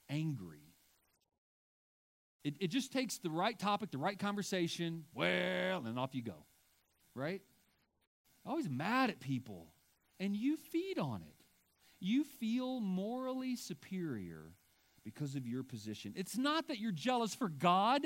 angry. 0.09 0.73
It, 2.43 2.55
it 2.59 2.67
just 2.67 2.91
takes 2.91 3.17
the 3.17 3.31
right 3.31 3.57
topic, 3.57 3.91
the 3.91 3.97
right 3.97 4.19
conversation, 4.19 5.05
well, 5.15 5.83
and 5.85 5.97
off 5.97 6.13
you 6.13 6.21
go, 6.21 6.45
right? 7.15 7.41
Always 8.45 8.69
mad 8.69 9.09
at 9.09 9.19
people, 9.19 9.67
and 10.19 10.35
you 10.35 10.57
feed 10.57 10.99
on 10.99 11.21
it. 11.21 11.43
You 11.99 12.23
feel 12.23 12.81
morally 12.81 13.55
superior 13.55 14.51
because 15.03 15.35
of 15.35 15.47
your 15.47 15.63
position. 15.63 16.13
It's 16.15 16.37
not 16.37 16.67
that 16.67 16.77
you're 16.77 16.91
jealous 16.91 17.33
for 17.33 17.49
God 17.49 18.03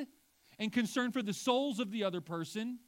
and 0.59 0.71
concern 0.71 1.11
for 1.11 1.23
the 1.23 1.33
souls 1.33 1.79
of 1.79 1.91
the 1.91 2.03
other 2.03 2.21
person. 2.21 2.79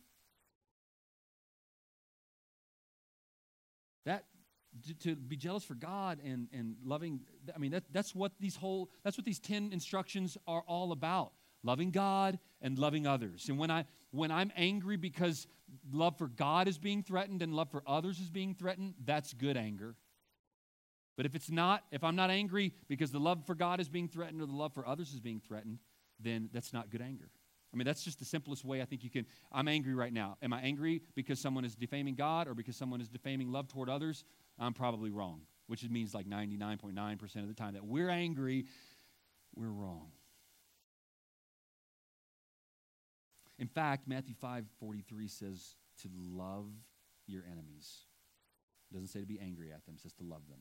That 4.05 4.25
to, 4.99 5.15
be 5.15 5.35
jealous 5.35 5.63
for 5.63 5.75
God 5.75 6.19
and, 6.23 6.47
and 6.53 6.75
loving, 6.83 7.21
I 7.53 7.57
mean, 7.57 7.71
that, 7.71 7.85
that's 7.91 8.13
what 8.13 8.33
these 8.39 8.55
whole, 8.55 8.89
that's 9.03 9.17
what 9.17 9.25
these 9.25 9.39
10 9.39 9.71
instructions 9.71 10.37
are 10.47 10.63
all 10.67 10.91
about. 10.91 11.31
Loving 11.63 11.91
God 11.91 12.39
and 12.61 12.77
loving 12.79 13.05
others. 13.05 13.47
And 13.47 13.59
when 13.59 13.69
I 13.69 13.85
when 14.09 14.31
I'm 14.31 14.51
angry 14.57 14.97
because 14.97 15.47
love 15.91 16.17
for 16.17 16.27
God 16.27 16.67
is 16.67 16.77
being 16.77 17.03
threatened 17.03 17.41
and 17.41 17.53
love 17.53 17.71
for 17.71 17.83
others 17.87 18.19
is 18.19 18.29
being 18.29 18.55
threatened, 18.55 18.95
that's 19.05 19.33
good 19.33 19.55
anger. 19.55 19.95
But 21.15 21.25
if 21.25 21.35
it's 21.35 21.51
not, 21.51 21.83
if 21.91 22.03
I'm 22.03 22.15
not 22.15 22.29
angry 22.29 22.73
because 22.87 23.11
the 23.11 23.19
love 23.19 23.45
for 23.45 23.55
God 23.55 23.79
is 23.79 23.89
being 23.89 24.07
threatened 24.07 24.41
or 24.41 24.47
the 24.47 24.55
love 24.55 24.73
for 24.73 24.87
others 24.87 25.13
is 25.13 25.19
being 25.19 25.39
threatened, 25.39 25.79
then 26.19 26.49
that's 26.51 26.73
not 26.73 26.89
good 26.89 27.01
anger. 27.01 27.29
I 27.73 27.77
mean, 27.77 27.85
that's 27.85 28.03
just 28.03 28.19
the 28.19 28.25
simplest 28.25 28.65
way 28.65 28.81
I 28.81 28.85
think 28.85 29.03
you 29.03 29.09
can. 29.09 29.25
I'm 29.51 29.67
angry 29.67 29.93
right 29.93 30.11
now. 30.11 30.37
Am 30.41 30.51
I 30.51 30.61
angry 30.61 31.01
because 31.15 31.39
someone 31.39 31.63
is 31.63 31.75
defaming 31.75 32.15
God 32.15 32.47
or 32.47 32.53
because 32.53 32.75
someone 32.75 32.99
is 32.99 33.07
defaming 33.07 33.51
love 33.51 33.67
toward 33.69 33.89
others? 33.89 34.25
I'm 34.59 34.73
probably 34.73 35.09
wrong, 35.09 35.41
which 35.67 35.87
means 35.89 36.13
like 36.13 36.27
99.9% 36.27 37.35
of 37.37 37.47
the 37.47 37.53
time 37.53 37.73
that 37.73 37.85
we're 37.85 38.09
angry, 38.09 38.65
we're 39.55 39.69
wrong. 39.69 40.11
In 43.57 43.67
fact, 43.67 44.07
Matthew 44.07 44.33
5:43 44.33 45.29
says 45.29 45.75
to 46.01 46.09
love 46.11 46.65
your 47.27 47.43
enemies. 47.45 48.05
It 48.89 48.95
doesn't 48.95 49.09
say 49.09 49.19
to 49.21 49.25
be 49.25 49.39
angry 49.39 49.71
at 49.71 49.85
them, 49.85 49.95
it 49.95 50.01
says 50.01 50.13
to 50.13 50.23
love 50.23 50.47
them. 50.49 50.59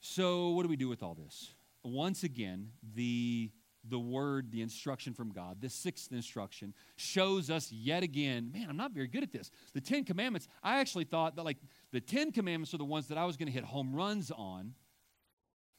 So, 0.00 0.50
what 0.50 0.62
do 0.62 0.68
we 0.68 0.76
do 0.76 0.88
with 0.88 1.02
all 1.02 1.14
this? 1.14 1.54
Once 1.82 2.22
again, 2.22 2.70
the 2.94 3.50
the 3.88 3.98
word, 3.98 4.50
the 4.50 4.62
instruction 4.62 5.14
from 5.14 5.32
God, 5.32 5.58
this 5.60 5.74
sixth 5.74 6.12
instruction, 6.12 6.74
shows 6.96 7.50
us 7.50 7.70
yet 7.70 8.02
again, 8.02 8.50
man, 8.52 8.66
I'm 8.68 8.76
not 8.76 8.92
very 8.92 9.06
good 9.06 9.22
at 9.22 9.32
this. 9.32 9.50
The 9.74 9.80
Ten 9.80 10.04
Commandments, 10.04 10.48
I 10.62 10.80
actually 10.80 11.04
thought 11.04 11.36
that 11.36 11.44
like 11.44 11.58
the 11.92 12.00
Ten 12.00 12.32
Commandments 12.32 12.74
are 12.74 12.78
the 12.78 12.84
ones 12.84 13.08
that 13.08 13.18
I 13.18 13.24
was 13.24 13.36
going 13.36 13.46
to 13.46 13.52
hit 13.52 13.64
home 13.64 13.94
runs 13.94 14.30
on. 14.30 14.74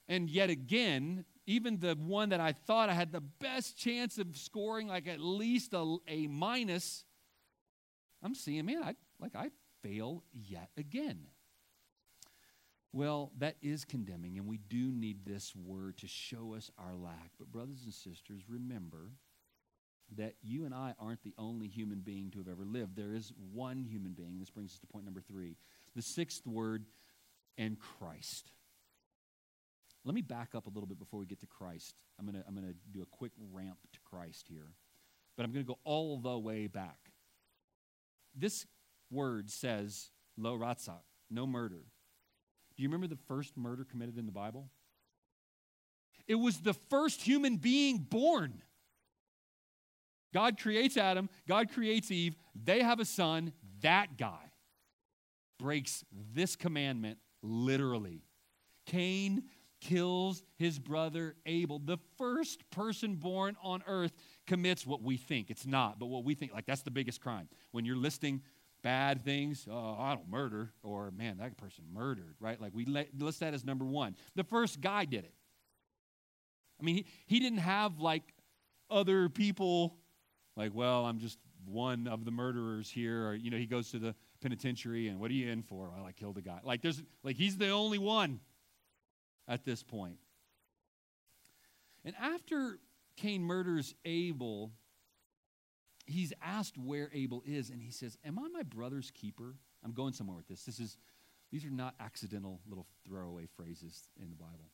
And 0.08 0.30
yet 0.30 0.50
again, 0.50 1.26
even 1.46 1.80
the 1.80 1.96
one 1.96 2.30
that 2.30 2.40
I 2.40 2.54
thought 2.54 2.90
I 2.90 2.94
had 2.94 3.12
the 3.12 3.22
best 3.22 3.78
chance 3.78 4.18
of 4.18 4.38
scoring 4.38 4.88
like 4.88 5.08
at 5.08 5.20
least 5.20 5.74
a, 5.74 5.98
a 6.08 6.28
minus, 6.28 7.04
I'm 8.24 8.36
seeing, 8.36 8.66
man, 8.66 8.84
I 8.84 8.96
like 9.20 9.36
I 9.36 9.52
fail 9.82 10.24
yet 10.34 10.70
again. 10.78 11.28
Well, 12.94 13.32
that 13.38 13.58
is 13.62 13.86
condemning, 13.86 14.38
and 14.38 14.48
we 14.48 14.58
do 14.58 14.92
need 14.92 15.26
this 15.26 15.54
word 15.56 15.98
to 16.00 16.08
show 16.08 16.54
us 16.56 16.72
our 16.78 16.96
lack. 16.96 17.32
But, 17.38 17.52
brothers 17.52 17.84
and 17.84 17.94
sisters, 17.94 18.44
remember 18.48 19.12
that 20.16 20.36
you 20.42 20.66
and 20.66 20.74
I 20.74 20.96
aren't 21.00 21.22
the 21.24 21.34
only 21.38 21.68
human 21.68 22.00
being 22.00 22.32
to 22.32 22.40
have 22.40 22.48
ever 22.48 22.66
lived. 22.66 22.96
There 22.96 23.14
is 23.14 23.34
one 23.54 23.84
human 23.84 24.14
being. 24.14 24.40
This 24.40 24.50
brings 24.50 24.72
us 24.72 24.80
to 24.80 24.88
point 24.88 25.06
number 25.06 25.22
three. 25.22 25.58
The 25.96 26.02
sixth 26.02 26.48
word, 26.48 26.86
and 27.58 27.78
Christ. 27.80 28.52
Let 30.06 30.16
me 30.16 30.22
back 30.22 30.56
up 30.56 30.68
a 30.68 30.70
little 30.70 30.88
bit 30.88 31.00
before 31.00 31.20
we 31.20 31.26
get 31.26 31.42
to 31.42 31.48
Christ. 31.48 31.96
I'm 32.20 32.26
going 32.26 32.42
to 32.42 32.48
I'm 32.48 32.56
going 32.56 32.68
to 32.68 32.76
do 32.92 33.02
a 33.02 33.06
quick 33.06 33.32
ramp 33.52 33.78
to 33.94 34.00
Christ 34.10 34.46
here. 34.48 34.72
But 35.36 35.46
I'm 35.46 35.52
going 35.52 35.66
to 35.66 35.68
go 35.68 35.80
all 35.84 36.18
the 36.20 36.38
way 36.38 36.68
back. 36.68 36.98
This 38.36 38.66
word 39.12 39.50
says, 39.50 40.12
lo 40.38 40.58
ratzak, 40.58 41.02
no 41.30 41.46
murder. 41.46 41.86
Do 42.78 42.84
you 42.84 42.90
remember 42.90 43.08
the 43.08 43.22
first 43.28 43.58
murder 43.58 43.84
committed 43.84 44.18
in 44.18 44.28
the 44.28 44.32
Bible? 44.32 44.70
It 46.28 46.36
was 46.36 46.60
the 46.60 46.74
first 46.74 47.22
human 47.22 47.58
being 47.58 47.98
born. 47.98 48.62
God 50.34 50.60
creates 50.60 50.98
Adam, 50.98 51.30
God 51.48 51.72
creates 51.74 52.12
Eve, 52.12 52.36
they 52.54 52.82
have 52.82 53.00
a 53.00 53.06
son. 53.06 53.54
That 53.82 54.18
guy 54.18 54.52
breaks 55.58 56.04
this 56.34 56.56
commandment 56.56 57.20
literally. 57.42 58.24
Cain 58.86 59.44
kills 59.80 60.44
his 60.58 60.80
brother 60.80 61.36
Abel. 61.46 61.80
The 61.80 61.98
first 62.18 62.70
person 62.72 63.16
born 63.16 63.56
on 63.62 63.84
earth 63.88 64.14
commits 64.46 64.86
what 64.86 65.02
we 65.02 65.18
think. 65.18 65.50
It's 65.50 65.66
not, 65.66 66.00
but 66.00 66.08
what 66.08 66.24
we 66.24 66.36
think, 66.36 66.54
like 66.54 66.66
that's 66.66 66.82
the 66.82 66.92
biggest 66.92 67.22
crime. 67.22 67.48
When 67.72 67.86
you're 67.86 67.96
listing 67.96 68.42
bad 68.84 69.24
things. 69.24 69.68
Oh, 69.70 69.96
I 70.00 70.16
don't 70.16 70.30
murder. 70.30 70.72
Or, 70.84 71.12
man, 71.12 71.38
that 71.38 71.58
person 71.58 71.86
murdered, 71.94 72.36
right? 72.40 72.60
Like 72.60 72.74
we 72.74 72.86
let, 72.86 73.10
list 73.18 73.40
that 73.42 73.54
as 73.54 73.66
number 73.66 73.86
one. 73.86 74.16
The 74.36 74.44
first 74.44 74.82
guy 74.82 75.06
did 75.06 75.24
it. 75.26 75.34
I 76.80 76.84
mean, 76.84 76.96
he, 76.96 77.06
he 77.26 77.40
didn't 77.40 77.60
have 77.60 78.00
like 78.00 78.24
other 78.90 79.30
people, 79.30 79.98
like, 80.56 80.72
well, 80.74 81.06
I'm 81.06 81.20
just 81.20 81.40
one 81.66 82.08
of 82.08 82.24
the 82.24 82.32
murderers 82.32 82.90
here. 82.90 83.28
Or, 83.28 83.34
you 83.34 83.50
know, 83.50 83.58
he 83.58 83.66
goes 83.66 83.92
to 83.92 84.00
the 84.00 84.16
penitentiary 84.42 85.08
and 85.08 85.20
what 85.20 85.32
are 85.32 85.34
you 85.34 85.50
in 85.50 85.64
for? 85.64 85.92
Well, 85.96 86.06
I 86.06 86.12
killed 86.12 86.38
a 86.38 86.42
guy. 86.42 86.60
Like, 86.64 86.82
there's, 86.82 87.02
like, 87.24 87.36
he's 87.36 87.58
the 87.58 87.70
only 87.70 87.98
one 87.98 88.40
at 89.48 89.66
this 89.66 89.84
point. 89.84 90.18
And 92.06 92.16
after 92.22 92.80
Cain 93.18 93.44
murders 93.44 93.96
Abel, 94.06 94.72
he's 96.08 96.34
asked 96.42 96.78
where 96.78 97.10
Abel 97.14 97.44
is, 97.46 97.70
and 97.70 97.82
he 97.82 97.92
says, 97.92 98.18
Am 98.26 98.40
I 98.40 98.48
my 98.48 98.64
brother's 98.64 99.12
keeper? 99.12 99.56
I'm 99.84 99.92
going 99.92 100.14
somewhere 100.14 100.36
with 100.36 100.48
this. 100.48 100.64
This 100.64 100.80
is 100.80 100.98
these 101.52 101.64
are 101.64 101.70
not 101.70 101.96
accidental 102.00 102.60
little 102.68 102.88
throwaway 103.06 103.46
phrases 103.56 104.10
in 104.22 104.30
the 104.30 104.36
Bible. 104.36 104.72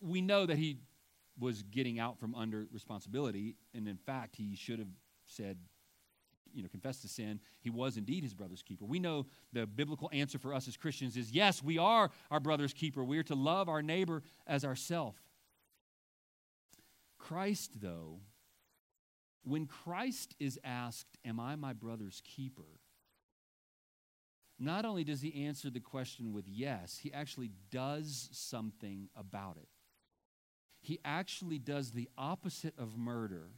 We 0.00 0.20
know 0.20 0.46
that 0.46 0.58
he 0.58 0.78
was 1.38 1.62
getting 1.62 1.98
out 1.98 2.18
from 2.18 2.34
under 2.34 2.66
responsibility, 2.72 3.56
and 3.74 3.88
in 3.88 3.96
fact, 3.96 4.36
he 4.36 4.54
should 4.54 4.78
have 4.78 4.88
said, 5.26 5.56
you 6.52 6.62
know, 6.62 6.68
confessed 6.68 7.02
to 7.02 7.08
sin. 7.08 7.40
He 7.60 7.70
was 7.70 7.96
indeed 7.96 8.22
his 8.22 8.34
brother's 8.34 8.62
keeper. 8.62 8.84
We 8.84 8.98
know 8.98 9.26
the 9.52 9.66
biblical 9.66 10.10
answer 10.12 10.38
for 10.38 10.52
us 10.52 10.68
as 10.68 10.76
Christians 10.76 11.16
is 11.16 11.30
yes, 11.30 11.62
we 11.62 11.78
are 11.78 12.10
our 12.30 12.40
brother's 12.40 12.74
keeper. 12.74 13.02
We 13.02 13.18
are 13.18 13.22
to 13.24 13.34
love 13.34 13.68
our 13.68 13.82
neighbor 13.82 14.22
as 14.46 14.64
ourself. 14.64 15.16
Christ, 17.18 17.80
though, 17.80 18.20
when 19.44 19.66
Christ 19.66 20.34
is 20.38 20.58
asked, 20.64 21.18
Am 21.24 21.40
I 21.40 21.56
my 21.56 21.72
brother's 21.72 22.22
keeper? 22.24 22.80
Not 24.58 24.84
only 24.84 25.02
does 25.02 25.20
he 25.20 25.44
answer 25.46 25.70
the 25.70 25.80
question 25.80 26.32
with 26.32 26.46
yes, 26.46 26.98
he 27.02 27.12
actually 27.12 27.50
does 27.70 28.28
something 28.32 29.08
about 29.16 29.56
it. 29.56 29.68
He 30.80 31.00
actually 31.04 31.58
does 31.58 31.90
the 31.90 32.08
opposite 32.16 32.74
of 32.78 32.96
murder 32.96 33.48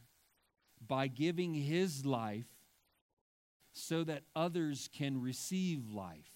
by 0.85 1.07
giving 1.07 1.53
his 1.53 2.05
life 2.05 2.47
so 3.73 4.03
that 4.03 4.23
others 4.35 4.89
can 4.93 5.21
receive 5.21 5.91
life. 5.91 6.31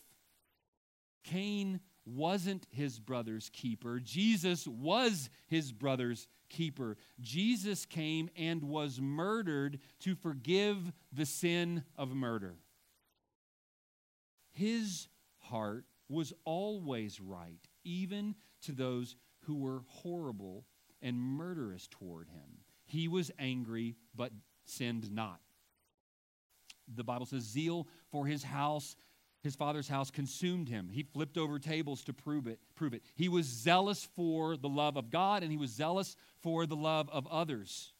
Cain 1.24 1.80
wasn't 2.06 2.68
his 2.72 3.00
brother's 3.00 3.50
keeper. 3.54 4.00
Jesus 4.00 4.68
was 4.68 5.30
his 5.47 5.72
brother's 5.72 6.28
keeper. 6.50 6.97
Jesus 7.22 7.86
came 7.86 8.30
and 8.36 8.64
was 8.64 9.00
murdered 9.00 9.80
to 10.00 10.16
forgive 10.16 10.91
the 11.12 11.26
sin 11.26 11.84
of 11.97 12.14
murder. 12.14 12.56
His 14.52 15.08
heart 15.38 15.86
was 16.10 16.34
always 16.43 17.22
right, 17.22 17.62
even 17.84 18.36
to 18.64 18.72
those 18.72 19.16
who 19.41 19.60
were 19.60 19.84
horrible 19.88 20.66
and 21.02 21.20
murderous 21.20 21.88
toward 21.88 22.28
him. 22.30 22.60
He 22.86 23.08
was 23.08 23.32
angry, 23.39 23.95
but 24.16 24.32
sinned 24.66 25.12
not. 25.12 25.39
The 26.93 27.04
Bible 27.04 27.28
says, 27.28 27.43
Zeal 27.43 27.88
for 28.12 28.26
his 28.26 28.43
house 28.43 28.95
his 29.42 29.56
father's 29.56 29.88
house 29.88 30.12
consumed 30.12 30.68
him. 30.68 30.90
He 30.92 31.04
flipped 31.04 31.38
over 31.38 31.60
tables 31.60 32.04
to 32.04 32.14
prove 32.14 32.48
it, 32.48 32.60
prove 32.76 32.94
it. 32.94 33.04
He 33.16 33.30
was 33.30 33.46
zealous 33.46 34.08
for 34.16 34.58
the 34.58 34.70
love 34.70 34.98
of 34.98 35.10
God 35.10 35.44
and 35.44 35.52
he 35.52 35.58
was 35.58 35.72
zealous 35.72 36.16
for 36.42 36.66
the 36.66 36.76
love 36.76 37.10
of 37.10 37.26
others. 37.28 37.94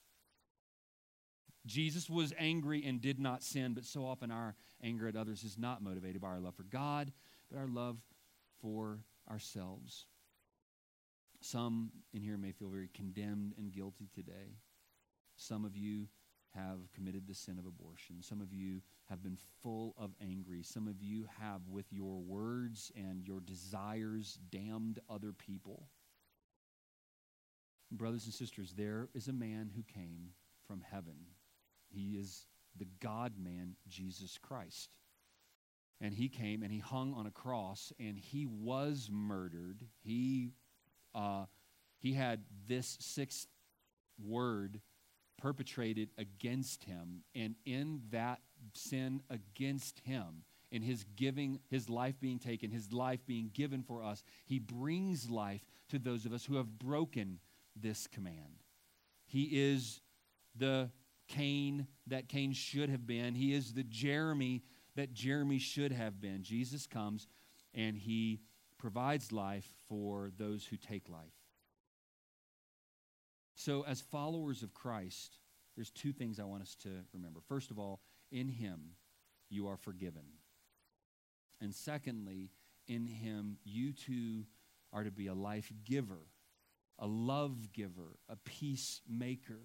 Jesus 1.66 2.10
was 2.10 2.34
angry 2.38 2.84
and 2.86 3.02
did 3.02 3.20
not 3.20 3.44
sin, 3.44 3.74
but 3.74 3.86
so 3.86 4.06
often 4.06 4.32
our 4.32 4.56
anger 4.84 5.08
at 5.08 5.16
others 5.16 5.44
is 5.44 5.58
not 5.58 5.82
motivated 5.82 6.22
by 6.22 6.30
our 6.30 6.40
love 6.40 6.56
for 6.56 6.64
God, 6.64 7.12
but 7.50 7.60
our 7.60 7.68
love 7.68 7.98
for 8.62 9.00
ourselves. 9.30 10.06
Some 11.42 11.92
in 12.14 12.22
here 12.22 12.38
may 12.38 12.52
feel 12.52 12.70
very 12.70 12.90
condemned 12.94 13.54
and 13.58 13.72
guilty 13.72 14.10
today. 14.14 14.58
Some 15.38 15.64
of 15.64 15.78
you 15.78 16.08
have 16.56 16.80
committed 16.94 17.28
the 17.28 17.36
sin 17.36 17.60
of 17.60 17.66
abortion. 17.66 18.22
Some 18.22 18.42
of 18.42 18.52
you 18.52 18.82
have 19.10 19.24
been 19.24 19.38
full 19.64 19.96
of 19.98 20.12
angry. 20.22 20.62
Some 20.64 20.88
of 20.88 21.02
you 21.02 21.26
have, 21.40 21.62
with 21.68 21.86
your 21.92 22.20
words 22.20 22.92
and 22.96 23.26
your 23.26 23.40
desires, 23.40 24.38
damned 24.52 25.00
other 25.10 25.34
people. 25.34 25.88
Brothers 27.92 28.26
and 28.26 28.34
sisters, 28.34 28.74
there 28.78 29.10
is 29.16 29.28
a 29.28 29.34
man 29.34 29.72
who 29.76 29.84
came 29.84 30.30
from 30.68 30.82
heaven. 30.82 31.16
He 31.90 32.18
is 32.18 32.46
the 32.78 32.88
God 33.00 33.34
man, 33.38 33.76
Jesus 33.88 34.38
Christ. 34.40 34.90
And 36.00 36.14
he 36.14 36.30
came 36.30 36.62
and 36.62 36.72
he 36.72 36.80
hung 36.80 37.14
on 37.16 37.26
a 37.26 37.32
cross 37.32 37.92
and 38.00 38.18
he 38.18 38.46
was 38.46 39.10
murdered. 39.12 39.84
He, 40.02 40.54
uh, 41.16 41.46
he 41.98 42.14
had 42.14 42.44
this 42.68 42.98
sixth 43.02 43.48
word 44.24 44.80
perpetrated 45.40 46.10
against 46.18 46.84
him. 46.84 47.24
And 47.34 47.56
in 47.66 48.02
that 48.12 48.40
sin 48.74 49.22
against 49.30 50.00
him, 50.00 50.44
in 50.72 50.82
his 50.82 51.04
giving, 51.16 51.60
his 51.70 51.90
life 51.90 52.20
being 52.20 52.40
taken, 52.40 52.70
his 52.70 52.94
life 52.94 53.26
being 53.26 53.50
given 53.54 53.82
for 53.82 54.04
us, 54.04 54.24
he 54.46 54.60
brings 54.60 55.30
life 55.30 55.66
to 55.90 55.98
those 55.98 56.26
of 56.26 56.34
us 56.34 56.46
who 56.46 56.58
have 56.58 56.78
broken 56.78 57.40
this 57.76 58.08
command. 58.08 58.64
He 59.26 59.44
is 59.52 60.02
the 60.56 60.92
Cain 61.28 61.88
that 62.08 62.28
Cain 62.28 62.54
should 62.54 62.90
have 62.90 63.08
been. 63.08 63.36
He 63.36 63.54
is 63.54 63.74
the 63.74 63.84
Jeremy 63.84 64.64
that 64.96 65.14
Jeremy 65.14 65.60
should 65.60 65.92
have 65.92 66.20
been. 66.20 66.44
Jesus 66.44 66.86
comes 66.86 67.28
and 67.74 67.98
he 67.98 68.42
provides 68.78 69.32
life 69.32 69.68
for 69.88 70.32
those 70.38 70.66
who 70.66 70.78
take 70.78 71.08
life. 71.10 71.34
So, 73.56 73.84
as 73.86 74.02
followers 74.02 74.64
of 74.64 74.74
Christ, 74.74 75.38
there's 75.76 75.92
two 75.92 76.14
things 76.14 76.40
I 76.40 76.46
want 76.46 76.62
us 76.64 76.76
to 76.84 76.90
remember. 77.14 77.42
First 77.48 77.72
of 77.72 77.80
all, 77.80 78.00
in 78.32 78.48
Him, 78.48 78.96
you 79.50 79.68
are 79.68 79.78
forgiven. 79.78 80.24
And 81.62 81.74
secondly, 81.74 82.52
in 82.88 83.06
Him, 83.08 83.58
you 83.64 83.94
too 83.94 84.46
are 84.92 85.04
to 85.04 85.12
be 85.12 85.28
a 85.28 85.34
life 85.34 85.72
giver, 85.84 86.28
a 86.98 87.08
love 87.08 87.72
giver, 87.74 88.18
a 88.28 88.36
peacemaker. 88.36 89.62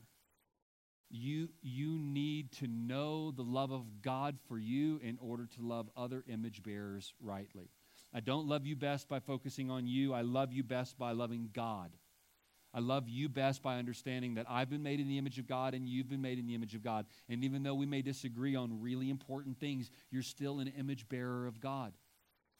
You, 1.10 1.48
you 1.62 1.98
need 1.98 2.52
to 2.52 2.66
know 2.66 3.30
the 3.30 3.42
love 3.42 3.70
of 3.70 4.02
God 4.02 4.38
for 4.48 4.58
you 4.58 4.98
in 5.02 5.18
order 5.20 5.46
to 5.46 5.62
love 5.62 5.88
other 5.96 6.24
image 6.26 6.62
bearers 6.62 7.14
rightly. 7.20 7.70
I 8.12 8.20
don't 8.20 8.46
love 8.46 8.66
you 8.66 8.76
best 8.76 9.08
by 9.08 9.20
focusing 9.20 9.70
on 9.70 9.86
you. 9.86 10.12
I 10.12 10.22
love 10.22 10.52
you 10.52 10.62
best 10.62 10.98
by 10.98 11.12
loving 11.12 11.50
God. 11.52 11.90
I 12.74 12.80
love 12.80 13.08
you 13.08 13.28
best 13.28 13.62
by 13.62 13.76
understanding 13.76 14.34
that 14.34 14.46
I've 14.48 14.68
been 14.68 14.82
made 14.82 14.98
in 14.98 15.06
the 15.06 15.16
image 15.16 15.38
of 15.38 15.46
God 15.46 15.74
and 15.74 15.88
you've 15.88 16.08
been 16.08 16.20
made 16.20 16.40
in 16.40 16.46
the 16.46 16.56
image 16.56 16.74
of 16.74 16.82
God. 16.82 17.06
And 17.28 17.44
even 17.44 17.62
though 17.62 17.74
we 17.74 17.86
may 17.86 18.02
disagree 18.02 18.56
on 18.56 18.80
really 18.80 19.10
important 19.10 19.60
things, 19.60 19.90
you're 20.10 20.22
still 20.22 20.58
an 20.58 20.66
image 20.76 21.08
bearer 21.08 21.46
of 21.46 21.60
God. 21.60 21.92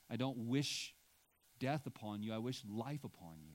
I 0.09 0.17
don't 0.17 0.47
wish 0.47 0.95
death 1.59 1.87
upon 1.87 2.23
you, 2.23 2.33
I 2.33 2.39
wish 2.39 2.63
life 2.69 3.03
upon 3.03 3.41
you. 3.43 3.55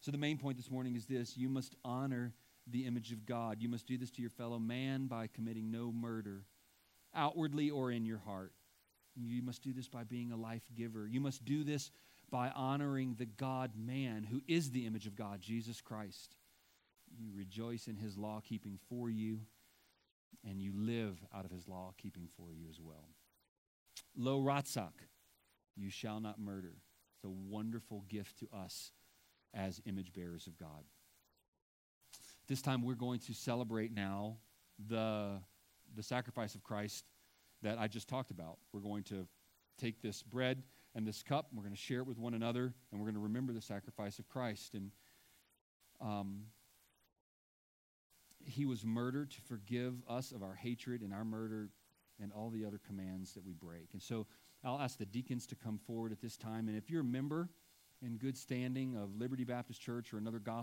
So, 0.00 0.12
the 0.12 0.18
main 0.18 0.38
point 0.38 0.56
this 0.56 0.70
morning 0.70 0.94
is 0.94 1.06
this 1.06 1.36
you 1.36 1.48
must 1.48 1.74
honor 1.84 2.32
the 2.70 2.86
image 2.86 3.12
of 3.12 3.26
God. 3.26 3.60
You 3.60 3.68
must 3.68 3.86
do 3.86 3.98
this 3.98 4.10
to 4.12 4.20
your 4.20 4.30
fellow 4.30 4.58
man 4.58 5.06
by 5.06 5.26
committing 5.26 5.70
no 5.70 5.90
murder, 5.90 6.44
outwardly 7.14 7.70
or 7.70 7.90
in 7.90 8.04
your 8.04 8.18
heart. 8.18 8.52
You 9.16 9.42
must 9.42 9.62
do 9.62 9.72
this 9.72 9.88
by 9.88 10.04
being 10.04 10.30
a 10.30 10.36
life 10.36 10.62
giver. 10.76 11.08
You 11.08 11.20
must 11.20 11.44
do 11.44 11.64
this 11.64 11.90
by 12.30 12.50
honoring 12.50 13.16
the 13.18 13.26
God 13.26 13.72
man 13.76 14.24
who 14.24 14.42
is 14.46 14.70
the 14.70 14.86
image 14.86 15.06
of 15.06 15.16
God, 15.16 15.40
Jesus 15.40 15.80
Christ. 15.80 16.36
You 17.18 17.30
rejoice 17.34 17.86
in 17.88 17.96
his 17.96 18.18
law 18.18 18.40
keeping 18.44 18.78
for 18.88 19.08
you, 19.08 19.40
and 20.48 20.60
you 20.60 20.72
live 20.76 21.18
out 21.34 21.44
of 21.44 21.50
his 21.50 21.66
law 21.66 21.92
keeping 21.96 22.28
for 22.36 22.52
you 22.52 22.66
as 22.70 22.78
well. 22.80 23.08
Lo 24.16 24.40
ratzak, 24.42 24.92
you 25.76 25.90
shall 25.90 26.20
not 26.20 26.38
murder. 26.38 26.74
It's 27.16 27.24
a 27.24 27.30
wonderful 27.30 28.04
gift 28.08 28.38
to 28.40 28.48
us 28.56 28.92
as 29.54 29.80
image 29.86 30.12
bearers 30.12 30.46
of 30.46 30.58
God. 30.58 30.84
This 32.46 32.62
time 32.62 32.82
we're 32.82 32.94
going 32.94 33.20
to 33.20 33.34
celebrate 33.34 33.92
now 33.92 34.36
the, 34.88 35.40
the 35.96 36.02
sacrifice 36.02 36.54
of 36.54 36.62
Christ 36.62 37.04
that 37.62 37.78
I 37.78 37.88
just 37.88 38.08
talked 38.08 38.30
about. 38.30 38.58
We're 38.72 38.80
going 38.80 39.02
to 39.04 39.26
take 39.78 40.00
this 40.00 40.22
bread 40.22 40.62
and 40.94 41.06
this 41.06 41.22
cup. 41.22 41.48
We're 41.52 41.62
going 41.62 41.74
to 41.74 41.80
share 41.80 42.00
it 42.00 42.06
with 42.06 42.18
one 42.18 42.34
another, 42.34 42.74
and 42.90 43.00
we're 43.00 43.06
going 43.06 43.14
to 43.14 43.20
remember 43.20 43.52
the 43.52 43.60
sacrifice 43.60 44.18
of 44.18 44.28
Christ. 44.28 44.74
And 44.74 44.90
um, 46.00 46.44
he 48.44 48.64
was 48.64 48.84
murdered 48.84 49.30
to 49.32 49.40
forgive 49.42 49.94
us 50.08 50.32
of 50.32 50.42
our 50.42 50.54
hatred 50.54 51.02
and 51.02 51.12
our 51.12 51.24
murder 51.24 51.70
and 52.20 52.32
all 52.32 52.50
the 52.50 52.64
other 52.64 52.80
commands 52.86 53.32
that 53.34 53.44
we 53.44 53.52
break. 53.52 53.88
And 53.92 54.02
so 54.02 54.26
I'll 54.64 54.80
ask 54.80 54.98
the 54.98 55.06
deacons 55.06 55.46
to 55.48 55.54
come 55.54 55.78
forward 55.78 56.12
at 56.12 56.20
this 56.20 56.36
time. 56.36 56.68
And 56.68 56.76
if 56.76 56.90
you're 56.90 57.02
a 57.02 57.04
member 57.04 57.48
in 58.02 58.16
good 58.16 58.36
standing 58.36 58.96
of 58.96 59.14
Liberty 59.16 59.44
Baptist 59.44 59.80
Church 59.80 60.12
or 60.12 60.18
another 60.18 60.38
gospel, 60.38 60.56